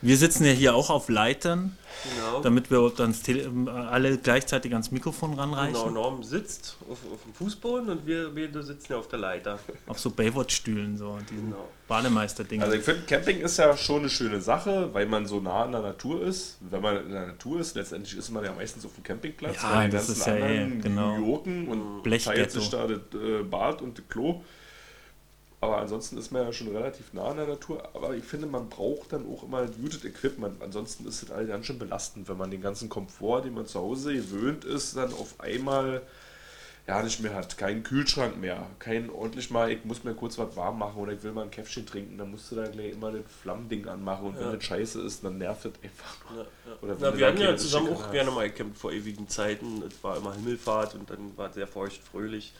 Wir 0.00 0.16
sitzen 0.16 0.44
ja 0.44 0.52
hier 0.52 0.74
auch 0.74 0.90
auf 0.90 1.08
Leitern, 1.08 1.76
Genau. 2.14 2.40
damit 2.42 2.70
wir 2.70 2.78
äh, 2.96 3.70
alle 3.70 4.18
gleichzeitig 4.18 4.72
ans 4.72 4.92
Mikrofon 4.92 5.30
Genau, 5.32 5.42
ranreichen. 5.42 5.92
Norm 5.94 6.22
sitzt 6.22 6.76
auf, 6.88 6.98
auf 7.12 7.22
dem 7.24 7.34
Fußboden 7.34 7.88
und 7.88 8.06
wir 8.06 8.30
beide 8.34 8.62
sitzen 8.62 8.92
ja 8.92 8.98
auf 8.98 9.08
der 9.08 9.18
Leiter. 9.18 9.58
Auf 9.88 9.98
so 9.98 10.10
Baywatch-Stühlen, 10.10 10.96
so 10.96 11.18
diesen 11.28 11.50
Genau. 11.50 11.68
Bademeister-Dinger. 11.88 12.64
Also 12.64 12.76
ich 12.76 12.84
finde, 12.84 13.02
Camping 13.02 13.40
ist 13.40 13.56
ja 13.56 13.76
schon 13.76 14.00
eine 14.00 14.10
schöne 14.10 14.40
Sache, 14.40 14.90
weil 14.92 15.06
man 15.06 15.26
so 15.26 15.40
nah 15.40 15.64
an 15.64 15.72
der 15.72 15.80
Natur 15.80 16.22
ist. 16.22 16.58
Wenn 16.60 16.82
man 16.82 17.04
in 17.04 17.10
der 17.12 17.26
Natur 17.26 17.60
ist, 17.60 17.74
letztendlich 17.74 18.16
ist 18.16 18.30
man 18.30 18.44
ja 18.44 18.52
meistens 18.52 18.84
auf 18.86 18.94
dem 18.94 19.02
Campingplatz. 19.02 19.56
Ja, 19.62 19.88
das 19.88 20.06
ganzen 20.06 20.12
ist 20.12 20.26
ja 20.26 20.36
eh, 20.36 20.42
anderen 20.62 20.82
genau. 20.82 21.16
New 21.18 21.26
Yorken 21.26 21.68
und 21.68 22.02
Blechghetto. 22.04 22.36
teilt 22.36 22.50
sich 22.52 22.70
da 22.70 22.86
das 22.86 22.98
äh, 23.20 23.42
Bad 23.42 23.82
und 23.82 23.98
das 23.98 24.04
Klo. 24.08 24.42
Aber 25.60 25.78
ansonsten 25.78 26.16
ist 26.18 26.30
man 26.30 26.42
ja 26.44 26.52
schon 26.52 26.68
relativ 26.68 27.12
nah 27.12 27.24
an 27.30 27.36
der 27.36 27.46
Natur. 27.48 27.82
Aber 27.94 28.14
ich 28.14 28.24
finde, 28.24 28.46
man 28.46 28.68
braucht 28.68 29.12
dann 29.12 29.26
auch 29.26 29.42
immer 29.42 29.66
gutes 29.66 30.04
Equipment. 30.04 30.62
Ansonsten 30.62 31.04
ist 31.06 31.22
es 31.24 31.30
halt 31.30 31.48
ganz 31.48 31.66
schön 31.66 31.80
belastend, 31.80 32.28
wenn 32.28 32.36
man 32.36 32.50
den 32.52 32.60
ganzen 32.62 32.88
Komfort, 32.88 33.42
den 33.42 33.54
man 33.54 33.66
zu 33.66 33.80
Hause 33.80 34.14
gewöhnt 34.14 34.64
ist, 34.64 34.96
dann 34.96 35.12
auf 35.12 35.40
einmal 35.40 36.02
ja 36.86 37.02
nicht 37.02 37.20
mehr 37.20 37.34
hat. 37.34 37.58
Keinen 37.58 37.82
Kühlschrank 37.82 38.38
mehr. 38.40 38.66
Kein 38.78 39.10
ordentlich 39.10 39.50
mal, 39.50 39.70
ich 39.72 39.84
muss 39.84 40.04
mir 40.04 40.14
kurz 40.14 40.38
was 40.38 40.54
warm 40.56 40.78
machen 40.78 40.96
oder 41.02 41.12
ich 41.12 41.22
will 41.24 41.32
mal 41.32 41.42
ein 41.42 41.50
Käffchen 41.50 41.84
trinken. 41.84 42.16
Dann 42.18 42.30
musst 42.30 42.50
du 42.52 42.54
da 42.54 42.66
gleich 42.68 42.92
immer 42.92 43.10
das 43.10 43.22
Flammending 43.42 43.88
anmachen. 43.88 44.26
Und 44.28 44.34
Ja. 44.36 44.46
wenn 44.46 44.52
das 44.54 44.64
scheiße 44.64 45.00
ist, 45.02 45.24
dann 45.24 45.38
nervt 45.38 45.64
es 45.66 45.72
einfach 45.82 46.16
nur. 46.30 46.44
Ja, 46.44 46.48
ja. 46.66 46.76
Oder 46.82 46.96
Na, 47.00 47.18
wir 47.18 47.26
haben 47.26 47.36
ja 47.36 47.56
zusammen 47.56 47.92
auch 47.92 48.04
hast. 48.04 48.12
gerne 48.12 48.30
mal 48.30 48.48
gecampt 48.48 48.78
vor 48.78 48.92
ewigen 48.92 49.28
Zeiten. 49.28 49.82
Es 49.82 50.02
war 50.04 50.16
immer 50.18 50.32
Himmelfahrt 50.34 50.94
und 50.94 51.10
dann 51.10 51.36
war 51.36 51.48
es 51.48 51.56
sehr 51.56 51.66
feucht, 51.66 52.00
fröhlich. 52.00 52.54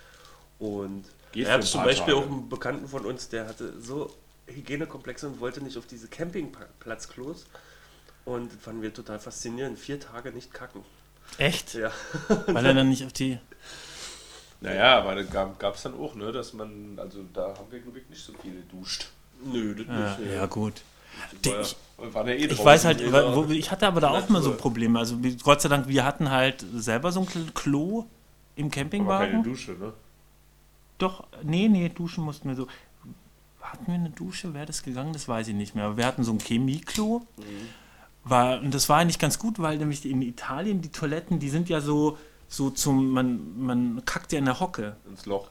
Und 0.59 1.05
Geht 1.33 1.47
er 1.47 1.55
hat 1.55 1.61
für 1.61 1.67
ein 1.67 1.71
zum 1.71 1.85
Beispiel 1.85 2.15
Tage. 2.15 2.27
auch 2.27 2.31
einen 2.31 2.49
Bekannten 2.49 2.89
von 2.89 3.05
uns, 3.07 3.29
der 3.29 3.49
hatte 3.49 3.73
so 3.81 4.15
Hygienekomplexe 4.47 5.29
und 5.29 5.41
wollte 5.41 5.63
nicht 5.63 5.77
auf 5.77 5.87
diese 5.87 6.09
Campingplatzklos. 6.09 7.47
Und 8.25 8.53
das 8.53 8.61
fanden 8.61 8.83
wir 8.83 8.93
total 8.93 9.19
faszinierend. 9.19 9.79
Vier 9.79 10.01
Tage 10.01 10.33
nicht 10.33 10.53
kacken. 10.53 10.83
Echt? 11.39 11.75
Ja. 11.75 11.91
Weil 12.47 12.65
er 12.67 12.75
dann 12.75 12.89
nicht 12.89 13.05
auf 13.05 13.13
die. 13.13 13.39
Naja, 14.61 14.99
aber 14.99 15.15
da 15.23 15.45
gab 15.59 15.77
es 15.77 15.83
dann 15.83 15.95
auch, 15.95 16.15
ne, 16.15 16.33
dass 16.33 16.53
man, 16.53 16.99
also 16.99 17.21
da 17.33 17.55
haben 17.57 17.71
wir, 17.71 17.79
glaube 17.81 18.01
ich, 18.01 18.09
nicht 18.09 18.25
so 18.25 18.33
viele 18.43 18.61
duscht. 18.63 19.09
Nö, 19.45 19.75
das 19.75 19.87
Ja, 19.87 20.17
nicht. 20.19 20.33
ja 20.35 20.47
gut. 20.47 20.83
Ja- 21.45 21.61
Ich- 21.61 21.77
ja 22.13 22.27
eh 22.27 22.47
Ich 22.47 22.65
weiß 22.65 22.85
halt, 22.85 23.01
wo, 23.13 23.45
ich 23.51 23.71
hatte 23.71 23.87
aber 23.87 24.01
da 24.01 24.11
auch 24.11 24.29
mal 24.29 24.43
so. 24.43 24.55
Probleme. 24.55 24.99
Also 24.99 25.17
Gott 25.43 25.61
sei 25.63 25.69
Dank, 25.69 25.87
wir 25.89 26.05
hatten 26.05 26.31
halt 26.31 26.65
selber 26.75 27.13
so 27.13 27.21
ein 27.21 27.55
Klo 27.55 28.07
im 28.57 28.67
aber 28.67 28.71
keine 28.71 28.71
Campingwagen. 28.71 29.43
Dusche, 29.45 29.73
ne? 29.73 29.93
Doch, 30.99 31.27
nee, 31.43 31.69
nee, 31.69 31.89
duschen 31.89 32.25
mussten 32.25 32.49
wir 32.49 32.57
so. 32.57 32.67
Hatten 33.61 33.87
wir 33.87 33.95
eine 33.95 34.11
Dusche? 34.11 34.55
Wäre 34.55 34.67
das 34.67 34.83
gegangen? 34.83 35.13
Das 35.13 35.29
weiß 35.29 35.49
ich 35.49 35.55
nicht 35.55 35.75
mehr. 35.75 35.85
Aber 35.85 35.97
wir 35.97 36.07
hatten 36.07 36.25
so 36.25 36.33
ein 36.33 36.39
Chemieklo. 36.39 37.23
War, 38.25 38.61
und 38.61 38.75
das 38.75 38.89
war 38.89 38.99
eigentlich 38.99 39.19
ganz 39.19 39.39
gut, 39.39 39.59
weil 39.59 39.79
nämlich 39.79 40.05
in 40.05 40.23
Italien 40.23 40.81
die 40.83 40.91
Toiletten, 40.91 41.39
die 41.39 41.49
sind 41.49 41.69
ja 41.69 41.81
so, 41.81 42.19
so 42.49 42.71
zum, 42.71 43.11
man, 43.11 43.59
man 43.59 44.05
kackt 44.05 44.33
ja 44.33 44.39
in 44.39 44.45
der 44.45 44.61
Hocke. 44.61 44.97
Ins 45.09 45.27
Loch. 45.27 45.49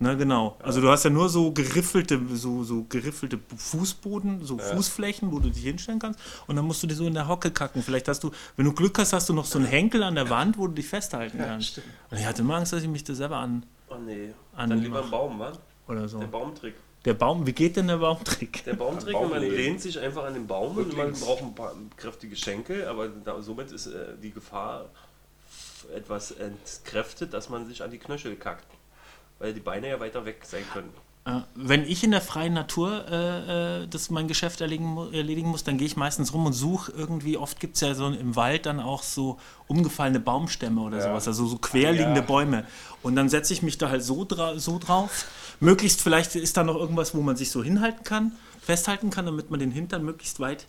Ne, 0.00 0.16
genau. 0.16 0.56
Also 0.62 0.80
du 0.80 0.88
hast 0.90 1.04
ja 1.04 1.10
nur 1.10 1.28
so 1.28 1.50
geriffelte, 1.50 2.20
so, 2.32 2.62
so 2.62 2.84
geriffelte 2.88 3.40
Fußboden, 3.56 4.44
so 4.44 4.56
Fußflächen, 4.56 5.32
wo 5.32 5.40
du 5.40 5.50
dich 5.50 5.64
hinstellen 5.64 5.98
kannst. 5.98 6.20
Und 6.46 6.54
dann 6.54 6.64
musst 6.64 6.82
du 6.84 6.86
dir 6.86 6.94
so 6.94 7.04
in 7.04 7.14
der 7.14 7.26
Hocke 7.26 7.50
kacken. 7.50 7.82
Vielleicht 7.82 8.06
hast 8.06 8.22
du, 8.22 8.30
wenn 8.56 8.64
du 8.64 8.72
Glück 8.72 8.96
hast, 8.98 9.12
hast 9.12 9.28
du 9.28 9.32
noch 9.32 9.44
so 9.44 9.58
einen 9.58 9.66
Henkel 9.66 10.04
an 10.04 10.14
der 10.14 10.30
Wand, 10.30 10.56
wo 10.56 10.68
du 10.68 10.74
dich 10.74 10.86
festhalten 10.86 11.38
kannst. 11.38 11.78
Und 12.10 12.18
ich 12.18 12.26
hatte 12.26 12.42
immer 12.42 12.54
Angst, 12.56 12.72
dass 12.72 12.82
ich 12.82 12.88
mich 12.88 13.02
da 13.02 13.14
selber 13.14 13.38
an 13.38 13.64
Oh 13.90 13.96
nee. 13.96 14.32
An- 14.54 14.70
Dann 14.70 14.80
lieber 14.82 15.02
ein 15.02 15.10
Baum, 15.10 15.38
wa? 15.38 15.52
oder 15.86 16.08
so. 16.08 16.18
Der 16.18 16.26
Baumtrick. 16.26 16.74
Der 17.04 17.14
Baum, 17.14 17.46
wie 17.46 17.52
geht 17.52 17.76
denn 17.76 17.86
der 17.86 17.96
Baumtrick? 17.98 18.64
Der 18.64 18.74
Baumtrick, 18.74 19.12
Baum 19.12 19.30
man 19.30 19.40
lehnt 19.42 19.80
sich 19.80 19.98
einfach 19.98 20.24
an 20.24 20.34
den 20.34 20.46
Baum 20.46 20.76
und 20.76 20.88
man 20.88 21.06
Rücklings. 21.06 21.20
braucht 21.24 21.42
ein 21.42 21.54
paar 21.54 21.72
kräftige 21.96 22.36
Schenkel, 22.36 22.86
aber 22.86 23.08
da, 23.08 23.40
somit 23.40 23.70
ist 23.72 23.86
äh, 23.86 24.16
die 24.22 24.30
Gefahr 24.32 24.86
etwas 25.94 26.32
entkräftet, 26.32 27.32
dass 27.32 27.48
man 27.48 27.66
sich 27.66 27.82
an 27.82 27.90
die 27.90 27.98
Knöchel 27.98 28.36
kackt. 28.36 28.66
Weil 29.38 29.54
die 29.54 29.60
Beine 29.60 29.88
ja 29.88 30.00
weiter 30.00 30.24
weg 30.24 30.40
sein 30.44 30.64
können. 30.72 30.92
Äh, 31.24 31.40
wenn 31.54 31.84
ich 31.84 32.04
in 32.04 32.10
der 32.10 32.20
freien 32.20 32.54
Natur 32.54 33.04
äh, 33.10 33.82
äh, 33.82 33.86
das 33.88 34.10
mein 34.10 34.28
Geschäft 34.28 34.60
erledigen, 34.60 34.96
erledigen 35.12 35.48
muss, 35.50 35.64
dann 35.64 35.76
gehe 35.78 35.86
ich 35.86 35.96
meistens 35.96 36.32
rum 36.32 36.46
und 36.46 36.52
suche 36.52 36.92
irgendwie, 36.92 37.36
oft 37.36 37.60
gibt 37.60 37.74
es 37.76 37.80
ja 37.82 37.94
so 37.94 38.06
im 38.08 38.36
Wald 38.36 38.66
dann 38.66 38.80
auch 38.80 39.02
so 39.02 39.38
umgefallene 39.66 40.20
Baumstämme 40.20 40.80
oder 40.80 40.98
Ja. 40.98 41.02
sowas, 41.04 41.26
also 41.28 41.46
so 41.46 41.58
querliegende 41.58 42.20
Ja. 42.20 42.26
Bäume. 42.26 42.64
Und 43.02 43.16
dann 43.16 43.28
setze 43.28 43.52
ich 43.52 43.62
mich 43.62 43.78
da 43.78 43.90
halt 43.90 44.02
so, 44.02 44.24
dra 44.24 44.58
so 44.58 44.78
drauf. 44.78 45.26
Möglichst 45.60 46.00
vielleicht 46.02 46.34
ist 46.36 46.56
da 46.56 46.64
noch 46.64 46.76
irgendwas, 46.76 47.14
wo 47.14 47.20
man 47.20 47.36
sich 47.36 47.50
so 47.50 47.62
hinhalten 47.62 48.04
kann, 48.04 48.32
festhalten 48.62 49.10
kann, 49.10 49.26
damit 49.26 49.50
man 49.50 49.60
den 49.60 49.70
Hintern 49.70 50.04
möglichst 50.04 50.40
weit 50.40 50.66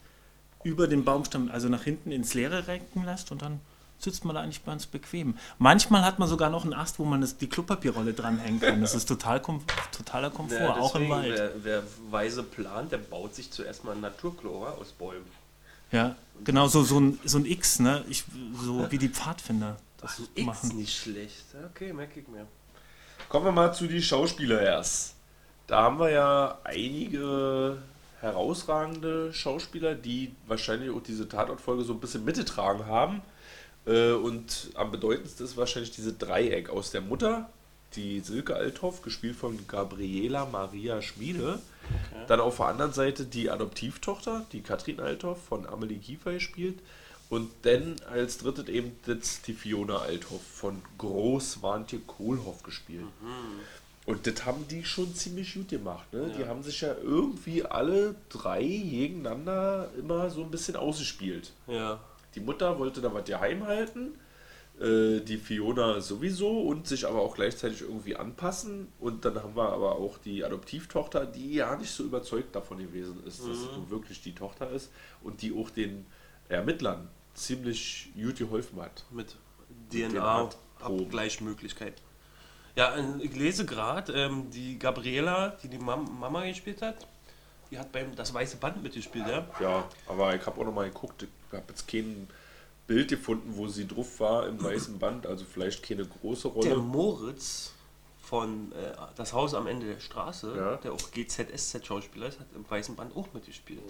über 0.63 0.87
den 0.87 1.05
Baumstamm, 1.05 1.49
also 1.51 1.69
nach 1.69 1.83
hinten 1.83 2.11
ins 2.11 2.33
Leere 2.33 2.67
recken 2.67 3.05
lässt 3.05 3.31
und 3.31 3.41
dann 3.41 3.61
sitzt 3.99 4.25
man 4.25 4.35
da 4.35 4.41
eigentlich 4.41 4.65
ganz 4.65 4.85
bequem. 4.85 5.37
Manchmal 5.57 6.03
hat 6.03 6.19
man 6.19 6.27
sogar 6.27 6.49
noch 6.49 6.63
einen 6.63 6.73
Ast, 6.73 6.99
wo 6.99 7.05
man 7.05 7.21
das, 7.21 7.37
die 7.37 7.47
Klopapierrolle 7.47 8.13
dranhängen 8.13 8.59
kann. 8.59 8.81
Das 8.81 8.95
ist 8.95 9.07
total 9.07 9.41
kom 9.41 9.61
totaler 9.91 10.29
Komfort, 10.29 10.59
Ja, 10.59 10.75
auch 10.77 10.95
im 10.95 11.09
Wald. 11.09 11.33
Wer, 11.35 11.51
wer 11.63 11.83
weise 12.09 12.43
plant, 12.43 12.91
der 12.91 12.97
baut 12.97 13.35
sich 13.35 13.51
zuerst 13.51 13.83
mal 13.83 13.91
ein 13.91 14.01
Naturchlora 14.01 14.71
aus 14.71 14.91
Bäumen. 14.91 15.25
Ja, 15.91 16.15
genau, 16.43 16.67
so, 16.67 16.83
so, 16.83 16.99
ein, 16.99 17.19
so 17.25 17.39
ein 17.39 17.45
X, 17.45 17.79
ne? 17.79 18.05
Ich, 18.09 18.23
so 18.61 18.89
wie 18.91 18.97
die 18.97 19.09
Pfadfinder 19.09 19.77
das 19.99 20.21
X 20.35 20.45
machen. 20.45 20.77
nicht 20.77 20.95
schlecht. 20.95 21.45
Okay, 21.71 21.93
merke 21.93 22.19
ich 22.19 22.27
mir. 22.27 22.45
Kommen 23.27 23.45
wir 23.45 23.51
mal 23.51 23.73
zu 23.73 23.87
die 23.87 24.01
Schauspieler 24.01 24.61
erst. 24.61 25.15
Da 25.67 25.83
haben 25.83 25.99
wir 25.99 26.09
ja 26.09 26.57
einige 26.63 27.77
herausragende 28.21 29.33
Schauspieler, 29.33 29.95
die 29.95 30.35
wahrscheinlich 30.47 30.89
auch 30.89 31.01
diese 31.01 31.27
Tatortfolge 31.27 31.83
so 31.83 31.93
ein 31.93 31.99
bisschen 31.99 32.25
mitgetragen 32.25 32.85
haben. 32.85 33.21
Äh, 33.89 34.13
Und 34.13 34.69
am 34.75 34.91
bedeutendsten 34.91 35.45
ist 35.45 35.57
wahrscheinlich 35.57 35.91
diese 35.91 36.13
Dreieck 36.13 36.69
aus 36.69 36.91
der 36.91 37.01
Mutter, 37.01 37.49
die 37.95 38.19
Silke 38.19 38.55
Althoff, 38.55 39.01
gespielt 39.01 39.35
von 39.35 39.67
Gabriela 39.67 40.45
Maria 40.45 41.01
Schmiede. 41.01 41.59
Dann 42.27 42.39
auf 42.39 42.57
der 42.57 42.67
anderen 42.67 42.93
Seite 42.93 43.25
die 43.25 43.49
Adoptivtochter, 43.49 44.45
die 44.51 44.61
Katrin 44.61 44.99
Althoff 44.99 45.43
von 45.43 45.65
Amelie 45.67 45.97
Kiefer 45.97 46.33
gespielt. 46.33 46.77
Und 47.31 47.49
dann 47.63 47.95
als 48.11 48.37
drittes 48.39 48.67
eben 48.67 48.95
das 49.05 49.41
die 49.41 49.53
Fiona 49.53 49.97
Althoff 49.97 50.41
von 50.41 50.81
Großwarntje 50.99 51.99
Kohlhoff 51.99 52.61
gespielt. 52.63 53.05
Und 54.05 54.25
das 54.25 54.45
haben 54.45 54.67
die 54.67 54.83
schon 54.83 55.13
ziemlich 55.13 55.53
gut 55.53 55.69
gemacht. 55.69 56.11
Ne? 56.11 56.31
Die 56.37 56.45
haben 56.45 56.63
sich 56.63 56.81
ja 56.81 56.95
irgendwie 57.03 57.63
alle 57.65 58.15
drei 58.29 58.63
gegeneinander 58.63 59.91
immer 59.97 60.29
so 60.31 60.43
ein 60.43 60.49
bisschen 60.49 60.75
ausgespielt. 60.75 61.51
Ja. 61.67 61.99
Die 62.35 62.39
Mutter 62.39 62.79
wollte 62.79 63.01
da 63.01 63.13
was 63.13 63.25
geheim 63.25 63.65
halten, 63.65 64.17
äh, 64.79 65.19
die 65.21 65.37
Fiona 65.37 65.99
sowieso 65.99 66.61
und 66.61 66.87
sich 66.87 67.07
aber 67.07 67.21
auch 67.21 67.35
gleichzeitig 67.35 67.81
irgendwie 67.81 68.15
anpassen. 68.15 68.87
Und 68.99 69.25
dann 69.25 69.35
haben 69.35 69.55
wir 69.55 69.69
aber 69.69 69.95
auch 69.95 70.17
die 70.17 70.45
Adoptivtochter, 70.45 71.25
die 71.25 71.55
ja 71.55 71.75
nicht 71.75 71.91
so 71.91 72.03
überzeugt 72.03 72.55
davon 72.55 72.77
gewesen 72.77 73.21
ist, 73.25 73.39
dass 73.39 73.47
es 73.47 73.63
nun 73.75 73.89
wirklich 73.89 74.21
die 74.21 74.33
Tochter 74.33 74.69
ist 74.69 74.91
und 75.21 75.41
die 75.41 75.53
auch 75.53 75.69
den 75.69 76.05
Ermittlern 76.47 77.09
ziemlich 77.33 78.11
gut 78.15 78.37
geholfen 78.37 78.81
hat. 78.81 79.03
Mit. 79.11 79.35
DNA-Abgleichmöglichkeit. 79.91 82.01
Ja, 82.75 82.95
äh, 82.95 83.03
ich 83.21 83.35
lese 83.35 83.65
gerade, 83.65 84.13
ähm, 84.13 84.49
die 84.51 84.79
Gabriela, 84.79 85.57
die 85.61 85.67
die 85.67 85.79
Mam 85.79 86.19
Mama 86.19 86.45
gespielt 86.45 86.81
hat, 86.81 87.05
die 87.71 87.77
hat 87.77 87.91
beim 87.91 88.15
Das 88.15 88.33
Weiße 88.33 88.57
Band 88.57 88.81
mitgespielt, 88.81 89.27
ja? 89.27 89.45
Ja, 89.59 89.87
aber 90.07 90.35
ich 90.35 90.45
habe 90.45 90.59
auch 90.59 90.65
noch 90.65 90.73
mal 90.73 90.87
geguckt, 90.87 91.23
ich 91.23 91.29
habe 91.53 91.65
jetzt 91.69 91.87
kein 91.87 92.27
Bild 92.87 93.09
gefunden, 93.09 93.51
wo 93.55 93.67
sie 93.67 93.87
drauf 93.87 94.19
war 94.19 94.47
im 94.47 94.61
weißen 94.63 94.97
Band, 94.99 95.25
also 95.27 95.45
vielleicht 95.45 95.83
keine 95.83 96.05
große 96.05 96.49
Der 96.49 96.73
Rolle. 96.73 96.75
Moritz 96.77 97.73
von 98.21 98.71
äh, 98.73 98.93
Das 99.15 99.33
Haus 99.33 99.53
am 99.53 99.65
Ende 99.67 99.87
der 99.87 99.99
Straße, 99.99 100.53
Ja. 100.55 100.75
der 100.77 100.93
auch 100.93 101.11
GZSZ-Schauspieler 101.11 102.27
ist, 102.27 102.39
hat 102.39 102.47
im 102.55 102.69
Weißen 102.69 102.95
Band 102.95 103.15
auch 103.15 103.27
mitgespielt. 103.33 103.81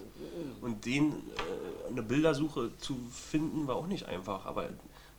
Und 0.62 0.86
den 0.86 1.12
äh, 1.12 1.90
eine 1.90 2.02
Bildersuche 2.04 2.72
zu 2.78 2.98
finden, 3.12 3.68
war 3.68 3.76
auch 3.76 3.88
nicht 3.88 4.06
einfach, 4.06 4.46
aber 4.46 4.70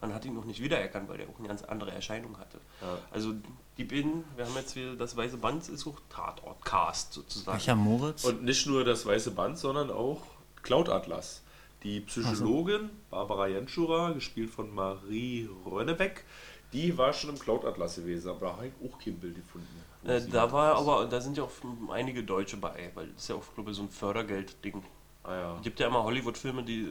man 0.00 0.14
hat 0.14 0.24
ihn 0.24 0.34
noch 0.34 0.46
nicht 0.46 0.62
wiedererkannt, 0.62 1.08
weil 1.10 1.18
der 1.18 1.28
auch 1.28 1.38
eine 1.38 1.48
ganz 1.48 1.62
andere 1.62 1.90
Erscheinung 1.92 2.38
hatte. 2.38 2.58
Ja. 2.80 2.98
Also 3.10 3.34
die 3.76 3.84
beiden, 3.84 4.24
wir 4.36 4.46
haben 4.46 4.54
jetzt 4.56 4.74
wieder 4.74 4.94
das 4.96 5.14
Weiße 5.16 5.36
Band, 5.36 5.68
ist 5.68 5.86
auch 5.86 6.00
Tatort-Cast 6.08 7.12
sozusagen. 7.12 7.56
Welcher 7.58 7.74
Moritz? 7.76 8.24
Und 8.24 8.42
nicht 8.44 8.66
nur 8.66 8.84
das 8.84 9.04
weiße 9.04 9.32
Band, 9.32 9.58
sondern 9.58 9.90
auch 9.90 10.22
Cloud 10.62 10.88
Atlas. 10.88 11.42
Die 11.82 12.00
Psychologin 12.00 12.90
Barbara 13.10 13.46
Jenschura, 13.46 14.10
gespielt 14.10 14.50
von 14.50 14.74
Marie 14.74 15.48
Rönnebeck, 15.64 16.24
die 16.72 16.96
war 16.96 17.12
schon 17.12 17.30
im 17.30 17.38
Cloud 17.38 17.64
Atlas 17.64 17.96
gewesen, 17.96 18.28
aber 18.30 18.46
da 18.46 18.52
habe 18.52 18.66
ich 18.66 18.72
auch 18.92 18.98
kein 18.98 19.14
Bild 19.14 19.34
gefunden. 19.36 19.66
Äh, 20.04 20.20
da 20.30 20.50
war 20.52 20.74
ist. 20.74 20.80
aber, 20.80 21.06
da 21.06 21.20
sind 21.20 21.36
ja 21.36 21.42
auch 21.42 21.50
einige 21.90 22.22
Deutsche 22.22 22.56
bei, 22.56 22.90
weil 22.94 23.08
das 23.08 23.22
ist 23.22 23.28
ja 23.28 23.36
auch, 23.36 23.54
glaube 23.54 23.70
ich, 23.70 23.76
so 23.76 23.82
ein 23.82 23.88
Fördergeld-Ding. 23.90 24.82
Ah, 25.22 25.34
ja. 25.34 25.56
Es 25.56 25.62
gibt 25.62 25.78
ja 25.80 25.88
immer 25.88 26.02
Hollywood-Filme, 26.04 26.62
die 26.62 26.88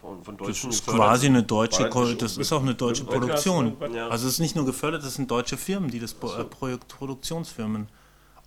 von, 0.00 0.22
von 0.24 0.36
Das 0.36 0.46
Deutschen 0.48 0.70
ist 0.70 0.84
gefördert 0.84 1.06
quasi 1.08 1.26
eine 1.26 1.42
deutsche, 1.44 1.88
das 1.88 2.16
das 2.16 2.36
ist 2.38 2.52
auch 2.52 2.62
eine 2.62 2.74
deutsche 2.74 3.04
Produktion. 3.04 3.76
Ja. 3.92 4.08
Also 4.08 4.26
es 4.26 4.34
ist 4.34 4.40
nicht 4.40 4.56
nur 4.56 4.64
gefördert, 4.64 5.04
das 5.04 5.14
sind 5.14 5.30
deutsche 5.30 5.56
Firmen, 5.56 5.90
die 5.90 6.00
das 6.00 6.14
Pro- 6.14 6.34
äh, 6.34 6.44
Projekt 6.44 6.88
Produktionsfirmen. 6.88 7.88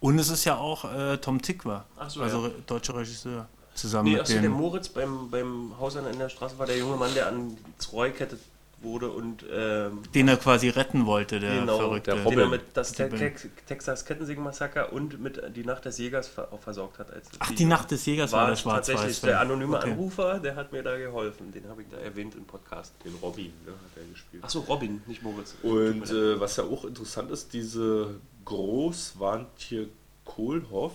Und 0.02 0.20
es 0.20 0.30
ist 0.30 0.44
ja 0.46 0.58
auch 0.58 0.84
äh, 0.92 1.18
Tom 1.18 1.42
Tick 1.42 1.64
war, 1.64 1.86
so, 2.08 2.22
also 2.22 2.48
ja. 2.48 2.54
deutscher 2.66 2.96
Regisseur. 2.96 3.48
Zusammen 3.74 4.05
Nee, 4.05 4.11
mit 4.13 4.22
achso, 4.22 4.34
der 4.34 4.41
dem. 4.43 4.51
Moritz 4.51 4.89
beim, 4.89 5.30
beim 5.30 5.74
Haus 5.80 5.95
an 5.97 6.05
der 6.17 6.30
Straße 6.30 6.57
war 6.59 6.65
der 6.65 6.78
junge 6.78 6.97
Mann, 6.97 7.13
der 7.13 7.28
ans 7.28 7.55
Rohr 7.91 8.07
gekettet 8.09 8.39
wurde 8.84 9.09
und 9.11 9.45
ähm, 9.53 10.01
Den 10.15 10.28
er 10.28 10.38
quasi 10.38 10.69
retten 10.69 11.05
wollte, 11.05 11.39
der 11.39 11.59
genau, 11.59 11.78
Verrückte. 11.78 12.11
der 12.15 12.24
den 12.24 12.39
er 12.39 12.45
Robin. 12.45 12.49
mit 12.49 12.61
das 12.74 12.93
Der 12.93 13.09
Te 13.09 13.13
Robin. 13.15 13.28
Tex 13.28 13.47
Texas 13.67 14.05
Kettensägen-Massaker 14.05 14.91
und 14.91 15.22
mit 15.22 15.39
Die 15.55 15.63
Nacht 15.63 15.86
des 15.86 15.99
Jägers 15.99 16.28
ver 16.28 16.51
auch 16.51 16.59
versorgt 16.59 16.97
hat. 16.97 17.13
Als 17.13 17.30
Ach, 17.38 17.51
die 17.51 17.65
Nacht 17.65 17.91
des 17.91 18.03
Jägers 18.07 18.32
war, 18.32 18.41
war 18.41 18.49
der 18.49 18.55
schwarz 18.55 18.88
tatsächlich 18.88 19.22
der 19.22 19.39
anonyme 19.39 19.78
okay. 19.78 19.91
Anrufer, 19.91 20.39
der 20.39 20.55
hat 20.55 20.72
mir 20.72 20.82
da 20.82 20.97
geholfen. 20.97 21.51
Den 21.51 21.67
habe 21.69 21.84
ich 21.84 21.89
da 21.89 21.97
erwähnt 21.97 22.34
im 22.34 22.45
Podcast. 22.45 22.93
Den 23.05 23.13
Robin, 23.22 23.53
ne, 23.65 23.72
hat 23.72 23.97
er 23.97 24.11
gespielt. 24.11 24.43
Achso, 24.43 24.61
Robin, 24.61 25.01
nicht 25.05 25.22
Moritz. 25.22 25.53
Und 25.61 26.09
äh, 26.09 26.39
was 26.39 26.57
ja 26.57 26.63
auch 26.63 26.84
interessant 26.86 27.30
ist, 27.30 27.53
diese 27.53 28.15
Großwantje 28.45 29.89
Kohlhoff, 30.26 30.93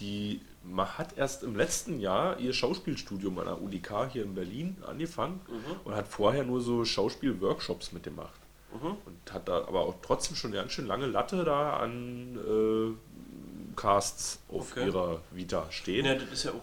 die 0.00 0.40
ma- 0.70 0.98
hat 0.98 1.16
erst 1.16 1.42
im 1.42 1.56
letzten 1.56 2.00
Jahr 2.00 2.38
ihr 2.38 2.52
Schauspielstudium 2.52 3.38
an 3.38 3.46
der 3.46 3.62
UDK 3.62 4.08
hier 4.12 4.22
in 4.24 4.34
Berlin 4.34 4.76
angefangen 4.86 5.40
und 5.84 5.94
hat 5.94 6.08
vorher 6.08 6.44
nur 6.44 6.60
so 6.60 6.84
Schauspielworkshops 6.84 7.92
mitgemacht. 7.92 8.40
Und 8.82 9.32
hat 9.32 9.48
da 9.48 9.58
aber 9.66 9.80
auch 9.80 9.94
trotzdem 10.02 10.36
schon 10.36 10.50
eine 10.52 10.60
ganz 10.60 10.72
schön 10.72 10.86
lange 10.86 11.06
Latte 11.06 11.42
da 11.44 11.78
an 11.78 12.36
äh, 12.36 13.74
Casts 13.76 14.40
auf 14.48 14.72
Okay. 14.72 14.86
ihrer 14.86 15.20
Vita 15.30 15.66
stehen. 15.70 16.04
Ja, 16.04 16.14
das 16.14 16.28
ist 16.30 16.44
ja 16.44 16.50
auch, 16.52 16.56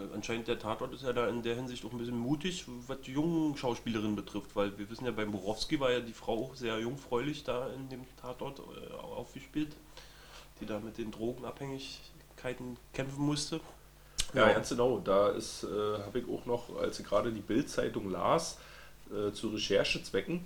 äh, 0.00 0.14
anscheinend 0.14 0.48
der 0.48 0.58
Tatort 0.58 0.92
ist 0.92 1.02
ja 1.04 1.12
da 1.12 1.28
in 1.28 1.42
der 1.42 1.54
Hinsicht 1.54 1.84
auch 1.84 1.92
ein 1.92 1.98
bisschen 1.98 2.18
mutig, 2.18 2.64
was 2.86 3.00
die 3.02 3.12
jungen 3.12 3.56
Schauspielerinnen 3.56 4.16
betrifft, 4.16 4.54
weil 4.54 4.76
wir 4.78 4.90
wissen 4.90 5.06
ja, 5.06 5.12
beim 5.12 5.30
Borowski 5.32 5.80
war 5.80 5.90
ja 5.92 6.00
die 6.00 6.12
Frau 6.12 6.44
auch 6.44 6.54
sehr 6.56 6.78
jungfräulich 6.78 7.44
da 7.44 7.68
in 7.68 7.88
dem 7.88 8.04
Tatort 8.20 8.58
äh, 8.60 8.92
aufgespielt, 8.94 9.74
die 10.60 10.66
da 10.66 10.78
mit 10.80 10.98
den 10.98 11.10
Drogenabhängigkeiten 12.46 12.76
kämpfen 12.92 13.24
musste. 13.24 13.60
Ja, 14.34 14.52
ganz 14.52 14.68
genau. 14.68 14.98
Da 14.98 15.30
ist, 15.30 15.64
äh, 15.64 16.02
habe 16.02 16.18
ich 16.18 16.28
auch 16.28 16.46
noch, 16.46 16.76
als 16.80 17.00
ich 17.00 17.06
gerade 17.06 17.32
die 17.32 17.40
Bild-Zeitung 17.40 18.10
las, 18.10 18.58
äh, 19.10 19.32
zu 19.32 19.48
Recherchezwecken, 19.48 20.44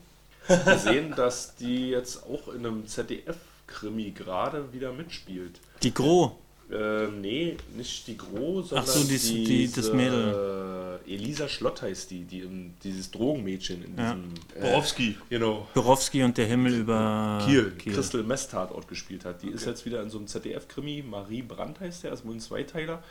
gesehen, 0.64 1.14
dass 1.16 1.56
die 1.56 1.90
jetzt 1.90 2.24
auch 2.24 2.48
in 2.48 2.66
einem 2.66 2.86
ZDF-Krimi 2.86 4.10
gerade 4.12 4.72
wieder 4.72 4.92
mitspielt. 4.92 5.60
Die 5.82 5.94
Gro. 5.94 6.38
Äh, 6.72 7.08
nee, 7.20 7.56
nicht 7.76 8.06
die 8.06 8.16
Gro, 8.16 8.62
sondern 8.62 8.86
Ach 8.88 8.92
so, 8.92 9.04
dies- 9.08 9.28
die- 9.28 9.70
das 9.74 9.92
Mädel. 9.92 10.98
Äh, 11.06 11.14
Elisa 11.14 11.48
Schlott 11.48 11.82
heißt 11.82 12.10
die, 12.12 12.22
die 12.24 12.40
im, 12.40 12.74
dieses 12.84 13.10
Drogenmädchen 13.10 13.82
in 13.84 13.96
Ja. 13.98 14.14
diesem 14.14 14.34
äh, 14.54 14.60
Borowski. 14.60 15.16
Genau. 15.28 15.66
Borowski 15.74 16.22
und 16.22 16.38
der 16.38 16.46
Himmel 16.46 16.74
über 16.74 17.42
Kiel, 17.44 17.72
Crystal 17.76 18.22
Mess 18.22 18.48
Tatort 18.48 18.86
gespielt 18.86 19.24
hat. 19.24 19.42
Die 19.42 19.48
ist 19.48 19.66
jetzt 19.66 19.84
wieder 19.86 20.02
in 20.02 20.10
so 20.10 20.18
einem 20.18 20.28
ZDF-Krimi, 20.28 21.02
Marie 21.02 21.42
Brandt 21.42 21.80
heißt 21.80 22.04
der, 22.04 22.12
ist 22.12 22.24
wohl 22.24 22.34
ein 22.34 22.40
Zweiteiler. 22.40 23.02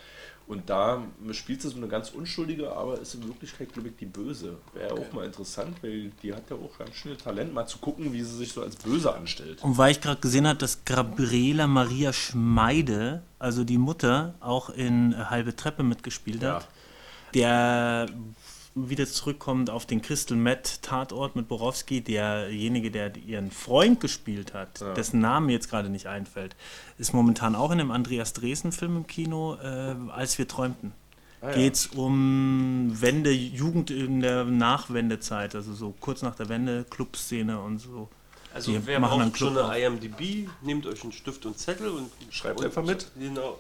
Und 0.50 0.68
da 0.68 1.04
spielt 1.32 1.62
sie 1.62 1.70
so 1.70 1.78
eine 1.78 1.88
ganz 1.88 2.10
unschuldige, 2.10 2.72
aber 2.72 3.00
ist 3.00 3.14
in 3.14 3.28
Wirklichkeit, 3.28 3.72
glaube 3.72 3.90
ich, 3.90 3.98
die 3.98 4.08
Böse. 4.08 4.58
Wäre 4.74 4.96
auch 4.96 5.14
mal 5.14 5.24
interessant, 5.24 5.78
weil 5.84 6.10
die 6.24 6.34
hat 6.34 6.50
ja 6.50 6.56
auch 6.56 6.76
ganz 6.76 6.96
schnell 6.96 7.16
Talent, 7.18 7.54
mal 7.54 7.68
zu 7.68 7.78
gucken, 7.78 8.12
wie 8.14 8.24
sie 8.24 8.36
sich 8.36 8.52
so 8.52 8.64
als 8.64 8.76
Böse 8.76 9.14
anstellt. 9.14 9.64
Und 9.64 9.78
weil 9.78 9.92
ich 9.92 10.02
gerade 10.02 10.20
gesehen 10.20 10.48
habe, 10.48 10.58
dass 10.58 10.84
Gabriela 10.86 11.68
Maria 11.68 12.12
Schmeide, 12.14 13.22
also 13.38 13.64
die 13.64 13.78
Mutter, 13.78 14.34
auch 14.40 14.72
in 14.72 15.30
Halbe 15.30 15.56
Treppe 15.56 15.84
mitgespielt 15.84 16.42
Ja. 16.42 16.56
hat, 16.56 16.68
der 17.36 18.08
wieder 18.76 19.06
zurückkommt 19.06 19.70
auf 19.70 19.86
den 19.86 20.02
Crystal 20.02 20.38
Met 20.38 20.82
Tatort 20.82 21.36
mit 21.36 21.48
Borowski, 21.48 22.02
derjenige, 22.02 22.92
der 22.92 23.16
ihren 23.18 23.52
Freund 23.52 24.00
gespielt 24.00 24.54
hat, 24.54 24.82
dessen 24.96 25.20
Name 25.20 25.52
jetzt 25.52 25.70
gerade 25.70 25.90
nicht 25.90 26.08
einfällt, 26.08 26.56
ist 26.98 27.14
momentan 27.14 27.56
auch 27.56 27.72
in 27.72 27.80
einem 27.80 27.92
Andreas 27.92 28.34
Dresen 28.34 28.72
Film 28.72 28.98
im 28.98 29.08
Kino, 29.08 29.56
äh, 29.62 29.96
als 30.12 30.38
wir 30.38 30.48
träumten. 30.48 30.94
Ah, 31.42 31.50
ja. 31.50 31.56
Geht 31.56 31.74
es 31.76 31.88
um 31.88 32.92
Wende, 33.02 33.32
Jugend 33.32 33.92
in 33.92 34.20
der 34.20 34.44
Nachwendezeit, 34.44 35.56
also 35.56 35.74
so 35.74 35.94
kurz 36.00 36.22
nach 36.22 36.36
der 36.36 36.50
Wende, 36.50 36.86
Clubszene 36.90 37.60
und 37.62 37.80
so. 37.80 38.10
Also 38.54 38.72
Die 38.72 38.86
wer 38.86 39.00
machen 39.00 39.22
einen 39.22 39.32
braucht 39.32 39.38
Club 39.38 39.54
so 39.54 39.62
auf. 39.62 39.70
eine 39.70 39.86
IMDb, 39.86 40.50
nehmt 40.62 40.86
euch 40.86 41.04
einen 41.04 41.12
Stift 41.12 41.46
und 41.46 41.58
Zettel 41.58 41.88
und 41.90 42.12
Schreibt 42.30 42.60
und, 42.60 42.66
einfach 42.66 42.84
mit. 42.84 43.08
Genau. 43.18 43.58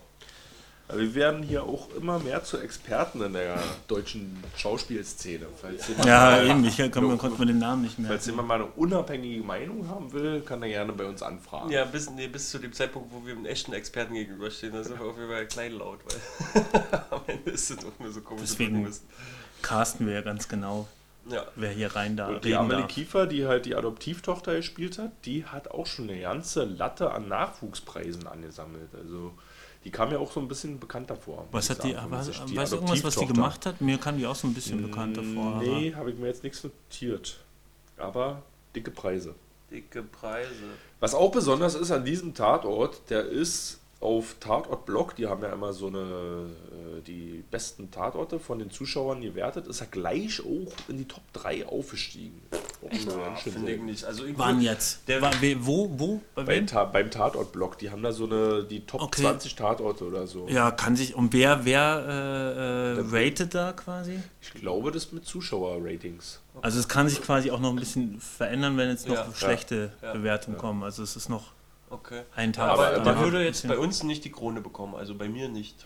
Aber 0.90 0.98
wir 1.00 1.14
werden 1.14 1.44
hier 1.44 1.62
auch 1.64 1.88
immer 1.96 2.18
mehr 2.18 2.44
zu 2.44 2.58
Experten 2.58 3.22
in 3.22 3.34
der 3.34 3.60
deutschen 3.88 4.44
Schauspielszene. 4.58 5.46
Falls 5.62 5.86
Ja, 6.04 6.42
eben, 6.42 6.66
ich 6.66 6.78
kann, 6.78 7.04
man 7.06 7.20
konnte 7.20 7.40
mir 7.40 7.46
den 7.46 7.60
Namen 7.60 7.84
nicht 7.84 7.96
falls 7.96 8.26
mehr. 8.26 8.34
jemand 8.34 8.48
mal 8.48 8.56
eine 8.56 8.66
unabhängige 8.66 9.44
Meinung 9.44 9.88
haben 9.88 10.12
will, 10.12 10.42
kann 10.42 10.64
er 10.64 10.70
gerne 10.70 10.92
bei 10.94 11.06
uns 11.06 11.22
anfragen. 11.22 11.70
Ja, 11.72 11.86
bis, 11.86 12.10
nee, 12.10 12.28
bis 12.28 12.50
zu 12.50 12.58
dem 12.58 12.74
Zeitpunkt, 12.74 13.14
wo 13.14 13.24
wir 13.24 13.34
einem 13.36 13.46
echten 13.46 13.72
Experten 13.74 14.16
gegenüberstehen, 14.16 14.74
da 14.74 14.84
sind 14.84 15.00
wir 15.00 15.06
auf 15.06 15.16
jeden 15.18 15.30
Fall 15.30 15.46
kleinlaut, 15.46 16.00
weil 16.06 16.66
am 17.12 17.22
Ende 17.28 17.52
ist 17.52 17.70
es 17.70 17.78
doch 17.78 18.00
nur 18.00 18.12
so 18.12 18.22
komisch. 18.22 18.50
Deswegen 18.50 18.92
casten 19.62 20.08
wir 20.08 20.16
ja 20.16 20.22
ganz 20.22 20.48
genau, 20.48 20.88
Ja. 21.30 21.46
wer 21.56 21.70
hier 21.70 21.96
rein 21.96 22.18
da 22.18 22.30
Und 22.30 22.46
die 22.46 22.56
Amelie 22.56 22.82
darf. 22.82 22.88
Kiefer, 22.92 23.28
die 23.28 23.46
halt 23.46 23.68
die 23.68 23.76
Adoptivtochter 23.76 24.56
gespielt 24.56 24.98
hat, 24.98 25.12
die 25.26 25.46
hat 25.46 25.70
auch 25.70 25.86
schon 25.86 26.10
eine 26.10 26.20
ganze 26.20 26.64
Latte 26.64 27.12
an 27.12 27.28
Nachwuchspreisen 27.28 28.26
angesammelt. 28.26 28.90
Also 28.96 29.34
die 29.86 29.92
kam 29.92 30.12
ja 30.12 30.20
auch 30.20 30.32
so 30.32 30.40
ein 30.40 30.48
bisschen 30.48 30.80
bekannter 30.80 31.16
vor. 31.16 31.48
Was 31.52 31.70
hat 31.70 31.78
ich 31.80 31.84
die, 31.86 31.90
sich 32.24 32.56
weißt 32.56 32.72
du 32.74 32.76
irgendwas, 32.78 33.04
was 33.04 33.16
die 33.16 33.26
gemacht 33.28 33.66
hat? 33.66 33.80
Mir 33.82 33.98
kam 33.98 34.18
die 34.18 34.26
auch 34.28 34.36
so 34.36 34.48
ein 34.48 34.54
bisschen 34.54 34.82
bekannter 34.82 35.24
vor. 35.24 35.56
aber- 35.56 35.64
Nee, 35.64 35.94
habe 35.96 36.12
ich 36.12 36.18
mir 36.18 36.28
jetzt 36.28 36.44
nichts 36.44 36.64
notiert. 36.64 37.40
Aber 37.98 38.42
dicke 38.76 38.92
Preise. 38.92 39.36
Dicke 39.72 40.04
Preise. 40.04 40.50
Was 41.00 41.14
auch 41.14 41.32
besonders 41.32 41.76
ist 41.76 41.92
an 41.92 42.04
diesem 42.04 42.34
Tatort, 42.34 43.02
der 43.10 43.26
ist 43.26 43.80
auf 44.02 44.36
Tatort 44.40 44.86
Blog, 44.86 45.16
die 45.16 45.28
haben 45.28 45.42
ja 45.44 45.52
immer 45.52 45.74
so 45.74 45.88
eine, 45.88 46.00
äh, 46.00 47.02
die 47.06 47.44
besten 47.52 47.92
Tatorte 47.92 48.40
von 48.40 48.58
den 48.60 48.72
Zuschauern 48.72 49.22
gewertet, 49.22 49.68
ist 49.68 49.82
er 49.82 49.88
gleich 49.88 50.40
auch 50.42 50.72
in 50.88 50.98
die 50.98 51.06
Top 51.06 51.24
3 51.34 51.66
aufgestiegen. 51.68 52.42
Ganz 52.82 53.42
schön 53.44 53.54
Finde 53.54 53.74
ich 53.74 53.82
nicht. 53.82 54.06
Also 54.06 54.24
Wann 54.38 54.62
jetzt? 54.62 55.08
Der- 55.08 55.22
War, 55.22 55.34
we, 55.42 55.58
wo? 55.66 55.90
Wo? 55.98 56.22
Bei 56.34 56.44
Bei 56.44 56.56
wem? 56.56 56.68
Ta 56.68 56.86
beim 56.86 57.12
Tatort-Blog, 57.12 57.78
die 57.78 57.90
haben 57.92 58.02
da 58.02 58.14
so 58.14 58.26
eine, 58.26 58.64
die 58.64 58.86
Top 58.86 59.02
Okay. 59.02 59.22
20 59.24 59.56
Tatorte 59.56 60.06
oder 60.06 60.28
so. 60.28 60.48
Ja, 60.48 60.72
kann 60.72 60.96
sich. 60.96 61.14
Und 61.14 61.34
wer, 61.34 61.66
wer 61.66 62.06
äh, 62.08 63.00
äh, 63.00 63.26
ratet 63.28 63.54
da 63.54 63.74
quasi? 63.74 64.20
Ich 64.42 64.54
glaube, 64.54 64.92
das 64.92 65.12
mit 65.12 65.26
Zuschauer-Ratings. 65.26 66.40
Also 66.62 66.80
es 66.80 66.88
kann 66.88 67.10
sich 67.10 67.22
quasi 67.22 67.52
auch 67.52 67.60
noch 67.60 67.70
ein 67.72 67.76
bisschen 67.76 68.20
verändern, 68.22 68.78
wenn 68.78 68.90
jetzt 68.90 69.08
noch 69.08 69.16
Ja. 69.16 69.28
schlechte 69.34 69.92
Ja. 70.02 70.14
Bewertungen 70.14 70.58
kommen. 70.58 70.84
Also 70.84 71.04
es 71.04 71.16
ist 71.18 71.28
noch 71.28 71.52
Okay. 71.90 72.22
ein 72.36 72.54
Tag. 72.54 72.70
Aber, 72.70 72.94
immer- 72.96 73.20
würde 73.20 73.44
jetzt 73.44 73.68
bei 73.68 73.78
uns 73.78 74.04
nicht 74.04 74.24
die 74.24 74.32
Krone 74.32 74.62
bekommen, 74.62 74.96
also 74.96 75.16
bei 75.16 75.28
mir 75.28 75.50
nicht. 75.50 75.86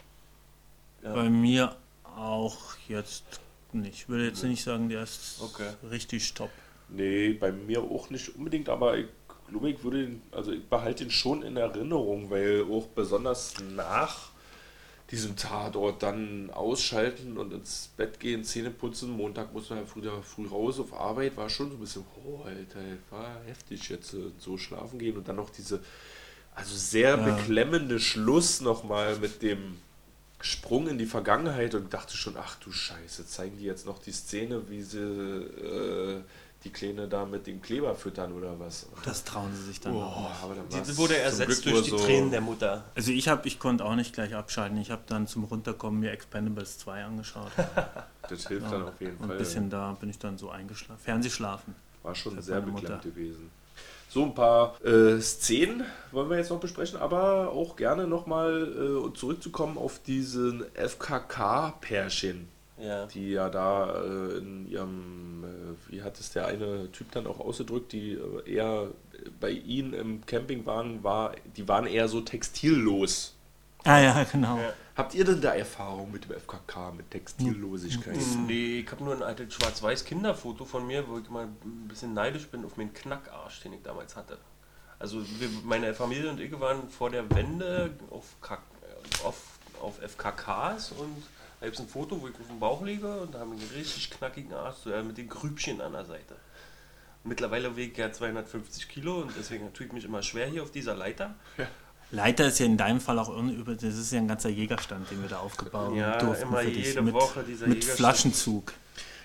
Ja. 1.04 1.14
Bei 1.16 1.28
mir 1.30 1.76
auch 2.16 2.58
jetzt 2.88 3.24
nicht. 3.72 3.94
Ich 3.96 4.10
würde 4.10 4.28
jetzt 4.28 4.44
nicht 4.44 4.64
sagen, 4.64 4.90
der 4.90 5.02
ist 5.04 5.40
Okay. 5.42 5.70
richtig 5.90 6.34
top. 6.36 6.52
Nee, 6.96 7.34
bei 7.34 7.52
mir 7.52 7.82
auch 7.82 8.10
nicht 8.10 8.36
unbedingt, 8.36 8.70
aber 8.70 8.98
ich 8.98 9.08
glaube, 9.50 9.70
ich 9.72 9.84
würde 9.84 10.04
ihn, 10.04 10.22
also 10.32 10.52
ich 10.52 10.64
behalte 10.66 11.04
ihn 11.04 11.12
schon 11.12 11.42
in 11.44 11.58
Erinnerung, 11.58 12.30
weil 12.30 12.64
auch 12.72 12.88
besonders 12.88 13.56
nach 13.76 14.30
diesem 15.12 15.36
Tatort 15.36 16.02
dann 16.02 16.50
ausschalten 16.52 17.38
und 17.38 17.54
ins 17.54 17.90
Bett 17.98 18.20
gehen, 18.20 18.44
Zähne 18.44 18.72
putzen, 18.72 19.12
Montag 19.12 19.54
muss 19.54 19.70
man 19.70 19.80
ja 19.80 19.86
früh, 19.86 20.02
früh 20.24 20.48
raus 20.48 20.80
auf 20.80 20.94
Arbeit, 20.94 21.38
war 21.38 21.50
schon 21.50 21.70
so 21.70 21.76
ein 21.78 21.80
bisschen, 21.80 22.06
oh 22.26 22.42
Alter, 22.46 22.80
war 23.12 23.42
heftig 23.46 23.90
jetzt 23.90 24.14
äh, 24.14 24.32
so 24.40 24.58
schlafen 24.58 24.98
gehen 25.00 25.18
und 25.18 25.28
dann 25.28 25.36
noch 25.36 25.50
diese, 25.50 25.82
also 26.56 26.76
sehr 26.76 27.18
Ja. 27.18 27.18
beklemmende 27.18 28.00
Schluss 28.00 28.62
nochmal 28.62 29.18
mit 29.20 29.42
dem 29.42 29.78
Sprung 30.42 30.88
in 30.88 30.98
die 30.98 31.06
Vergangenheit 31.06 31.76
und 31.76 31.94
dachte 31.94 32.18
schon, 32.18 32.36
ach 32.38 32.56
du 32.60 32.72
Scheiße, 32.72 33.26
zeigen 33.28 33.58
die 33.58 33.66
jetzt 33.66 33.86
noch 33.86 34.00
die 34.00 34.12
Szene, 34.12 34.70
wie 34.70 34.82
sie 34.82 35.00
äh, 35.00 36.22
die 36.64 36.70
Kleine 36.72 37.08
da 37.08 37.26
mit 37.26 37.46
dem 37.48 37.62
Kleber 37.62 37.94
füttern 37.96 38.32
oder 38.34 38.58
was? 38.60 38.88
Das 39.06 39.24
trauen 39.24 39.54
sie 39.56 39.64
sich 39.64 39.80
dann 39.82 39.94
Oh, 39.96 40.02
auch. 40.02 40.44
aber 40.44 40.56
dann 40.56 40.70
Die 40.70 40.76
war's 40.78 40.98
wurde 40.98 41.18
ersetzt 41.18 41.66
durch 41.66 41.84
die 41.84 41.90
so- 41.90 41.98
Tränen 41.98 42.32
der 42.32 42.42
Mutter. 42.42 42.86
Also 42.96 43.12
ich 43.12 43.28
habe, 43.28 43.48
ich 43.48 43.60
konnte 43.60 43.84
auch 43.86 43.96
nicht 43.96 44.14
gleich 44.14 44.34
abschalten. 44.36 44.78
Ich 44.78 44.90
habe 44.92 45.02
dann 45.08 45.28
zum 45.28 45.44
Runterkommen 45.44 46.00
mir 46.00 46.12
Expendables 46.12 46.78
2 46.80 47.04
angeschaut. 47.06 47.52
Das 48.30 48.48
hilft 48.48 48.72
dann 48.72 48.84
auf 48.84 49.02
jeden 49.02 49.18
Und 49.18 49.24
ein 49.24 49.28
Fall. 49.28 49.38
bisschen 49.38 49.70
da 49.70 49.92
bin 50.00 50.10
ich 50.10 50.18
dann 50.18 50.38
so 50.38 50.50
eingeschlafen. 50.50 51.04
Fernsehschlafen. 51.04 51.76
War 52.04 52.16
schon 52.16 52.42
sehr 52.42 52.62
beklemmt 52.62 53.02
gewesen. 53.04 53.50
So 54.10 54.24
ein 54.24 54.34
paar 54.34 54.82
äh, 54.86 55.20
Szenen 55.20 55.84
wollen 56.12 56.30
wir 56.30 56.38
jetzt 56.38 56.50
noch 56.50 56.60
besprechen, 56.62 56.98
aber 57.00 57.50
auch 57.52 57.76
gerne 57.76 58.08
nochmal 58.08 58.64
äh, 58.64 59.14
zurückzukommen 59.14 59.78
auf 59.78 60.00
diesen 60.04 60.64
FKK-Pärchen, 60.74 62.48
Ja. 62.84 63.06
die 63.06 63.32
ja 63.32 63.50
da 63.50 64.04
äh, 64.04 64.38
in 64.40 64.68
ihrem, 64.68 65.44
äh, 65.44 65.92
wie 65.92 66.02
hat 66.02 66.20
es 66.20 66.32
der 66.32 66.48
eine 66.48 66.92
Typ 66.92 67.12
dann 67.12 67.28
auch 67.28 67.40
ausgedrückt, 67.40 67.94
die 67.94 68.14
äh, 68.14 68.56
eher 68.56 68.90
bei 69.40 69.52
ihnen 69.52 69.94
im 69.94 70.26
Camping 70.26 70.66
waren, 70.66 71.02
war, 71.04 71.34
die 71.56 71.68
waren 71.68 71.88
eher 71.88 72.10
so 72.10 72.20
textillos. 72.20 73.36
Ah 73.86 74.00
ja, 74.00 74.24
genau. 74.24 74.58
Ja. 74.58 74.74
Habt 74.96 75.16
ihr 75.16 75.26
denn 75.26 75.42
da 75.42 75.54
Erfahrung 75.56 76.12
mit 76.12 76.26
dem 76.26 76.40
FKK, 76.40 76.92
mit 76.92 77.10
Textillosigkeit? 77.10 78.16
Nee, 78.48 78.80
ich 78.82 78.92
habe 78.92 79.04
nur 79.04 79.16
ein 79.16 79.24
altes 79.24 79.54
schwarz-weiß 79.54 80.06
Kinderfoto 80.06 80.66
von 80.66 80.86
mir, 80.86 81.08
wo 81.08 81.18
ich 81.18 81.30
mal 81.30 81.46
ein 81.46 81.88
bisschen 81.88 82.14
neidisch 82.14 82.48
bin 82.48 82.64
auf 82.64 82.78
meinen 82.78 82.94
Knackarsch, 82.94 83.62
den 83.62 83.74
ich 83.74 83.82
damals 83.82 84.16
hatte. 84.16 84.38
Also 85.00 85.22
wir, 85.40 85.50
meine 85.64 85.94
Familie 85.94 86.30
und 86.30 86.40
ich 86.40 86.58
waren 86.60 86.90
vor 86.90 87.10
der 87.10 87.30
Wende 87.32 87.92
auf, 88.10 88.36
Kack, 88.42 88.62
äh, 88.84 89.26
auf, 89.26 89.36
auf 89.82 90.00
FKKs 90.00 90.92
und 90.92 91.24
da 91.64 91.68
gibt 91.68 91.80
es 91.80 91.86
ein 91.86 91.88
Foto, 91.88 92.22
wo 92.22 92.28
ich 92.28 92.34
auf 92.34 92.48
dem 92.48 92.60
Bauch 92.60 92.82
liege 92.84 93.22
und 93.22 93.34
da 93.34 93.40
haben 93.40 93.52
wir 93.52 93.58
einen 93.58 93.70
richtig 93.74 94.12
knackigen 94.12 94.54
Arsch, 94.54 94.76
so, 94.84 94.90
ja, 94.90 95.02
mit 95.02 95.18
den 95.18 95.30
Grübchen 95.30 95.80
an 95.80 95.94
der 95.94 96.04
Seite. 96.04 96.36
Mittlerweile 97.24 97.78
wiege 97.78 97.94
ich 97.94 97.98
ja 97.98 98.12
250 98.12 98.90
Kilo 98.90 99.22
und 99.22 99.32
deswegen 99.40 99.72
tue 99.72 99.86
ich 99.86 99.94
mich 99.94 100.04
immer 100.04 100.22
schwer 100.24 100.48
hier 100.48 100.62
auf 100.62 100.72
dieser 100.72 100.94
Leiter. 100.94 101.36
Leiter 102.12 102.48
ist 102.48 102.60
ja 102.60 102.66
in 102.66 102.76
deinem 102.76 103.00
Fall 103.00 103.18
auch 103.18 103.30
über, 103.30 103.76
das 103.76 103.96
ist 103.98 104.12
ja 104.12 104.20
ein 104.20 104.28
ganzer 104.28 104.50
Jägerstand, 104.50 105.10
den 105.10 105.22
wir 105.22 105.30
da 105.30 105.40
aufgebaut 105.40 105.96
Ja, 105.96 106.18
durften 106.18 106.50
immer 106.50 106.58
für 106.58 106.70
dich. 106.70 106.86
jede 106.88 107.02
mit, 107.02 107.14
Woche 107.14 107.44
dieser 107.44 107.66
mit 107.68 107.76
Jägerstand. 107.76 107.98
Flaschenzug. 107.98 108.74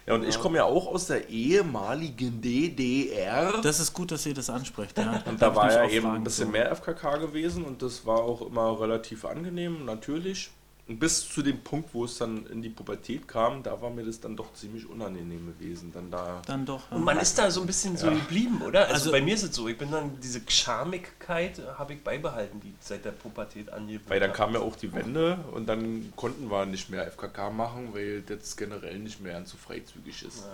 Ja, 0.06 0.14
und 0.14 0.22
ich 0.22 0.38
komme 0.38 0.58
ja 0.58 0.64
auch 0.64 0.86
aus 0.86 1.08
der 1.08 1.28
ehemaligen 1.28 2.40
DDR. 2.40 3.60
Das 3.62 3.80
ist 3.80 3.92
gut, 3.92 4.12
dass 4.12 4.24
ihr 4.26 4.34
das 4.34 4.48
ansprecht. 4.48 4.96
Ja. 4.96 5.22
Und 5.26 5.42
da 5.42 5.56
war 5.56 5.72
ja 5.72 5.88
eben 5.88 6.06
ein 6.06 6.22
bisschen 6.22 6.46
zu. 6.46 6.52
mehr 6.52 6.70
FKK 6.70 7.16
gewesen 7.16 7.64
und 7.64 7.82
das 7.82 8.06
war 8.06 8.20
auch 8.20 8.42
immer 8.42 8.80
relativ 8.80 9.24
angenehm, 9.24 9.84
natürlich. 9.84 10.50
Und 10.88 10.98
bis 10.98 11.28
zu 11.28 11.42
dem 11.42 11.60
Punkt, 11.60 11.92
wo 11.92 12.06
es 12.06 12.16
dann 12.16 12.46
in 12.46 12.62
die 12.62 12.70
Pubertät 12.70 13.28
kam, 13.28 13.62
da 13.62 13.78
war 13.82 13.90
mir 13.90 14.04
das 14.06 14.20
dann 14.20 14.34
doch 14.36 14.54
ziemlich 14.54 14.88
unangenehm 14.88 15.46
gewesen. 15.46 15.92
Dann 15.92 16.10
da. 16.10 16.40
Dann 16.46 16.64
doch. 16.64 16.90
Ja. 16.90 16.96
Und 16.96 17.04
man 17.04 17.18
ist 17.18 17.38
da 17.38 17.50
so 17.50 17.60
ein 17.60 17.66
bisschen 17.66 17.94
so 17.98 18.08
geblieben, 18.10 18.62
oder? 18.62 18.80
Also, 18.80 18.94
Also- 18.94 19.10
bei 19.12 19.20
mir 19.20 19.34
ist 19.34 19.42
es 19.42 19.54
so, 19.54 19.68
ich 19.68 19.76
bin 19.76 19.90
dann, 19.90 20.18
diese 20.20 20.40
Charmigkeit 20.48 21.60
habe 21.76 21.92
ich 21.92 22.02
beibehalten, 22.02 22.58
die 22.60 22.72
seit 22.80 23.04
der 23.04 23.10
Pubertät 23.10 23.70
angewohnt 23.70 24.08
Weil 24.08 24.18
dann 24.20 24.32
kam 24.32 24.54
ja 24.54 24.60
auch 24.60 24.76
die 24.76 24.92
Wende 24.94 25.38
und 25.52 25.68
dann 25.68 26.10
konnten 26.16 26.50
wir 26.50 26.64
nicht 26.64 26.88
mehr 26.88 27.06
FKK 27.06 27.50
machen, 27.50 27.90
weil 27.92 28.22
das 28.22 28.56
generell 28.56 28.98
nicht 28.98 29.20
mehr 29.20 29.44
so 29.44 29.58
freizügig 29.58 30.22
ist. 30.22 30.44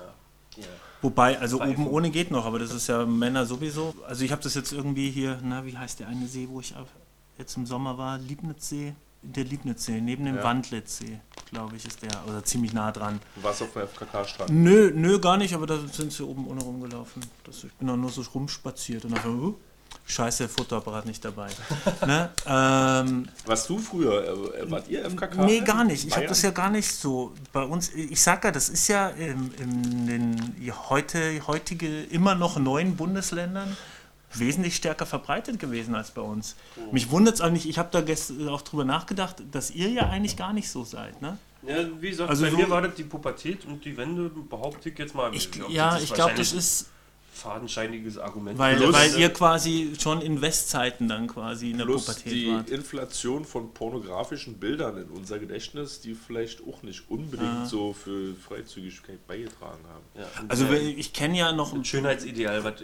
Ja. 0.56 0.64
Wobei, 1.02 1.38
also 1.38 1.58
Reifen. 1.58 1.84
oben 1.84 1.88
ohne 1.94 2.10
geht 2.10 2.30
noch, 2.30 2.44
aber 2.44 2.58
das 2.58 2.72
ist 2.72 2.86
ja 2.88 3.04
Männer 3.06 3.46
sowieso. 3.46 3.94
Also 4.06 4.24
ich 4.24 4.32
habe 4.32 4.42
das 4.42 4.54
jetzt 4.54 4.72
irgendwie 4.72 5.10
hier, 5.10 5.38
na, 5.42 5.64
wie 5.64 5.76
heißt 5.76 6.00
der 6.00 6.08
eine 6.08 6.26
See, 6.26 6.48
wo 6.50 6.60
ich 6.60 6.74
jetzt 7.38 7.56
im 7.56 7.66
Sommer 7.66 7.98
war? 7.98 8.18
Liebnitzsee? 8.18 8.94
Der 9.24 9.44
Liebnitzsee, 9.44 10.00
neben 10.00 10.24
dem 10.24 10.36
Ja. 10.36 10.44
Wandlitzsee, 10.44 11.18
glaube 11.50 11.76
ich, 11.76 11.86
ist 11.86 12.02
der, 12.02 12.10
oder 12.28 12.44
ziemlich 12.44 12.72
nah 12.72 12.92
dran. 12.92 13.20
Du 13.36 13.42
warst 13.42 13.62
auf 13.62 13.72
dem 13.72 13.82
FKK-Strand. 13.88 14.50
Nö, 14.50 14.92
nö, 14.94 15.18
gar 15.18 15.36
nicht, 15.36 15.54
aber 15.54 15.66
da 15.66 15.78
sind 15.90 16.12
sie 16.12 16.24
oben 16.24 16.46
ohne 16.46 16.62
rumgelaufen. 16.62 17.24
Das, 17.44 17.64
ich 17.64 17.72
bin 17.74 17.88
da 17.88 17.96
nur 17.96 18.10
so 18.10 18.22
rumspaziert 18.22 19.04
und 19.04 19.16
dann, 19.16 19.26
uh, 19.26 19.54
scheiße, 20.06 20.48
Fotoapparat 20.48 21.06
nicht 21.06 21.24
dabei. 21.24 21.48
ne? 22.06 22.30
ähm, 22.46 23.28
Warst 23.46 23.68
du 23.68 23.78
früher, 23.78 24.24
äh, 24.56 24.70
wart 24.70 24.88
ihr 24.88 25.04
FKK? 25.04 25.44
Nee, 25.44 25.60
gar 25.60 25.84
nicht. 25.84 26.06
Ich 26.06 26.16
habe 26.16 26.26
das 26.26 26.42
ja 26.42 26.50
gar 26.50 26.70
nicht 26.70 26.92
so. 26.92 27.32
Bei 27.52 27.62
uns, 27.62 27.92
ich 27.94 28.20
sag 28.20 28.44
ja, 28.44 28.50
das 28.50 28.68
ist 28.68 28.88
ja 28.88 29.08
in, 29.08 29.52
in 29.54 30.06
den 30.06 30.54
heute, 30.90 31.46
heutige 31.46 32.02
immer 32.04 32.34
noch 32.34 32.58
neuen 32.58 32.96
Bundesländern 32.96 33.76
wesentlich 34.38 34.76
stärker 34.76 35.06
verbreitet 35.06 35.58
gewesen 35.58 35.94
als 35.94 36.10
bei 36.10 36.22
uns. 36.22 36.56
Mich 36.92 37.10
wundert 37.10 37.34
es 37.34 37.40
eigentlich, 37.40 37.68
ich 37.68 37.78
habe 37.78 37.88
da 37.92 38.00
gestern 38.00 38.48
auch 38.48 38.62
drüber 38.62 38.84
nachgedacht, 38.84 39.36
dass 39.50 39.70
ihr 39.70 39.88
ja 39.88 40.08
eigentlich 40.08 40.36
gar 40.36 40.52
nicht 40.52 40.68
so 40.68 40.84
seid. 40.84 41.20
Ne? 41.22 41.38
Ja, 41.66 41.76
wie 42.00 42.10
gesagt, 42.10 42.28
Also 42.30 42.44
bei 42.44 42.50
so- 42.50 42.56
mir 42.58 42.68
war 42.70 42.82
das 42.82 42.94
die 42.94 43.04
Pubertät 43.04 43.64
und 43.64 43.84
die 43.84 43.96
Wende, 43.96 44.28
behaupte 44.28 44.88
ich 44.90 44.98
jetzt 44.98 45.14
mal. 45.14 45.34
Ich, 45.34 45.50
glaub, 45.50 45.70
ja, 45.70 45.98
ich 45.98 46.12
glaube, 46.12 46.34
das 46.36 46.52
ist, 46.52 46.90
fadenscheiniges 47.34 48.16
Argument. 48.18 48.58
weil, 48.58 48.76
Plus- 48.76 48.94
weil 48.94 49.18
ihr 49.18 49.28
quasi 49.32 49.92
schon 50.00 50.20
in 50.22 50.40
Westzeiten 50.40 51.08
dann 51.08 51.26
quasi 51.26 51.70
in 51.72 51.78
der 51.78 51.84
Plus 51.84 52.06
Pubertät 52.06 52.32
die 52.32 52.50
wart. 52.52 52.70
Inflation 52.70 53.44
von 53.44 53.74
pornografischen 53.74 54.54
Bildern 54.58 54.96
in 54.98 55.08
unser 55.08 55.38
Gedächtnis, 55.38 56.00
die 56.00 56.14
vielleicht 56.14 56.60
auch 56.66 56.82
nicht 56.82 57.10
unbedingt 57.10 57.66
so 57.66 57.92
für 57.92 58.34
Freizügigkeit 58.36 59.26
beigetragen 59.26 59.80
haben. 59.92 60.04
ja, 60.22 60.26
Also 60.48 60.70
ich 60.72 61.12
kenne 61.12 61.36
ja 61.38 61.52
noch 61.52 61.74
ein 61.74 61.84
Schönheitsideal, 61.84 62.62
was 62.64 62.74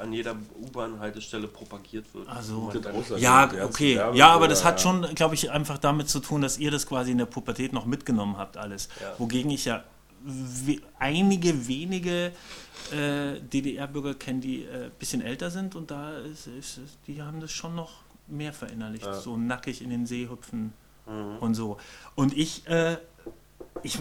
an 0.00 0.12
jeder 0.12 0.36
U-Bahn-Haltestelle 0.60 1.48
propagiert 1.48 2.06
wird. 2.14 2.28
Also- 2.28 2.72
Ja, 3.18 3.50
okay. 3.64 3.94
Ja, 4.14 4.28
aber 4.30 4.48
das 4.48 4.64
hat 4.64 4.80
schon, 4.80 5.02
glaube 5.14 5.34
ich, 5.34 5.50
einfach 5.50 5.78
damit 5.78 6.08
zu 6.08 6.20
tun, 6.20 6.42
dass 6.42 6.58
ihr 6.58 6.70
das 6.70 6.86
quasi 6.86 7.10
in 7.10 7.18
der 7.18 7.26
Pubertät 7.26 7.72
noch 7.72 7.86
mitgenommen 7.86 8.36
habt, 8.38 8.56
alles. 8.56 8.88
Ja. 9.00 9.14
Wogegen 9.18 9.50
ich 9.50 9.64
ja 9.64 9.84
we 10.28 10.78
einige 10.98 11.68
wenige 11.68 12.32
äh, 12.92 13.40
DDR-Bürger 13.40 14.14
kenne, 14.14 14.40
die 14.40 14.66
ein 14.66 14.82
äh, 14.82 14.90
bisschen 14.98 15.22
älter 15.22 15.50
sind 15.50 15.74
und 15.74 15.90
da 15.90 16.18
ist, 16.18 16.46
ist, 16.46 16.80
die 17.06 17.22
haben 17.22 17.40
das 17.40 17.52
schon 17.52 17.74
noch 17.74 18.02
mehr 18.26 18.52
verinnerlicht. 18.52 19.04
Ja. 19.06 19.14
So 19.14 19.36
nackig 19.36 19.82
in 19.82 19.90
den 19.90 20.06
See 20.06 20.28
hüpfen 20.28 20.72
Mhm. 21.06 21.38
und 21.38 21.54
so. 21.54 21.78
Und 22.16 22.36
ich, 22.36 22.66
äh, 22.66 22.96
ich, 23.84 24.00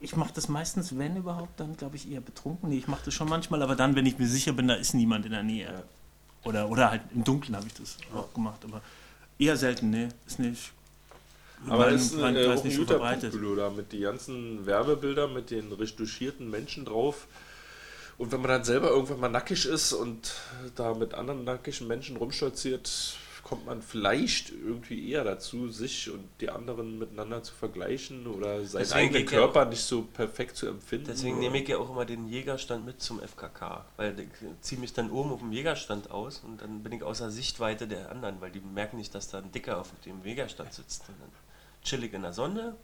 ich 0.00 0.14
mache 0.16 0.32
das 0.34 0.48
meistens, 0.48 0.96
wenn 0.96 1.16
überhaupt, 1.16 1.58
dann 1.58 1.76
glaube 1.76 1.96
ich 1.96 2.10
eher 2.10 2.20
betrunken. 2.20 2.68
Nee, 2.68 2.78
ich 2.78 2.86
mache 2.88 3.04
das 3.06 3.14
schon 3.14 3.28
manchmal, 3.28 3.62
aber 3.62 3.74
dann, 3.76 3.96
wenn 3.96 4.06
ich 4.06 4.18
mir 4.18 4.28
sicher 4.28 4.52
bin, 4.52 4.68
da 4.68 4.74
ist 4.74 4.94
niemand 4.94 5.26
in 5.26 5.32
der 5.32 5.42
Nähe. 5.42 5.64
Ja. 5.64 5.82
Oder, 6.44 6.68
oder 6.70 6.90
halt 6.90 7.02
im 7.12 7.24
Dunkeln 7.24 7.56
habe 7.56 7.66
ich 7.66 7.74
das 7.74 7.98
auch 8.14 8.32
gemacht, 8.32 8.64
aber 8.64 8.82
eher 9.38 9.56
selten, 9.56 9.90
nee, 9.90 10.08
ist 10.26 10.38
nicht. 10.38 10.72
Aber 11.68 11.90
das 11.90 12.06
ist 12.06 12.22
ein, 12.22 12.36
äh, 12.36 12.44
Kreis 12.44 12.58
auch 12.58 12.62
ein 12.62 12.68
nicht 12.68 12.76
so 12.76 12.82
guter 12.82 12.98
verbreitet. 12.98 13.34
Da 13.56 13.70
mit 13.70 13.92
den 13.92 14.02
ganzen 14.02 14.66
Werbebildern, 14.66 15.32
mit 15.32 15.50
den 15.50 15.72
retuschierten 15.72 16.50
Menschen 16.50 16.84
drauf. 16.84 17.26
Und 18.18 18.32
wenn 18.32 18.40
man 18.40 18.50
dann 18.50 18.64
selber 18.64 18.90
irgendwann 18.90 19.20
mal 19.20 19.28
nackig 19.28 19.66
ist 19.66 19.92
und 19.92 20.34
da 20.74 20.94
mit 20.94 21.14
anderen 21.14 21.44
nackigen 21.44 21.86
Menschen 21.86 22.16
rumstolziert, 22.16 23.18
kommt 23.46 23.64
man 23.64 23.80
vielleicht 23.80 24.50
irgendwie 24.50 25.08
eher 25.08 25.22
dazu, 25.22 25.68
sich 25.68 26.10
und 26.10 26.28
die 26.40 26.50
anderen 26.50 26.98
miteinander 26.98 27.44
zu 27.44 27.54
vergleichen 27.54 28.26
oder 28.26 28.64
seinen 28.64 28.80
Deswegen 28.80 28.98
eigenen 28.98 29.22
geht 29.22 29.30
ja 29.30 29.38
Körper 29.38 29.66
nicht 29.66 29.82
so 29.82 30.02
perfekt 30.02 30.56
zu 30.56 30.66
empfinden. 30.66 31.06
Deswegen 31.06 31.38
nehme 31.38 31.62
ich 31.62 31.68
ja 31.68 31.78
auch 31.78 31.88
immer 31.88 32.04
den 32.04 32.26
Jägerstand 32.26 32.84
mit 32.84 33.00
zum 33.00 33.20
FKK, 33.20 33.84
weil 33.98 34.18
ich 34.18 34.28
ziehe 34.62 34.80
mich 34.80 34.94
dann 34.94 35.12
oben 35.12 35.30
auf 35.30 35.38
dem 35.38 35.52
Jägerstand 35.52 36.10
aus 36.10 36.40
und 36.44 36.60
dann 36.60 36.82
bin 36.82 36.90
ich 36.90 37.04
außer 37.04 37.30
Sichtweite 37.30 37.86
der 37.86 38.10
anderen, 38.10 38.40
weil 38.40 38.50
die 38.50 38.58
merken 38.60 38.96
nicht, 38.96 39.14
dass 39.14 39.28
da 39.28 39.38
ein 39.38 39.52
Dicker 39.52 39.78
auf 39.78 39.92
dem 40.04 40.24
Jägerstand 40.24 40.72
sitzt. 40.72 41.04
Und 41.86 41.92
dann 41.92 42.00
chill 42.00 42.04
ich 42.04 42.12
in 42.14 42.22
der 42.22 42.32
Sonne 42.32 42.74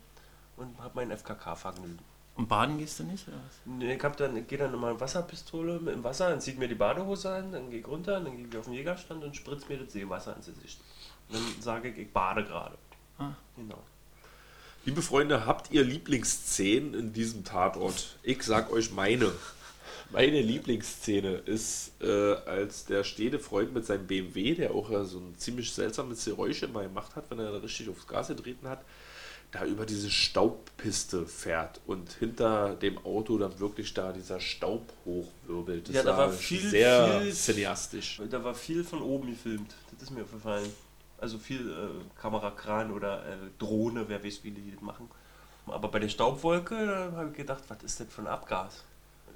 und 0.56 0.78
habe 0.78 0.92
mein 0.94 1.10
FKK-Vergnügen. 1.10 1.98
Und 2.34 2.48
baden 2.48 2.78
gehst 2.78 2.98
du 2.98 3.04
nicht? 3.04 3.28
Oder 3.28 3.36
was? 3.36 3.60
Nee, 3.66 3.94
Ich, 3.94 4.02
hab 4.02 4.16
dann, 4.16 4.46
gehe 4.46 4.58
dann 4.58 4.72
immer 4.72 4.90
in 4.90 5.00
Wasserpistole 5.00 5.80
mit 5.80 5.94
dem 5.94 6.04
Wasser, 6.04 6.30
dann 6.30 6.40
zieht 6.40 6.58
mir 6.58 6.68
die 6.68 6.74
Badehose 6.74 7.30
an, 7.30 7.52
dann 7.52 7.70
gehe 7.70 7.80
ich 7.80 7.86
runter, 7.86 8.20
dann 8.20 8.36
gehe 8.36 8.46
ich 8.48 8.56
auf 8.56 8.64
den 8.64 8.74
Jägerstand 8.74 9.22
und 9.22 9.36
spritze 9.36 9.66
mir 9.68 9.78
das 9.78 9.92
Seewasser 9.92 10.36
ins 10.36 10.46
Gesicht. 10.46 10.80
Und 11.28 11.36
dann 11.36 11.42
sage 11.60 11.88
ich, 11.88 11.98
ich 11.98 12.12
bade 12.12 12.44
gerade. 12.44 12.78
Ah. 13.18 13.32
Genau. 13.56 13.82
Liebe 14.84 15.02
Freunde, 15.02 15.46
habt 15.46 15.70
ihr 15.72 15.84
Lieblingsszenen 15.84 16.94
in 16.94 17.12
diesem 17.12 17.44
Tatort? 17.44 18.18
Ich 18.22 18.42
sag 18.44 18.70
euch 18.72 18.92
meine. 18.92 19.30
Meine 20.12 20.40
Lieblingsszene 20.42 21.36
ist, 21.46 21.92
äh, 22.02 22.34
als 22.46 22.84
der 22.84 23.02
stehende 23.04 23.38
Freund 23.38 23.72
mit 23.72 23.86
seinem 23.86 24.06
BMW, 24.06 24.54
der 24.54 24.72
auch 24.74 24.90
äh, 24.90 25.04
so 25.04 25.18
ein 25.18 25.34
ziemlich 25.38 25.72
seltsames 25.72 26.24
Geräusch 26.24 26.62
immer 26.62 26.82
gemacht 26.82 27.16
hat, 27.16 27.30
wenn 27.30 27.38
er 27.38 27.50
da 27.52 27.58
richtig 27.58 27.88
aufs 27.88 28.06
Gas 28.06 28.28
getreten 28.28 28.68
hat, 28.68 28.84
da 29.52 29.64
über 29.64 29.84
diese 29.86 30.10
Staubpiste 30.10 31.26
fährt 31.26 31.80
und 31.86 32.10
hinter 32.12 32.74
dem 32.74 32.98
Auto 33.04 33.36
dann 33.38 33.58
wirklich 33.60 33.92
da 33.94 34.12
dieser 34.12 34.40
Staub 34.40 34.82
hochwirbelt. 35.04 35.88
Das 35.88 35.96
Ja, 35.96 36.02
da 36.02 36.16
war 36.16 36.30
viel- 36.32 36.60
sehr 36.70 37.20
viel- 37.22 37.32
cineastisch. 37.32 38.20
Da 38.30 38.42
war 38.44 38.54
viel 38.54 38.82
von 38.84 39.02
oben 39.02 39.28
gefilmt. 39.30 39.74
Das 39.92 40.02
ist 40.02 40.10
mir 40.10 40.22
aufgefallen. 40.22 40.68
Also 41.18 41.38
viel 41.38 41.70
äh, 41.70 42.20
Kamerakran 42.20 42.90
oder 42.92 43.24
äh, 43.26 43.36
Drohne, 43.58 44.04
wer 44.08 44.24
weiß, 44.24 44.40
wie 44.42 44.50
die 44.50 44.72
das 44.72 44.80
machen. 44.80 45.08
Aber 45.66 45.88
bei 45.88 46.00
der 46.00 46.08
Staubwolke 46.08 46.74
da 46.86 47.12
habe 47.16 47.30
ich 47.30 47.36
gedacht, 47.36 47.62
was 47.68 47.82
ist 47.82 48.00
das 48.00 48.08
für 48.10 48.22
ein 48.22 48.26
Abgas? 48.26 48.84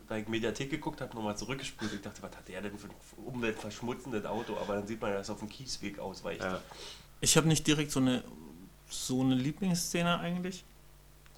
Weil 0.09 0.23
ich 0.23 0.29
Mediathek 0.29 0.71
geguckt 0.71 1.01
habe, 1.01 1.15
nochmal 1.17 1.37
zurückgespult. 1.37 1.93
Ich 1.93 2.01
dachte, 2.01 2.23
was 2.23 2.37
hat 2.37 2.47
der 2.49 2.63
denn 2.63 2.79
für 2.79 2.87
ein 2.89 2.95
umweltverschmutzendes 3.25 4.25
Auto? 4.25 4.57
Aber 4.57 4.75
dann 4.75 4.87
sieht 4.87 5.01
man, 5.01 5.13
dass 5.13 5.23
es 5.27 5.31
auf 5.31 5.41
dem 5.41 5.49
Kiesweg 5.49 5.99
ausweicht. 5.99 6.43
Ja. 6.43 6.61
Ich 7.21 7.37
habe 7.37 7.49
nicht 7.49 7.67
direkt 7.67 7.91
so 7.91 7.99
eine, 8.01 8.23
so 8.89 9.21
eine 9.23 9.35
Lieblingsszene 9.35 10.19
eigentlich. 10.21 10.65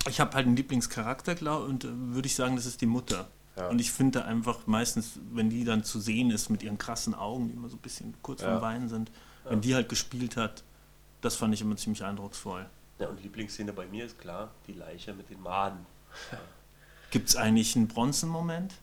Ich 0.09 0.21
habe 0.21 0.35
halt 0.35 0.47
einen 0.47 0.57
Lieblingscharakter, 0.57 1.35
glaube 1.35 1.65
und 1.67 1.85
äh, 1.85 1.89
würde 1.91 2.27
ich 2.27 2.35
sagen, 2.35 2.57
das 2.57 2.67
ist 2.67 2.81
die 2.81 2.87
Mutter. 2.87 3.29
Ja. 3.57 3.69
Und 3.69 3.81
ich 3.81 3.91
finde 3.91 4.25
einfach 4.25 4.67
meistens, 4.67 5.19
wenn 5.33 5.51
die 5.51 5.65
dann 5.65 5.83
zu 5.83 5.99
sehen 5.99 6.31
ist 6.31 6.49
mit 6.51 6.63
ihren 6.63 6.79
krassen 6.79 7.15
Augen, 7.15 7.49
die 7.49 7.55
immer 7.55 7.69
so 7.69 7.77
ein 7.77 7.81
bisschen 7.81 8.15
kurz 8.23 8.43
Ja. 8.43 8.51
vorm 8.51 8.61
Weinen 8.63 8.89
sind, 8.89 9.11
wenn 9.45 9.61
die 9.63 9.75
halt 9.75 9.89
gespielt 9.89 10.37
hat, 10.37 10.63
das 11.23 11.35
fand 11.37 11.55
ich 11.55 11.63
immer 11.63 11.77
ziemlich 11.77 12.05
eindrucksvoll. 12.05 12.67
Ja, 12.99 13.09
und 13.09 13.23
Lieblingsszene 13.23 13.73
bei 13.73 13.87
mir 13.87 14.05
ist 14.05 14.19
klar, 14.19 14.51
die 14.67 14.75
Leiche 14.75 15.15
mit 15.15 15.31
den 15.31 15.41
Maden. 15.41 15.87
Gibt 17.11 17.29
es 17.29 17.37
eigentlich 17.37 17.75
einen 17.77 17.89
Bronzenmoment? 17.89 18.75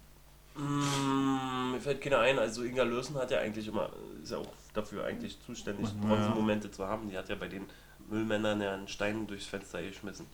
Mm, 0.56 1.72
mir 1.72 1.82
fällt 1.82 2.02
keiner 2.02 2.20
ein. 2.20 2.40
Also 2.40 2.64
Inga 2.64 2.84
Lürsen 2.84 3.16
hat 3.18 3.32
ja 3.32 3.40
eigentlich 3.40 3.68
immer, 3.68 3.90
ist 4.24 4.32
ja 4.32 4.38
auch 4.38 4.48
dafür 4.74 5.06
eigentlich 5.06 5.38
zuständig, 5.46 5.88
Ja. 5.88 6.08
Bronzenmomente 6.08 6.72
zu 6.72 6.88
haben. 6.88 7.10
Die 7.10 7.18
hat 7.18 7.30
ja 7.30 7.36
bei 7.36 7.48
den 7.48 7.66
Müllmännern 8.10 8.62
ja 8.62 8.74
einen 8.74 8.88
Stein 8.88 9.28
durchs 9.28 9.46
Fenster 9.46 9.82
geschmissen. 9.84 10.26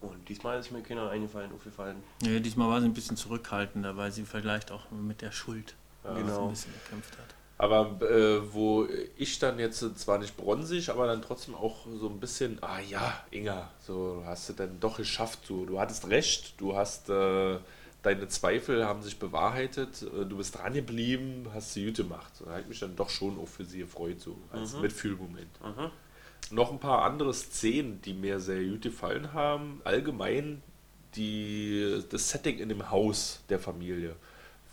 Und 0.00 0.28
diesmal 0.28 0.58
ist 0.60 0.70
mir 0.70 0.82
keiner 0.82 1.08
eingefallen, 1.10 1.50
aufgefallen. 1.52 1.96
Nee, 2.22 2.40
diesmal 2.40 2.68
war 2.68 2.80
sie 2.80 2.86
ein 2.86 2.94
bisschen 2.94 3.16
zurückhaltender, 3.16 3.96
weil 3.96 4.12
sie 4.12 4.24
vielleicht 4.24 4.70
auch 4.70 4.90
mit 4.90 5.22
der 5.22 5.32
Schuld 5.32 5.74
Ja. 6.04 6.14
so 6.14 6.20
Genau. 6.20 6.42
ein 6.44 6.50
bisschen 6.50 6.72
gekämpft 6.84 7.12
hat. 7.18 7.34
Aber 7.56 8.00
äh, 8.02 8.52
wo 8.52 8.86
ich 9.16 9.38
dann 9.38 9.58
jetzt 9.60 9.78
zwar 9.98 10.18
nicht 10.18 10.36
bronzig, 10.36 10.90
aber 10.90 11.06
dann 11.06 11.22
trotzdem 11.22 11.54
auch 11.54 11.86
so 12.00 12.08
ein 12.08 12.18
bisschen, 12.18 12.58
ah 12.62 12.80
ja, 12.80 13.24
Inga, 13.30 13.70
so 13.80 14.22
hast 14.26 14.48
du 14.48 14.52
dann 14.54 14.80
doch 14.80 14.96
geschafft, 14.96 15.40
du, 15.48 15.64
du 15.64 15.78
hattest 15.78 16.08
recht, 16.08 16.54
du 16.60 16.76
hast 16.76 17.08
äh, 17.10 17.58
deine 18.02 18.26
Zweifel 18.28 18.84
haben 18.84 19.02
sich 19.02 19.18
bewahrheitet, 19.20 20.02
äh, 20.02 20.26
du 20.26 20.36
bist 20.36 20.58
dran 20.58 20.74
geblieben, 20.74 21.46
hast 21.54 21.74
sie 21.74 21.86
gut 21.86 21.96
gemacht. 21.96 22.34
So, 22.36 22.44
da 22.44 22.52
habe 22.52 22.62
ich 22.62 22.68
mich 22.68 22.80
dann 22.80 22.96
doch 22.96 23.08
schon 23.08 23.38
auch 23.38 23.48
für 23.48 23.64
sie 23.64 23.78
gefreut, 23.78 24.20
so 24.20 24.36
als 24.50 24.74
Mhm. 24.74 24.80
Mitfühlmoment. 24.82 25.60
Mhm. 25.62 25.90
Noch 26.50 26.72
ein 26.72 26.80
paar 26.80 27.02
andere 27.04 27.32
Szenen, 27.32 28.02
die 28.02 28.14
mir 28.14 28.40
sehr 28.40 28.62
gut 28.64 28.82
gefallen 28.82 29.32
haben. 29.32 29.80
Allgemein 29.84 30.60
die, 31.14 32.02
das 32.10 32.30
Setting 32.30 32.58
in 32.58 32.68
dem 32.68 32.90
Haus 32.90 33.40
der 33.48 33.60
Familie 33.60 34.16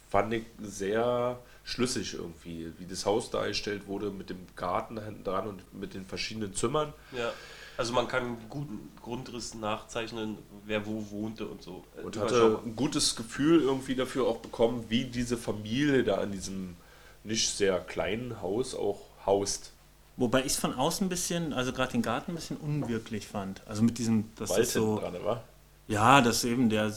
fand 0.10 0.34
ich 0.34 0.44
sehr 0.60 1.40
schlüssig 1.64 2.16
irgendwie, 2.16 2.72
wie 2.80 2.86
das 2.86 3.05
Haus 3.05 3.30
dargestellt 3.30 3.88
wurde 3.88 4.09
mit 4.09 4.30
dem 4.30 4.39
Garten 4.55 4.95
da 4.95 5.03
hinten 5.03 5.24
dran 5.24 5.47
und 5.47 5.74
mit 5.74 5.93
den 5.93 6.05
verschiedenen 6.05 6.53
Zimmern. 6.53 6.93
Ja. 7.16 7.32
Also 7.78 7.93
man 7.93 8.07
kann 8.07 8.24
einen 8.24 8.49
guten 8.49 8.91
Grundriss 9.01 9.55
nachzeichnen, 9.55 10.38
wer 10.66 10.86
wo 10.86 11.09
wohnte 11.09 11.47
und 11.47 11.64
so. 11.64 11.84
Und 12.03 12.18
hatte 12.18 12.59
ein 12.66 12.76
gutes 12.76 13.16
Gefühl 13.16 13.62
irgendwie 13.62 13.95
dafür 13.95 14.28
auch 14.28 14.38
bekommen, 14.38 14.86
wie 14.89 15.05
diese 15.05 15.38
Familie 15.38 16.03
da 16.03 16.22
in 16.22 16.32
diesem 16.32 16.76
nicht 17.24 17.55
sehr 17.55 17.80
kleinen 17.80 18.41
Haus 18.41 18.76
auch 18.76 18.99
haust. 19.26 19.72
Wobei 20.18 20.41
ich 20.41 20.47
es 20.47 20.57
von 20.57 20.76
außen 20.76 21.07
ein 21.07 21.09
bisschen, 21.09 21.53
also 21.53 21.74
gerade 21.74 21.93
den 21.93 22.01
Garten 22.01 22.32
ein 22.32 22.36
bisschen 22.36 22.57
unwirklich 22.57 23.28
fand. 23.28 23.66
Also 23.68 23.82
mit 23.82 23.97
diesem, 23.97 24.30
das 24.36 24.49
Wald 24.49 24.62
ist 24.62 24.74
so. 24.74 24.99
hinten 24.99 25.14
dran, 25.14 25.26
wa? 25.26 25.43
Ja, 25.92 26.22
das 26.22 26.44
eben, 26.44 26.70
der, 26.70 26.92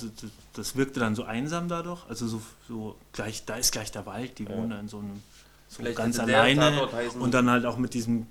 das- 0.55 0.77
wirkte 0.77 1.01
dann 1.01 1.15
so 1.15 1.25
einsam 1.25 1.69
dadurch. 1.69 2.01
Also 2.09 2.27
so, 2.29 2.41
so 2.69 2.97
gleich, 3.13 3.45
da 3.45 3.57
ist 3.57 3.73
gleich 3.73 3.91
der 3.91 4.07
Wald, 4.07 4.39
die 4.39 4.49
wohnen 4.49 4.71
da 4.71 4.79
in 4.81 4.89
so 4.89 4.99
einem 4.99 5.23
so 5.69 5.77
Vielleicht 5.79 5.97
ganz 5.99 6.19
alleine. 6.19 6.87
Und 7.19 7.35
dann 7.35 7.51
halt 7.51 7.67
auch 7.67 7.77
mit 7.77 7.95
diesem 7.95 8.27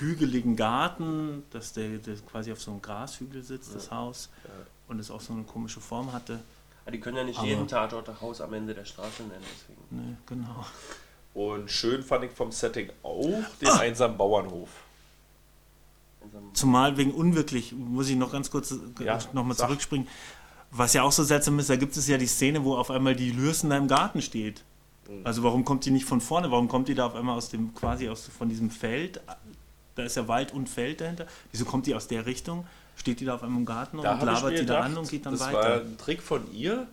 hügeligen 0.00 0.56
Garten, 0.56 1.44
dass 1.50 1.72
der, 1.72 1.98
der 1.98 2.16
quasi 2.30 2.50
auf 2.52 2.60
so 2.60 2.70
einem 2.72 2.82
Grashügel 2.82 3.42
sitzt, 3.42 3.74
das 3.74 3.90
Haus. 3.90 4.28
Und 4.88 4.98
es 4.98 5.10
auch 5.10 5.20
so 5.20 5.32
eine 5.32 5.44
komische 5.44 5.80
Form 5.80 6.12
hatte. 6.12 6.40
Ah, 6.84 6.90
die 6.90 6.98
können 7.00 7.16
ja 7.16 7.24
nicht 7.24 7.38
Aber- 7.38 7.46
jeden 7.46 7.68
Tatort 7.68 8.08
das 8.08 8.20
Haus 8.20 8.40
am 8.40 8.52
Ende 8.54 8.74
der 8.74 8.84
Straße 8.84 9.22
nennen, 9.22 9.44
deswegen. 9.54 9.82
Ne, 10.10 10.16
genau. 10.26 10.66
Und 11.34 11.70
schön 11.70 12.02
fand 12.02 12.24
ich 12.24 12.32
vom 12.32 12.50
Setting 12.52 12.90
auch 13.04 13.24
den 13.60 13.68
Ah! 13.68 13.78
einsamen 13.78 14.16
Bauernhof. 14.18 14.68
Zumal 16.54 16.96
wegen 16.96 17.12
unwirklich, 17.12 17.72
muss 17.72 18.08
ich 18.08 18.16
noch 18.16 18.32
ganz 18.32 18.50
kurz 18.50 18.72
äh, 18.72 19.04
Ja, 19.04 19.18
nochmal 19.32 19.56
zurückspringen. 19.56 20.06
Was 20.70 20.94
ja 20.94 21.02
auch 21.02 21.12
so 21.12 21.22
seltsam 21.22 21.58
ist, 21.58 21.68
da 21.70 21.76
gibt 21.76 21.96
es 21.96 22.08
ja 22.08 22.16
die 22.18 22.26
Szene, 22.26 22.64
wo 22.64 22.76
auf 22.76 22.90
einmal 22.90 23.14
die 23.14 23.30
Lürsen 23.30 23.70
da 23.70 23.76
im 23.76 23.88
Garten 23.88 24.22
steht. 24.22 24.64
Mhm. 25.08 25.20
Also 25.24 25.42
warum 25.42 25.64
kommt 25.64 25.84
die 25.84 25.90
nicht 25.90 26.06
von 26.06 26.20
vorne? 26.20 26.50
Warum 26.50 26.68
kommt 26.68 26.88
die 26.88 26.94
da 26.94 27.06
auf 27.06 27.14
einmal 27.14 27.36
aus 27.36 27.48
dem, 27.50 27.74
quasi 27.74 28.08
aus, 28.08 28.28
von 28.38 28.48
diesem 28.48 28.70
Feld? 28.70 29.20
Da 29.94 30.04
ist 30.04 30.16
ja 30.16 30.28
Wald 30.28 30.52
und 30.52 30.68
Feld 30.68 31.00
dahinter. 31.02 31.26
Wieso 31.50 31.64
kommt 31.66 31.86
die 31.86 31.94
aus 31.94 32.08
der 32.08 32.24
Richtung? 32.24 32.66
Steht 32.96 33.20
die 33.20 33.24
da 33.24 33.34
auf 33.34 33.42
einmal 33.42 33.58
im 33.60 33.66
Garten 33.66 33.98
und 33.98 34.06
hab 34.06 34.18
ich 34.18 34.24
labert 34.24 34.52
die 34.52 34.56
da 34.56 34.60
gedacht, 34.60 34.84
an 34.84 34.96
und 34.98 35.08
geht 35.10 35.26
dann 35.26 35.32
das 35.32 35.40
war 35.40 35.52
weiter? 35.52 35.80
ein 35.82 35.98
Trick 35.98 36.22
von 36.22 36.50
ihr, 36.52 36.86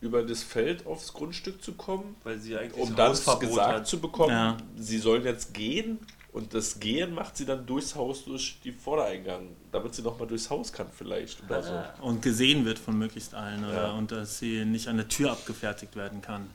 über 0.00 0.22
das 0.22 0.42
Feld 0.42 0.86
aufs 0.86 1.12
Grundstück 1.12 1.62
zu 1.62 1.72
kommen, 1.72 2.16
weil 2.24 2.38
sie 2.38 2.56
eigentlich 2.56 2.82
um 2.82 2.94
das 2.94 3.24
gesagt 3.38 3.72
hat. 3.72 3.86
zu 3.86 4.00
bekommen, 4.00 4.30
Ja. 4.32 4.56
sie 4.76 4.98
sollen 4.98 5.24
jetzt 5.24 5.54
gehen. 5.54 5.98
Und 6.34 6.52
das 6.52 6.80
Gehen 6.80 7.14
macht 7.14 7.36
sie 7.36 7.46
dann 7.46 7.64
durchs 7.64 7.94
Haus, 7.94 8.24
durch 8.24 8.58
die 8.64 8.72
Vordereingang, 8.72 9.50
damit 9.70 9.94
sie 9.94 10.02
nochmal 10.02 10.26
durchs 10.26 10.50
Haus 10.50 10.72
kann 10.72 10.88
vielleicht 10.90 11.44
oder 11.44 11.62
so. 11.62 12.02
Und 12.02 12.22
gesehen 12.22 12.64
wird 12.64 12.80
von 12.80 12.98
möglichst 12.98 13.36
allen, 13.36 13.64
oder? 13.64 13.84
Ja. 13.84 13.92
Und 13.92 14.10
dass 14.10 14.40
sie 14.40 14.64
nicht 14.64 14.88
an 14.88 14.96
der 14.96 15.06
Tür 15.06 15.30
abgefertigt 15.30 15.94
werden 15.94 16.22
kann. 16.22 16.50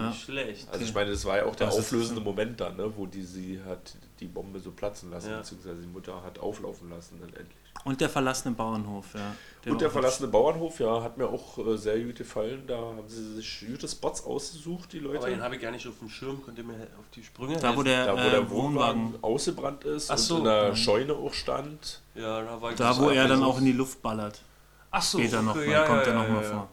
Ja. 0.00 0.08
Nicht 0.08 0.22
schlecht. 0.24 0.68
Also 0.70 0.84
ich 0.84 0.94
meine, 0.94 1.10
das 1.10 1.24
war 1.24 1.36
ja 1.38 1.44
auch 1.46 1.54
der 1.56 1.66
Das 1.68 1.78
auflösende 1.78 2.20
Moment 2.20 2.60
dann, 2.60 2.76
ne, 2.76 2.92
wo 2.96 3.06
die 3.06 3.22
sie 3.22 3.60
hat 3.66 3.96
die 4.20 4.26
Bombe 4.26 4.58
so 4.60 4.70
platzen 4.72 5.10
lassen, 5.10 5.30
Ja. 5.30 5.38
beziehungsweise 5.38 5.80
die 5.80 5.86
Mutter 5.86 6.22
hat 6.22 6.38
auflaufen 6.38 6.90
lassen 6.90 7.18
dann 7.20 7.28
endlich. 7.30 7.56
Und 7.84 7.98
der 8.00 8.10
verlassene 8.10 8.54
Bauernhof, 8.54 9.14
ja. 9.14 9.20
Und 9.64 9.72
war 9.72 9.78
der 9.78 9.90
verlassene 9.90 10.28
Bauernhof, 10.28 10.80
ja, 10.80 11.02
hat 11.02 11.16
mir 11.16 11.26
auch 11.26 11.56
äh, 11.58 11.78
sehr 11.78 11.98
gut 12.00 12.16
gefallen. 12.16 12.64
Da 12.66 12.76
haben 12.76 13.08
sie 13.08 13.36
sich 13.36 13.64
gute 13.66 13.88
Spots 13.88 14.22
ausgesucht, 14.24 14.92
die 14.92 14.98
Aber 14.98 15.12
den 15.14 15.20
Leute. 15.22 15.42
habe 15.42 15.54
ich 15.56 15.62
gar 15.62 15.70
nicht 15.70 15.86
auf 15.88 15.98
dem 15.98 16.10
Schirm. 16.10 16.42
Könnt 16.44 16.58
ihr 16.58 16.64
mir 16.64 16.74
auf 16.98 17.08
die 17.14 17.22
Sprünge 17.22 17.56
Da, 17.56 17.68
wo 17.74 17.82
helfen? 17.82 17.84
der, 17.86 18.06
Da, 18.06 18.12
wo 18.14 18.18
äh, 18.18 18.30
der 18.30 18.50
Wohnwagen 18.50 19.02
Wohnwagen 19.12 19.24
ausgebrannt 19.24 19.84
ist 19.84 20.10
Ach 20.10 20.16
und 20.16 20.20
so. 20.22 20.38
in 20.38 20.44
der 20.44 20.70
Mhm. 20.72 20.76
Scheune 20.76 21.14
auch 21.14 21.32
stand. 21.32 22.02
Ja, 22.14 22.42
da 22.42 22.60
war 22.60 22.70
ich 22.72 22.76
Da, 22.76 22.98
wo 22.98 23.08
er 23.08 23.28
dann 23.28 23.42
auch 23.42 23.58
in 23.58 23.64
die 23.64 23.72
Luft 23.72 24.02
ballert. 24.02 24.42
Ach 24.90 25.00
so, 25.02 25.18
Später 25.18 25.40
noch 25.40 25.54
okay, 25.56 25.66
mal, 25.66 25.72
ja, 25.72 25.86
kommt 25.86 26.06
ja, 26.06 26.12
er 26.12 26.14
noch 26.14 26.24
ja, 26.28 26.32
mal 26.34 26.42
ja. 26.42 26.50
vor. 26.50 26.68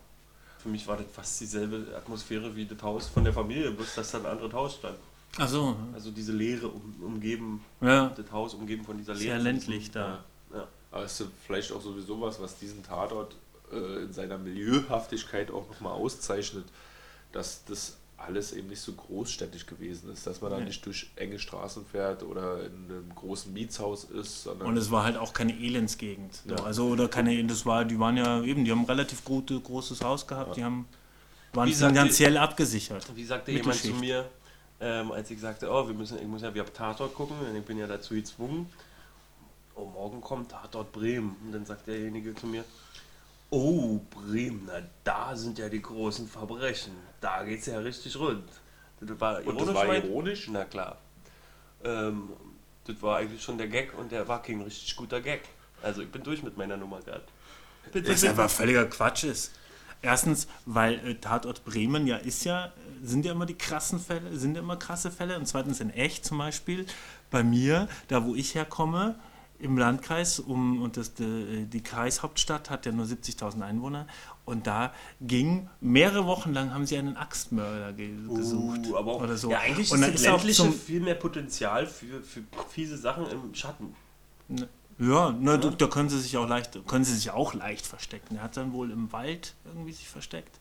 Für 0.67 0.71
mich 0.71 0.85
war 0.85 0.97
das 0.97 1.05
fast 1.13 1.39
dieselbe 1.39 1.95
Atmosphäre 1.95 2.53
wie 2.53 2.65
das 2.65 2.81
Haus 2.81 3.07
von 3.07 3.23
der 3.23 3.31
Familie, 3.31 3.71
bloß 3.71 3.95
dass 3.95 4.11
da 4.11 4.17
ein 4.17 4.25
anderes 4.25 4.51
Haus 4.51 4.75
stand. 4.75 4.97
Ach 5.37 5.47
so, 5.47 5.77
Also 5.93 6.11
diese 6.11 6.33
Leere 6.33 6.67
um, 6.67 6.93
umgeben, 7.01 7.63
ja. 7.79 8.09
das 8.09 8.29
Haus 8.33 8.53
umgeben 8.53 8.83
von 8.83 8.97
dieser 8.97 9.13
Leere. 9.13 9.35
Sehr 9.35 9.39
ländlich 9.39 9.91
da. 9.91 10.19
Ja, 10.51 10.57
ja. 10.57 10.67
Aber 10.91 11.05
es 11.05 11.21
ist 11.21 11.29
vielleicht 11.45 11.71
auch 11.71 11.81
sowieso 11.81 12.19
was, 12.19 12.41
was 12.41 12.59
diesen 12.59 12.83
Tatort 12.83 13.33
äh, 13.71 14.03
in 14.03 14.11
seiner 14.11 14.37
Milieuhaftigkeit 14.37 15.51
auch 15.51 15.69
nochmal 15.69 15.93
auszeichnet, 15.93 16.65
dass 17.31 17.63
das 17.63 17.95
alles 18.17 18.51
eben 18.51 18.67
nicht 18.67 18.81
so 18.81 18.93
großstädtisch 18.93 19.67
gewesen 19.67 20.11
ist, 20.11 20.25
dass 20.25 20.41
man 20.41 20.51
da 20.51 20.57
Nee. 20.57 20.65
nicht 20.65 20.85
durch 20.85 21.09
enge 21.15 21.37
Straßen 21.37 21.85
fährt 21.85 22.23
oder 22.23 22.65
in 22.65 22.85
einem 22.89 23.11
großen 23.13 23.53
Mietshaus 23.53 24.05
ist, 24.05 24.43
sondern 24.43 24.67
Und 24.67 24.77
es 24.77 24.89
war 24.89 25.03
halt 25.03 25.17
auch 25.17 25.33
keine 25.33 25.53
Elendsgegend. 25.53 26.33
So. 26.33 26.55
Ja. 26.55 26.63
Also, 26.63 26.87
oder 26.87 27.07
keine, 27.07 27.43
das 27.45 27.65
war, 27.65 27.85
die 27.85 27.99
waren 27.99 28.17
ja 28.17 28.41
eben, 28.41 28.65
die 28.65 28.71
haben 28.71 28.79
ein 28.81 28.85
relativ 28.85 29.23
gute, 29.23 29.59
großes 29.59 30.01
Haus 30.03 30.25
gehabt, 30.25 30.57
die 30.57 30.63
haben, 30.63 30.87
waren 31.53 31.71
finanziell 31.71 32.37
abgesichert. 32.37 33.05
Wie 33.15 33.23
sagte 33.23 33.51
jemand 33.51 33.75
zu 33.75 33.93
mir, 33.93 34.25
ähm, 34.79 35.11
als 35.11 35.29
ich 35.31 35.39
sagte, 35.39 35.69
oh, 35.69 35.87
wir 35.87 35.93
müssen, 35.93 36.17
ich 36.19 36.27
muss 36.27 36.41
ja 36.41 36.53
wieder 36.53 36.65
Tatort 36.71 37.13
gucken, 37.13 37.35
und 37.39 37.55
ich 37.55 37.63
bin 37.63 37.77
ja 37.77 37.87
dazu 37.87 38.15
gezwungen. 38.15 38.67
Oh, 39.75 39.85
morgen 39.85 40.21
kommt 40.21 40.51
Tatort 40.51 40.91
Bremen. 40.91 41.35
Und 41.45 41.51
dann 41.51 41.65
sagt 41.65 41.85
derjenige 41.87 42.33
zu 42.33 42.47
mir, 42.47 42.63
oh, 43.49 43.99
Bremen, 44.09 44.63
na 44.67 44.81
da 45.03 45.35
sind 45.35 45.57
ja 45.57 45.69
die 45.69 45.81
großen 45.81 46.27
Verbrechen. 46.27 46.93
Da 47.21 47.43
geht's 47.43 47.65
ja 47.65 47.79
richtig 47.79 48.17
rund. 48.17 48.49
Das 48.99 49.19
war 49.19 49.45
Und 49.45 49.61
das 49.61 49.73
war 49.73 49.95
ironisch? 49.95 50.47
Na 50.49 50.65
klar. 50.65 50.97
Ähm, 51.83 52.29
das 52.85 53.01
war 53.01 53.17
eigentlich 53.17 53.41
schon 53.41 53.57
der 53.57 53.67
Gag 53.67 53.97
und 53.97 54.11
der 54.11 54.27
war 54.27 54.41
kein 54.41 54.61
richtig 54.61 54.95
guter 54.95 55.21
Gag. 55.21 55.41
Also 55.81 56.01
ich 56.01 56.11
bin 56.11 56.23
durch 56.23 56.41
mit 56.43 56.57
meiner 56.57 56.77
Nummer 56.77 56.99
gerade. 57.01 57.23
Das 57.93 58.23
einfach 58.23 58.49
völliger 58.49 58.85
Quatsch 58.85 59.23
ist. 59.23 59.51
Erstens, 60.01 60.47
weil 60.65 60.95
äh, 61.07 61.15
Tatort 61.15 61.65
Bremen 61.65 62.05
ja 62.05 62.17
ist 62.17 62.43
ja, 62.43 62.71
sind 63.01 63.25
ja 63.25 63.31
immer 63.31 63.45
die 63.45 63.57
krassen 63.57 63.99
Fälle, 63.99 64.35
sind 64.37 64.55
ja 64.55 64.61
immer 64.61 64.77
krasse 64.77 65.11
Fälle. 65.11 65.37
Und 65.37 65.47
zweitens 65.47 65.79
in 65.79 65.89
echt 65.89 66.25
zum 66.25 66.37
Beispiel, 66.37 66.85
bei 67.31 67.43
mir, 67.43 67.87
da 68.07 68.23
wo 68.23 68.35
ich 68.35 68.55
herkomme, 68.55 69.15
im 69.59 69.77
Landkreis, 69.77 70.39
um, 70.39 70.81
und 70.81 70.97
das, 70.97 71.13
die, 71.13 71.65
die 71.65 71.81
Kreishauptstadt 71.81 72.69
hat 72.69 72.85
ja 72.85 72.91
nur 72.91 73.05
70.000 73.05 73.61
Einwohner, 73.61 74.07
und 74.45 74.65
da 74.67 74.93
ging 75.19 75.69
mehrere 75.81 76.25
Wochen 76.25 76.53
lang 76.53 76.73
haben 76.73 76.85
sie 76.85 76.97
einen 76.97 77.17
Axtmörder 77.17 77.93
ge 77.93 78.11
gesucht. 78.33 78.87
Uh, 78.87 78.95
aber 78.95 79.13
auch, 79.13 79.21
oder 79.21 79.35
so. 79.35 79.51
Ja, 79.51 79.59
eigentlich 79.59 79.91
und 79.91 80.01
dann 80.01 80.13
ist 80.13 80.27
auch 80.27 80.43
zum, 80.45 80.71
viel 80.71 81.01
mehr 81.01 81.15
Potenzial 81.15 81.85
für, 81.85 82.21
für 82.21 82.43
fiese 82.69 82.97
Sachen 82.97 83.25
im 83.29 83.53
Schatten. 83.53 83.93
Ja, 84.99 85.31
ne, 85.31 85.59
du, 85.59 85.69
da 85.71 85.87
können 85.87 86.09
sie 86.09 86.19
sich 86.19 86.37
auch 86.37 86.47
leicht, 86.47 86.79
können 86.87 87.03
sie 87.03 87.13
sich 87.13 87.31
auch 87.31 87.53
leicht 87.53 87.85
verstecken. 87.85 88.37
Er 88.37 88.43
hat 88.43 88.57
dann 88.57 88.73
wohl 88.73 88.89
im 88.89 89.11
Wald 89.11 89.53
irgendwie 89.65 89.91
sich 89.91 90.07
versteckt. 90.07 90.59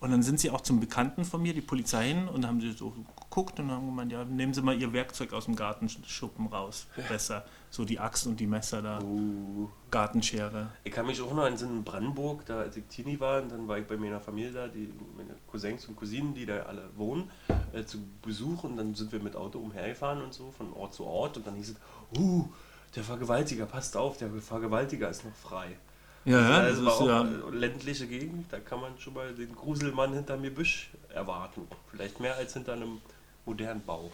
Und 0.00 0.12
dann 0.12 0.22
sind 0.22 0.38
sie 0.38 0.50
auch 0.50 0.60
zum 0.60 0.78
Bekannten 0.78 1.24
von 1.24 1.42
mir, 1.42 1.52
die 1.52 1.60
Polizei 1.60 2.08
hin, 2.08 2.28
und 2.28 2.46
haben 2.46 2.60
sie 2.60 2.72
so 2.72 2.90
geguckt 2.90 3.58
und 3.58 3.70
haben 3.70 3.86
gemeint, 3.86 4.12
ja, 4.12 4.24
nehmen 4.24 4.54
Sie 4.54 4.62
mal 4.62 4.80
Ihr 4.80 4.92
Werkzeug 4.92 5.32
aus 5.32 5.46
dem 5.46 5.56
Gartenschuppen 5.56 6.46
raus. 6.46 6.86
Besser. 7.08 7.44
So 7.70 7.84
die 7.84 7.98
Axt 7.98 8.26
und 8.26 8.38
die 8.38 8.46
Messer 8.46 8.80
da. 8.80 9.02
Uh. 9.02 9.68
Gartenschere. 9.90 10.68
Ich 10.84 10.92
kann 10.92 11.06
mich 11.06 11.20
auch 11.20 11.32
noch 11.32 11.44
an 11.44 11.56
so 11.56 11.66
in 11.66 11.82
Brandenburg, 11.82 12.44
da 12.46 12.60
als 12.60 12.76
ich 12.76 12.84
Teenie 12.84 13.18
war, 13.18 13.42
und 13.42 13.50
dann 13.50 13.66
war 13.66 13.78
ich 13.78 13.86
bei 13.86 13.96
meiner 13.96 14.20
Familie 14.20 14.52
da, 14.52 14.68
die, 14.68 14.92
meine 15.16 15.34
Cousins 15.50 15.86
und 15.86 15.96
Cousinen, 15.96 16.34
die 16.34 16.46
da 16.46 16.60
alle 16.60 16.90
wohnen, 16.96 17.30
äh, 17.72 17.84
zu 17.84 17.98
Besuch 18.22 18.64
und 18.64 18.76
dann 18.76 18.94
sind 18.94 19.12
wir 19.12 19.20
mit 19.20 19.34
Auto 19.34 19.58
umhergefahren 19.58 20.22
und 20.22 20.34
so, 20.34 20.50
von 20.50 20.72
Ort 20.74 20.94
zu 20.94 21.04
Ort 21.04 21.38
und 21.38 21.46
dann 21.46 21.54
hieß 21.54 21.70
es, 21.70 22.18
uh, 22.18 22.48
der 22.94 23.02
Vergewaltiger, 23.02 23.66
passt 23.66 23.96
auf, 23.96 24.18
der 24.18 24.30
Vergewaltiger 24.30 25.08
ist 25.08 25.24
noch 25.24 25.34
frei. 25.34 25.76
Ja, 26.24 26.40
ja, 26.40 26.62
das 26.62 26.78
also 26.78 26.84
war 26.84 26.92
ist 26.92 27.00
auch 27.00 27.06
ja. 27.06 27.58
ländliche 27.58 28.06
Gegend, 28.06 28.52
da 28.52 28.60
kann 28.60 28.80
man 28.80 28.98
schon 28.98 29.14
mal 29.14 29.34
den 29.34 29.54
Gruselmann 29.54 30.12
hinterm 30.12 30.42
Gebüsch 30.42 30.90
erwarten. 31.14 31.66
Vielleicht 31.90 32.20
mehr 32.20 32.36
als 32.36 32.52
hinter 32.52 32.74
einem 32.74 33.00
modernen 33.46 33.82
Bau. 33.84 34.10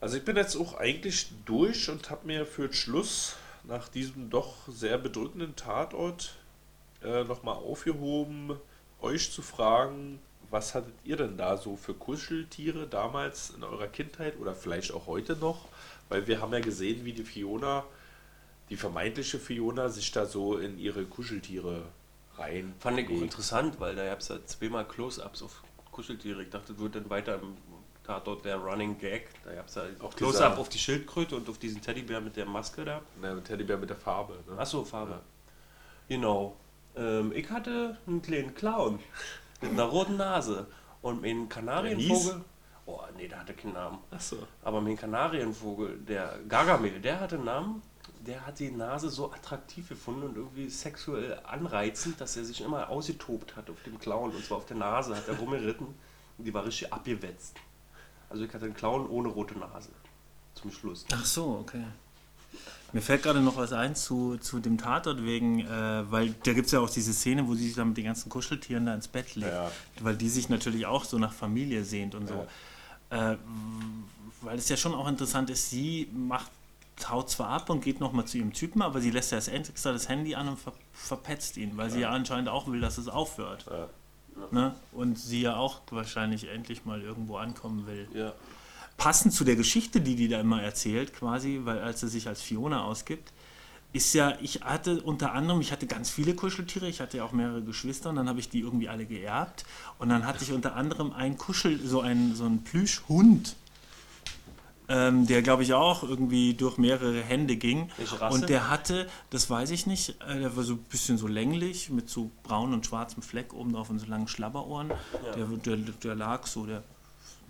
Also 0.00 0.16
ich 0.16 0.24
bin 0.24 0.36
jetzt 0.36 0.56
auch 0.56 0.74
eigentlich 0.78 1.30
durch 1.44 1.88
und 1.90 2.10
habe 2.10 2.26
mir 2.26 2.46
für 2.46 2.68
den 2.68 2.72
Schluss 2.72 3.36
nach 3.64 3.88
diesem 3.88 4.30
doch 4.30 4.54
sehr 4.68 4.98
bedrückenden 4.98 5.56
Tatort 5.56 6.34
äh, 7.02 7.24
nochmal 7.24 7.56
aufgehoben, 7.56 8.58
euch 9.00 9.30
zu 9.30 9.42
fragen, 9.42 10.18
was 10.50 10.74
hattet 10.74 10.94
ihr 11.04 11.16
denn 11.16 11.36
da 11.36 11.56
so 11.56 11.76
für 11.76 11.94
Kuscheltiere 11.94 12.86
damals 12.86 13.50
in 13.50 13.62
eurer 13.62 13.86
Kindheit 13.86 14.38
oder 14.38 14.54
vielleicht 14.54 14.92
auch 14.92 15.06
heute 15.06 15.36
noch? 15.36 15.68
Weil 16.08 16.26
wir 16.26 16.40
haben 16.40 16.52
ja 16.52 16.60
gesehen, 16.60 17.04
wie 17.04 17.12
die 17.12 17.24
Fiona, 17.24 17.84
die 18.70 18.76
vermeintliche 18.76 19.38
Fiona, 19.38 19.88
sich 19.88 20.12
da 20.12 20.26
so 20.26 20.56
in 20.56 20.78
ihre 20.78 21.04
Kuscheltiere 21.04 21.82
rein. 22.38 22.72
Fand 22.78 22.98
ich 22.98 23.08
auch 23.08 23.22
interessant, 23.22 23.80
weil 23.80 23.96
da 23.96 24.06
gab 24.06 24.20
es 24.20 24.28
ja 24.28 24.36
zweimal 24.46 24.86
Close-Ups 24.86 25.42
auf 25.42 25.62
Kuscheltiere. 25.90 26.42
Ich 26.42 26.50
dachte, 26.50 26.72
das 26.72 26.80
wird 26.80 26.94
dann 26.94 27.10
weiter 27.10 27.34
im 27.34 27.56
Tatort 28.04 28.44
der 28.44 28.56
Running 28.56 28.96
Gag. 28.98 29.28
Da 29.44 29.54
gab 29.54 29.66
es 29.66 29.74
ja 29.74 29.82
auch 29.98 30.14
Close-Up 30.14 30.56
auf 30.58 30.68
die 30.68 30.78
Schildkröte 30.78 31.36
und 31.36 31.48
auf 31.48 31.58
diesen 31.58 31.82
Teddybär 31.82 32.20
mit 32.20 32.36
der 32.36 32.46
Maske 32.46 32.84
da. 32.84 33.02
Na, 33.20 33.34
Teddybär 33.40 33.76
mit 33.76 33.90
der 33.90 33.96
Farbe. 33.96 34.38
Ne? 34.48 34.58
Achso, 34.58 34.84
Farbe. 34.84 35.12
Ja. 35.12 35.20
Genau. 36.08 36.56
Ähm, 36.96 37.32
ich 37.34 37.50
hatte 37.50 37.98
einen 38.06 38.22
kleinen 38.22 38.54
Clown 38.54 39.00
mit 39.60 39.72
einer 39.72 39.84
roten 39.84 40.16
Nase 40.16 40.66
und 41.02 41.24
einen 41.24 41.48
Kanarienvogel. 41.48 42.40
Oh, 42.86 43.00
nee, 43.16 43.28
der 43.28 43.40
hatte 43.40 43.54
keinen 43.54 43.74
Namen. 43.74 43.98
Achso. 44.10 44.36
Aber 44.62 44.80
mein 44.80 44.96
Kanarienvogel, 44.96 45.98
der 45.98 46.38
Gargamel, 46.48 47.00
der 47.00 47.20
hatte 47.20 47.36
einen 47.36 47.44
Namen. 47.44 47.82
Der 48.26 48.46
hat 48.46 48.58
die 48.58 48.70
Nase 48.70 49.08
so 49.08 49.32
attraktiv 49.32 49.88
gefunden 49.88 50.22
und 50.24 50.36
irgendwie 50.36 50.68
sexuell 50.68 51.40
anreizend, 51.44 52.20
dass 52.20 52.36
er 52.36 52.44
sich 52.44 52.60
immer 52.60 52.90
ausgetobt 52.90 53.56
hat 53.56 53.70
auf 53.70 53.82
dem 53.84 53.98
Clown. 53.98 54.30
Und 54.30 54.44
zwar 54.44 54.58
auf 54.58 54.66
der 54.66 54.76
Nase 54.76 55.16
hat 55.16 55.26
er 55.28 55.38
rumgeritten 55.38 55.86
und 56.38 56.44
die 56.44 56.52
war 56.52 56.64
richtig 56.64 56.92
abgewetzt. 56.92 57.56
Also 58.28 58.44
ich 58.44 58.52
hatte 58.52 58.66
einen 58.66 58.74
Clown 58.74 59.08
ohne 59.08 59.28
rote 59.28 59.58
Nase. 59.58 59.90
Zum 60.54 60.70
Schluss. 60.70 61.06
Ach 61.12 61.24
so, 61.24 61.58
okay. 61.60 61.84
Mir 62.92 63.02
fällt 63.02 63.22
gerade 63.22 63.40
noch 63.40 63.56
was 63.56 63.72
ein 63.72 63.94
zu, 63.94 64.36
zu 64.38 64.58
dem 64.58 64.76
Tatort 64.76 65.24
wegen, 65.24 65.60
äh, 65.60 66.10
weil 66.10 66.34
da 66.42 66.52
gibt 66.52 66.66
es 66.66 66.72
ja 66.72 66.80
auch 66.80 66.90
diese 66.90 67.12
Szene, 67.12 67.46
wo 67.46 67.54
sie 67.54 67.66
sich 67.66 67.76
dann 67.76 67.88
mit 67.88 67.96
den 67.96 68.04
ganzen 68.04 68.28
Kuscheltieren 68.28 68.86
da 68.86 68.94
ins 68.94 69.06
Bett 69.06 69.36
legt. 69.36 69.52
Ja. 69.52 69.70
Weil 70.00 70.16
die 70.16 70.28
sich 70.28 70.48
natürlich 70.48 70.86
auch 70.86 71.04
so 71.04 71.18
nach 71.18 71.32
Familie 71.32 71.84
sehnt 71.84 72.14
und 72.14 72.26
so. 72.26 72.46
Äh, 73.10 73.36
weil 74.42 74.58
es 74.58 74.68
ja 74.68 74.76
schon 74.76 74.94
auch 74.94 75.06
interessant 75.06 75.50
ist, 75.50 75.70
sie 75.70 76.08
macht, 76.12 76.50
haut 77.08 77.30
zwar 77.30 77.48
ab 77.48 77.70
und 77.70 77.82
geht 77.82 78.00
nochmal 78.00 78.26
zu 78.26 78.36
ihrem 78.38 78.52
Typen, 78.52 78.82
aber 78.82 79.00
sie 79.00 79.10
lässt 79.10 79.32
ja 79.32 79.38
das 79.38 79.48
extra 79.48 79.92
das 79.92 80.08
Handy 80.08 80.34
an 80.34 80.48
und 80.48 80.58
ver 80.58 80.72
verpetzt 80.92 81.56
ihn, 81.56 81.76
weil 81.76 81.90
sie 81.90 82.00
ja 82.00 82.10
anscheinend 82.10 82.48
auch 82.50 82.66
will, 82.66 82.80
dass 82.80 82.98
es 82.98 83.08
aufhört. 83.08 83.64
Ja. 83.70 83.88
Ne? 84.50 84.74
Und 84.92 85.18
sie 85.18 85.42
ja 85.42 85.56
auch 85.56 85.80
wahrscheinlich 85.90 86.48
endlich 86.48 86.84
mal 86.84 87.00
irgendwo 87.00 87.36
ankommen 87.36 87.86
will 87.86 88.08
Ja. 88.14 88.32
passend 88.96 89.32
zu 89.32 89.44
der 89.44 89.56
Geschichte, 89.56 90.00
die 90.00 90.14
die 90.16 90.28
da 90.28 90.40
immer 90.40 90.62
erzählt, 90.62 91.12
quasi, 91.14 91.60
weil 91.64 91.78
als 91.80 92.00
sie 92.00 92.08
sich 92.08 92.28
als 92.28 92.42
Fiona 92.42 92.84
ausgibt, 92.84 93.32
ist 93.92 94.14
ja, 94.14 94.34
ich 94.40 94.62
hatte 94.62 95.02
unter 95.02 95.32
anderem, 95.32 95.60
ich 95.60 95.72
hatte 95.72 95.86
ganz 95.86 96.10
viele 96.10 96.34
Kuscheltiere, 96.34 96.86
ich 96.88 97.00
hatte 97.00 97.16
ja 97.16 97.24
auch 97.24 97.32
mehrere 97.32 97.62
Geschwister 97.62 98.10
und 98.10 98.16
dann 98.16 98.28
habe 98.28 98.38
ich 98.38 98.48
die 98.48 98.60
irgendwie 98.60 98.88
alle 98.88 99.04
geerbt 99.04 99.64
und 99.98 100.10
dann 100.10 100.26
hatte 100.26 100.44
ich 100.44 100.52
unter 100.52 100.76
anderem 100.76 101.12
einen 101.12 101.36
Kuschel, 101.38 101.84
so 101.84 102.00
einen, 102.00 102.36
so 102.36 102.44
einen 102.44 102.62
Plüschhund, 102.62 103.56
ähm, 104.90 105.26
der 105.26 105.40
glaube 105.40 105.62
ich 105.62 105.72
auch 105.72 106.02
irgendwie 106.02 106.52
durch 106.54 106.76
mehrere 106.76 107.22
Hände 107.22 107.56
ging 107.56 107.88
Welche 107.96 108.20
Rasse? 108.20 108.34
und 108.34 108.48
der 108.48 108.68
hatte, 108.68 109.06
das 109.30 109.48
weiß 109.48 109.70
ich 109.70 109.86
nicht, 109.86 110.16
äh, 110.28 110.40
der 110.40 110.56
war 110.56 110.64
so 110.64 110.74
ein 110.74 110.82
bisschen 110.90 111.16
so 111.16 111.28
länglich 111.28 111.88
mit 111.90 112.10
so 112.10 112.30
braun 112.42 112.74
und 112.74 112.84
schwarzem 112.84 113.22
Fleck 113.22 113.54
oben 113.54 113.72
drauf 113.72 113.88
und 113.88 114.00
so 114.00 114.06
langen 114.06 114.28
Schlabberohren, 114.28 114.92
der, 115.36 115.46
der, 115.46 115.76
der 115.76 116.14
lag 116.16 116.46
so, 116.46 116.66
der 116.66 116.82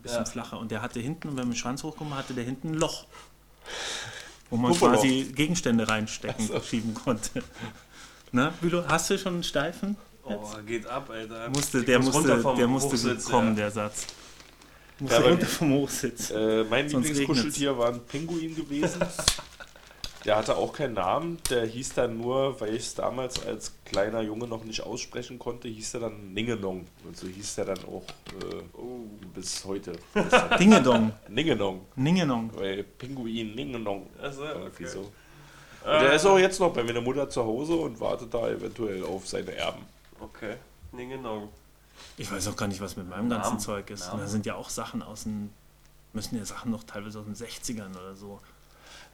bisschen 0.03 0.19
Ja. 0.19 0.25
flacher. 0.25 0.59
Und 0.59 0.71
der 0.71 0.83
hatte 0.83 1.01
hinten, 1.01 1.29
wenn 1.29 1.37
man 1.37 1.51
den 1.51 1.57
Schwanz 1.57 1.83
hochkommt, 1.83 2.15
hatte 2.15 2.35
der 2.35 2.45
hinten 2.45 2.69
ein 2.71 2.75
Loch, 2.75 3.05
wo 4.51 4.57
man 4.57 4.73
Pufferloch. 4.73 5.01
quasi 5.01 5.33
Gegenstände 5.35 5.89
reinstecken, 5.89 6.49
schieben 6.63 6.95
konnte. 6.95 7.43
Ne, 8.33 8.53
Bülow, 8.61 8.85
hast 8.87 9.11
du 9.11 9.19
schon 9.19 9.35
einen 9.35 9.43
steifen? 9.43 9.97
Oh, 10.23 10.39
geht 10.65 10.87
ab, 10.87 11.11
Alter. 11.11 11.51
Musste, 11.51 11.83
der 11.83 11.99
muss 11.99 12.15
musste, 12.15 12.55
der 12.57 12.69
musste 12.69 13.17
kommen, 13.29 13.49
ja. 13.49 13.55
der 13.55 13.71
Satz. 13.73 14.07
Musste 15.01 15.15
Ja, 15.17 15.21
aber- 15.23 15.31
runter 15.31 15.47
vom 15.47 15.73
Hochsitz. 15.75 16.31
Äh, 16.31 16.65
mein 16.65 16.89
Sonst 16.89 17.09
Lieblingskuscheltier 17.09 17.77
war 17.77 17.89
ein 17.93 18.01
Pinguin 18.01 18.55
gewesen. 18.55 19.01
Der 20.27 20.37
hatte 20.37 20.55
auch 20.55 20.75
keinen 20.75 20.93
Namen, 20.95 21.39
der 21.49 21.65
hieß 21.65 21.95
dann 21.95 22.19
nur, 22.19 22.61
weil 22.61 22.75
ich 22.75 22.83
es 22.83 22.95
damals 22.95 23.43
als 23.47 23.73
kleiner 23.87 24.21
Junge 24.21 24.47
noch 24.47 24.65
nicht 24.65 24.83
aussprechen 24.83 25.39
konnte, 25.39 25.67
hieß 25.67 25.95
er 25.95 26.01
dann 26.01 26.35
Ningenong. 26.35 26.85
Und 27.07 27.17
so 27.17 27.27
hieß 27.27 27.57
er 27.57 27.65
dann 27.65 27.79
auch 27.87 28.03
äh, 28.39 28.63
bis 29.35 29.65
heute. 29.65 29.93
Dingedong, 30.61 31.13
Ningenong. 31.27 31.87
Ningenong. 31.97 32.51
Weil 32.55 32.85
Pinguin, 32.85 33.55
Ningenong. 33.55 34.09
Okay. 34.67 34.85
so. 34.87 35.01
Und 35.01 35.11
der 36.03 36.13
ist 36.13 36.27
auch 36.27 36.39
jetzt 36.39 36.61
noch 36.61 36.75
bei 36.75 36.85
meiner 36.85 37.01
Mutter 37.01 37.27
zu 37.31 37.43
Hause 37.43 37.77
und 37.77 37.99
wartet 37.99 38.35
da 38.35 38.47
eventuell 38.51 39.03
auf 39.05 39.27
seine 39.27 39.55
Erben. 39.55 39.87
Okay. 40.21 40.57
Genau. 40.93 41.49
Ich 42.17 42.31
weiß 42.31 42.49
auch 42.49 42.57
gar 42.57 42.69
nicht, 42.69 42.81
was 42.81 42.97
mit 42.97 43.09
meinem 43.09 43.29
ganzen 43.31 43.49
Namen. 43.51 43.61
Zeug 43.61 43.91
ist. 43.91 44.09
Namen. 44.09 44.21
Da 44.21 44.27
sind 44.27 44.47
ja 44.47 44.55
auch 44.55 44.69
Sachen 44.69 45.03
aus 45.03 45.25
den, 45.25 45.51
müssen 46.13 46.37
ja 46.37 46.45
Sachen 46.45 46.71
noch 46.71 46.85
teilweise 46.85 47.21
aus 47.21 47.25
den 47.27 47.35
60ern 47.35 47.91
oder 47.97 48.15
so. 48.15 48.41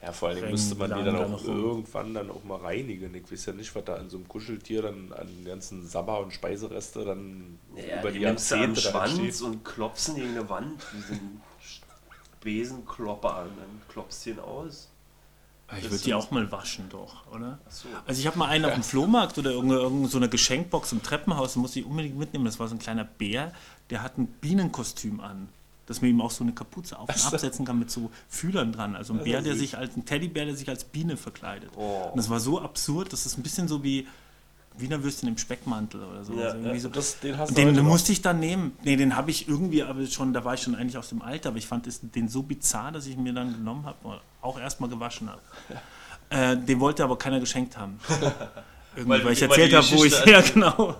Ja, 0.01 0.11
vor 0.11 0.29
allem 0.29 0.51
müsste 0.51 0.75
man 0.75 0.89
die 0.93 1.03
dann 1.03 1.15
da 1.15 1.25
auch 1.25 1.43
irgendwann 1.43 2.13
dann 2.13 2.29
auch 2.29 2.43
mal 2.43 2.59
reinigen. 2.59 3.15
Ich 3.15 3.31
weiß 3.31 3.47
ja 3.47 3.53
nicht, 3.53 3.73
was 3.75 3.83
da 3.83 3.95
an 3.95 4.09
so 4.11 4.17
einem 4.17 4.27
Kuscheltier 4.27 4.83
dann 4.83 5.11
an 5.13 5.25
den 5.27 5.43
ganzen 5.43 5.87
Sabber 5.87 6.19
und 6.19 6.31
Speisereste 6.33 7.03
dann 7.03 7.57
Ja, 7.75 7.99
über 7.99 8.11
die 8.11 8.19
nimmst 8.19 8.53
am 8.53 8.59
Jahrzehnte 8.59 8.81
da 8.81 8.91
Schwanz 8.91 9.17
entsteht. 9.17 9.41
und 9.41 9.65
klopfst 9.65 10.09
ihn 10.09 10.15
gegen 10.15 10.29
eine 10.31 10.47
Wand. 10.49 10.83
Diesen 10.93 11.41
Besenklopper 12.41 13.43
und 13.43 13.57
dann 13.57 13.81
klopfst 13.89 14.25
du 14.25 14.29
ihn 14.31 14.39
aus. 14.39 14.89
Ich 15.75 15.83
Das 15.83 15.91
würde 15.91 16.03
die 16.03 16.13
auch 16.13 16.31
mal 16.31 16.49
waschen, 16.51 16.87
doch, 16.89 17.27
oder? 17.27 17.59
Achso. 17.65 17.89
Also 18.05 18.21
ich 18.21 18.27
habe 18.27 18.37
mal 18.37 18.47
einen 18.47 18.63
auf 18.65 18.73
dem 18.73 18.83
Flohmarkt 18.83 19.37
oder 19.37 19.51
irgendeine, 19.51 20.07
so 20.07 20.17
eine 20.17 20.29
Geschenkbox 20.29 20.93
im 20.93 21.03
Treppenhaus, 21.03 21.53
die 21.53 21.59
musste 21.59 21.79
ich 21.79 21.85
unbedingt 21.85 22.17
mitnehmen. 22.17 22.45
Das 22.45 22.59
war 22.59 22.67
so 22.69 22.75
ein 22.75 22.79
kleiner 22.79 23.03
Bär, 23.03 23.51
der 23.89 24.01
hat 24.01 24.17
ein 24.17 24.27
Bienenkostüm 24.27 25.19
an. 25.19 25.49
Dass 25.85 26.01
man 26.01 26.09
ihm 26.09 26.19
auch 26.19 26.31
so 26.31 26.43
eine 26.43 26.51
Kapuze 26.51 26.99
auf 26.99 27.07
und 27.07 27.25
absetzen 27.33 27.65
kann 27.65 27.79
mit 27.79 27.89
so 27.89 28.11
Fühlern 28.27 28.73
dran. 28.73 28.93
Also 28.93 29.13
ein 29.13 29.23
Bär, 29.23 29.41
der 29.41 29.55
sich 29.55 29.77
als 29.77 29.95
ein 29.95 30.05
Teddybär, 30.05 30.45
der 30.45 30.55
sich 30.55 30.67
als 30.67 30.83
Biene 30.83 31.15
verkleidet. 31.15 31.71
Oh. 31.77 32.09
Und 32.11 32.17
das 32.17 32.29
war 32.29 32.41
so 32.41 32.59
absurd, 32.59 33.13
das 33.13 33.25
ist 33.25 33.37
ein 33.37 33.43
bisschen 33.43 33.69
so 33.69 33.85
wie 33.85 34.05
Wiener 34.77 35.03
Würstchen 35.03 35.29
im 35.29 35.37
Speckmantel 35.37 36.03
oder 36.03 36.23
so. 36.23 36.33
Ja, 36.33 36.49
also 36.49 36.67
ja. 36.67 36.79
so 36.79 36.89
Das, 36.89 37.19
den 37.19 37.37
hast 37.37 37.51
du 37.51 37.55
den 37.55 37.85
musste 37.85 38.11
ich 38.11 38.21
dann 38.21 38.39
nehmen. 38.39 38.77
Nee, 38.83 38.95
den 38.95 39.15
habe 39.15 39.31
ich 39.31 39.47
irgendwie, 39.47 39.83
aber 39.83 40.05
schon, 40.05 40.33
da 40.33 40.43
war 40.43 40.53
ich 40.53 40.61
schon 40.61 40.75
eigentlich 40.75 40.97
aus 40.97 41.09
dem 41.09 41.21
Alter, 41.21 41.49
aber 41.49 41.57
ich 41.57 41.67
fand 41.67 41.87
es, 41.87 42.01
den 42.01 42.27
so 42.27 42.43
bizarr, 42.43 42.91
dass 42.91 43.07
ich 43.07 43.17
mir 43.17 43.33
dann 43.33 43.53
genommen 43.53 43.85
habe 43.85 44.07
und 44.07 44.19
auch 44.41 44.59
erstmal 44.59 44.89
gewaschen 44.89 45.29
habe. 45.29 45.41
Äh, 46.29 46.57
den 46.57 46.79
wollte 46.79 47.03
aber 47.03 47.17
keiner 47.17 47.39
geschenkt 47.39 47.77
haben. 47.77 47.99
Irgendwie, 48.97 49.11
Weil 49.11 49.25
weil, 49.25 49.33
ich 49.33 49.41
erzählt 49.41 49.73
habe, 49.73 49.85
wo 49.91 50.03
ich. 50.03 50.11
Geschichte 50.11 50.31
Ja, 50.31 50.41
genau. 50.41 50.95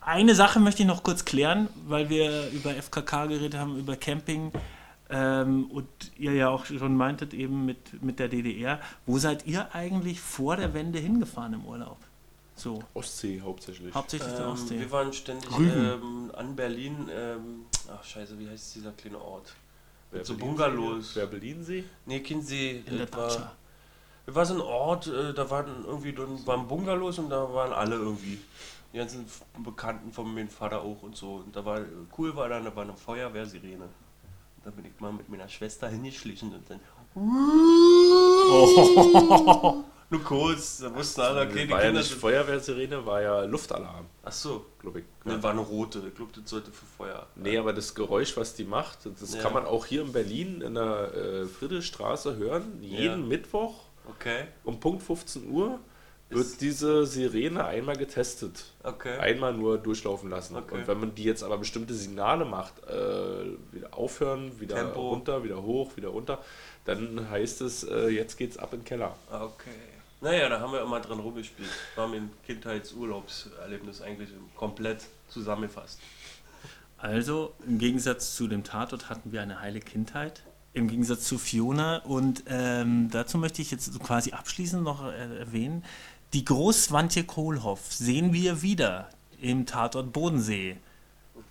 Eine 0.00 0.34
Sache 0.34 0.60
möchte 0.60 0.82
ich 0.82 0.88
noch 0.88 1.02
kurz 1.02 1.24
klären, 1.24 1.68
weil 1.86 2.08
wir 2.08 2.50
über 2.50 2.70
FKK 2.74 3.26
geredet 3.26 3.56
haben, 3.56 3.78
über 3.78 3.96
Camping. 3.96 4.52
Ähm, 5.08 5.70
und 5.70 5.86
ihr 6.18 6.32
ja 6.32 6.48
auch 6.48 6.66
schon 6.66 6.96
meintet, 6.96 7.32
eben 7.32 7.64
mit, 7.64 8.02
mit 8.02 8.18
der 8.18 8.28
DDR. 8.28 8.80
Wo 9.06 9.18
seid 9.18 9.46
ihr 9.46 9.72
eigentlich 9.74 10.20
vor 10.20 10.56
der 10.56 10.74
Wende 10.74 10.98
hingefahren 10.98 11.54
im 11.54 11.64
Urlaub? 11.64 11.98
So, 12.58 12.82
Ostsee 12.94 13.40
hauptsächlich. 13.42 13.94
hauptsächlich 13.94 14.32
der 14.32 14.46
Ähm, 14.46 14.52
Ostsee. 14.52 14.80
wir 14.80 14.90
waren 14.90 15.12
ständig 15.12 15.50
ähm, 15.58 16.30
an 16.34 16.56
Berlin. 16.56 17.08
Ähm, 17.14 17.66
ach, 17.94 18.02
scheiße, 18.02 18.38
wie 18.38 18.48
heißt 18.48 18.76
dieser 18.76 18.92
kleine 18.92 19.20
Ort? 19.20 19.54
Mit 20.10 20.24
so? 20.24 20.34
Bungalows. 20.36 21.14
Wer 21.14 21.26
Berlinsee? 21.26 21.84
Nee, 22.06 22.20
Kinsee. 22.20 22.82
in 22.86 22.96
der 22.96 23.12
war, 23.12 23.28
Datscha. 23.28 23.52
das 24.24 24.34
war 24.34 24.46
so 24.46 24.54
ein 24.54 24.60
Ort, 24.62 25.06
äh, 25.08 25.34
da 25.34 25.50
waren 25.50 25.84
irgendwie 25.84 26.14
dann 26.14 26.46
waren 26.46 26.66
Bungalows 26.66 27.18
und 27.18 27.28
da 27.28 27.52
waren 27.52 27.72
alle 27.74 27.96
irgendwie. 27.96 28.38
Die 28.92 28.98
ganzen 28.98 29.26
Bekannten 29.62 30.10
von 30.10 30.32
meinem 30.32 30.48
Vater 30.48 30.80
auch 30.80 31.02
und 31.02 31.14
so. 31.14 31.42
Und 31.44 31.54
da 31.54 31.62
war 31.64 31.80
cool 32.16 32.34
war 32.36 32.48
dann, 32.48 32.64
da 32.64 32.74
war 32.74 32.84
eine 32.84 32.96
Feuerwehrsirene. 32.96 33.84
Und 33.84 33.90
da 34.64 34.70
bin 34.70 34.86
ich 34.86 34.98
mal 34.98 35.12
mit 35.12 35.28
meiner 35.28 35.48
Schwester 35.48 35.88
hingeschlichen 35.88 36.54
und 36.54 36.70
dann. 36.70 36.80
Nur 40.08 40.22
kurz, 40.22 40.78
da 40.78 40.94
wussten 40.94 41.20
alle, 41.20 41.42
okay, 41.48 41.64
die 41.64 41.70
war 41.70 41.78
ja 41.80 41.86
Kinder 41.86 41.98
nicht 42.00 42.10
sind. 42.10 42.20
Feuerwehrsirene, 42.20 43.04
war 43.04 43.22
ja 43.22 43.42
Luftalarm, 43.44 44.06
Ach 44.24 44.30
so, 44.32 44.66
glaube 44.78 45.00
ich. 45.00 45.04
ne, 45.24 45.42
war 45.42 45.50
eine 45.50 45.60
rote. 45.60 46.00
Ich 46.06 46.14
glaube, 46.14 46.30
das 46.38 46.48
sollte 46.48 46.70
für 46.70 46.84
Feuer. 46.86 47.26
Nee, 47.34 47.58
aber 47.58 47.72
das 47.72 47.92
Geräusch, 47.94 48.36
was 48.36 48.54
die 48.54 48.64
macht, 48.64 48.98
das 49.20 49.34
Ja. 49.34 49.42
kann 49.42 49.52
man 49.52 49.64
auch 49.64 49.84
hier 49.84 50.02
in 50.02 50.12
Berlin 50.12 50.60
in 50.60 50.74
der 50.74 51.12
äh, 51.14 51.46
Friedrichstraße 51.46 52.36
hören. 52.36 52.78
Jeden 52.82 53.04
Ja. 53.22 53.26
Mittwoch 53.26 53.82
Okay, 54.08 54.44
um 54.62 54.78
Punkt 54.78 55.02
15 55.02 55.50
Uhr 55.50 55.80
wird 56.28 56.40
Ist- 56.44 56.60
diese 56.60 57.04
Sirene 57.06 57.64
einmal 57.64 57.96
getestet. 57.96 58.64
okay. 58.84 59.18
Einmal 59.18 59.54
nur 59.54 59.78
durchlaufen 59.78 60.30
lassen. 60.30 60.54
Okay. 60.54 60.74
Und 60.76 60.86
wenn 60.86 61.00
man 61.00 61.14
die 61.16 61.24
jetzt 61.24 61.42
aber 61.42 61.58
bestimmte 61.58 61.94
Signale 61.94 62.44
macht, 62.44 62.74
äh, 62.88 62.92
wieder 63.72 63.88
aufhören, 63.92 64.60
wieder 64.60 64.76
Tempo. 64.76 65.08
runter, 65.10 65.42
wieder 65.42 65.60
hoch, 65.62 65.96
wieder 65.96 66.08
runter, 66.10 66.38
dann 66.84 67.28
heißt 67.28 67.60
es, 67.62 67.82
äh, 67.82 68.08
jetzt 68.08 68.36
geht's 68.36 68.56
ab 68.56 68.72
in 68.72 68.80
den 68.80 68.84
Keller. 68.84 69.16
Okay. 69.32 69.70
Naja, 70.26 70.48
da 70.48 70.58
haben 70.58 70.72
wir 70.72 70.82
immer 70.82 70.98
dran 70.98 71.20
rumgespielt. 71.20 71.68
War 71.94 72.08
mein 72.08 72.30
Kindheitsurlaubserlebnis 72.44 74.02
eigentlich 74.02 74.30
komplett 74.56 75.06
zusammengefasst. 75.28 76.00
Also, 76.98 77.54
im 77.64 77.78
Gegensatz 77.78 78.34
zu 78.34 78.48
dem 78.48 78.64
Tatort 78.64 79.08
hatten 79.08 79.30
wir 79.30 79.40
eine 79.40 79.60
heile 79.60 79.78
Kindheit. 79.78 80.42
Im 80.72 80.88
Gegensatz 80.88 81.28
zu 81.28 81.38
Fiona. 81.38 81.98
Und 81.98 82.42
ähm, 82.48 83.08
dazu 83.08 83.38
möchte 83.38 83.62
ich 83.62 83.70
jetzt 83.70 83.96
quasi 84.00 84.32
abschließend 84.32 84.82
noch 84.82 85.06
äh, 85.06 85.38
erwähnen: 85.38 85.84
Die 86.32 86.44
Großwantje 86.44 87.22
Kohlhoff 87.22 87.92
sehen 87.92 88.32
wir 88.32 88.62
wieder 88.62 89.08
im 89.40 89.64
Tatort 89.64 90.12
Bodensee. 90.12 90.76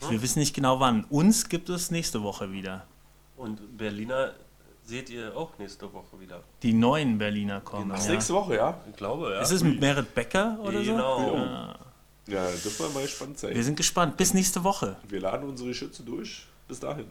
Wir 0.10 0.22
wissen 0.22 0.40
nicht 0.40 0.54
genau 0.54 0.82
wann. 0.82 1.06
Uns 1.06 1.48
gibt 1.48 1.70
es 1.70 1.92
nächste 1.92 2.24
Woche 2.24 2.52
wieder. 2.52 2.86
Und 3.38 3.78
Berliner 3.78 4.34
seht 4.86 5.10
ihr 5.10 5.36
auch 5.36 5.58
nächste 5.58 5.92
Woche 5.92 6.20
wieder. 6.20 6.44
Die 6.64 6.74
neuen 6.74 7.18
Berliner 7.18 7.60
kommen. 7.62 7.84
Genau. 7.86 7.96
Das 7.96 8.06
Ja. 8.08 8.14
nächste 8.14 8.34
Woche, 8.34 8.56
ja? 8.56 8.80
Ich 8.90 8.96
glaube, 8.96 9.32
ja. 9.34 9.42
Ist 9.42 9.52
es 9.52 9.64
mit 9.64 9.80
Merit 9.80 10.14
Becker 10.16 10.58
oder 10.62 10.82
Genau. 10.84 11.20
so? 11.30 11.36
Ja. 11.36 11.80
Ja, 12.28 12.44
da 12.46 12.52
dürfen 12.52 12.86
wir 12.88 12.90
mal 12.94 13.04
gespannt 13.04 13.38
sein. 13.38 13.54
Wir 13.54 13.64
sind 13.64 13.78
gespannt. 13.78 14.18
Bis 14.18 14.34
nächste 14.34 14.64
Woche. 14.64 14.96
Wir 15.08 15.20
laden 15.22 15.48
unsere 15.48 15.74
Schütze 15.74 16.02
durch. 16.04 16.48
Bis 16.68 16.80
dahin. 16.80 17.06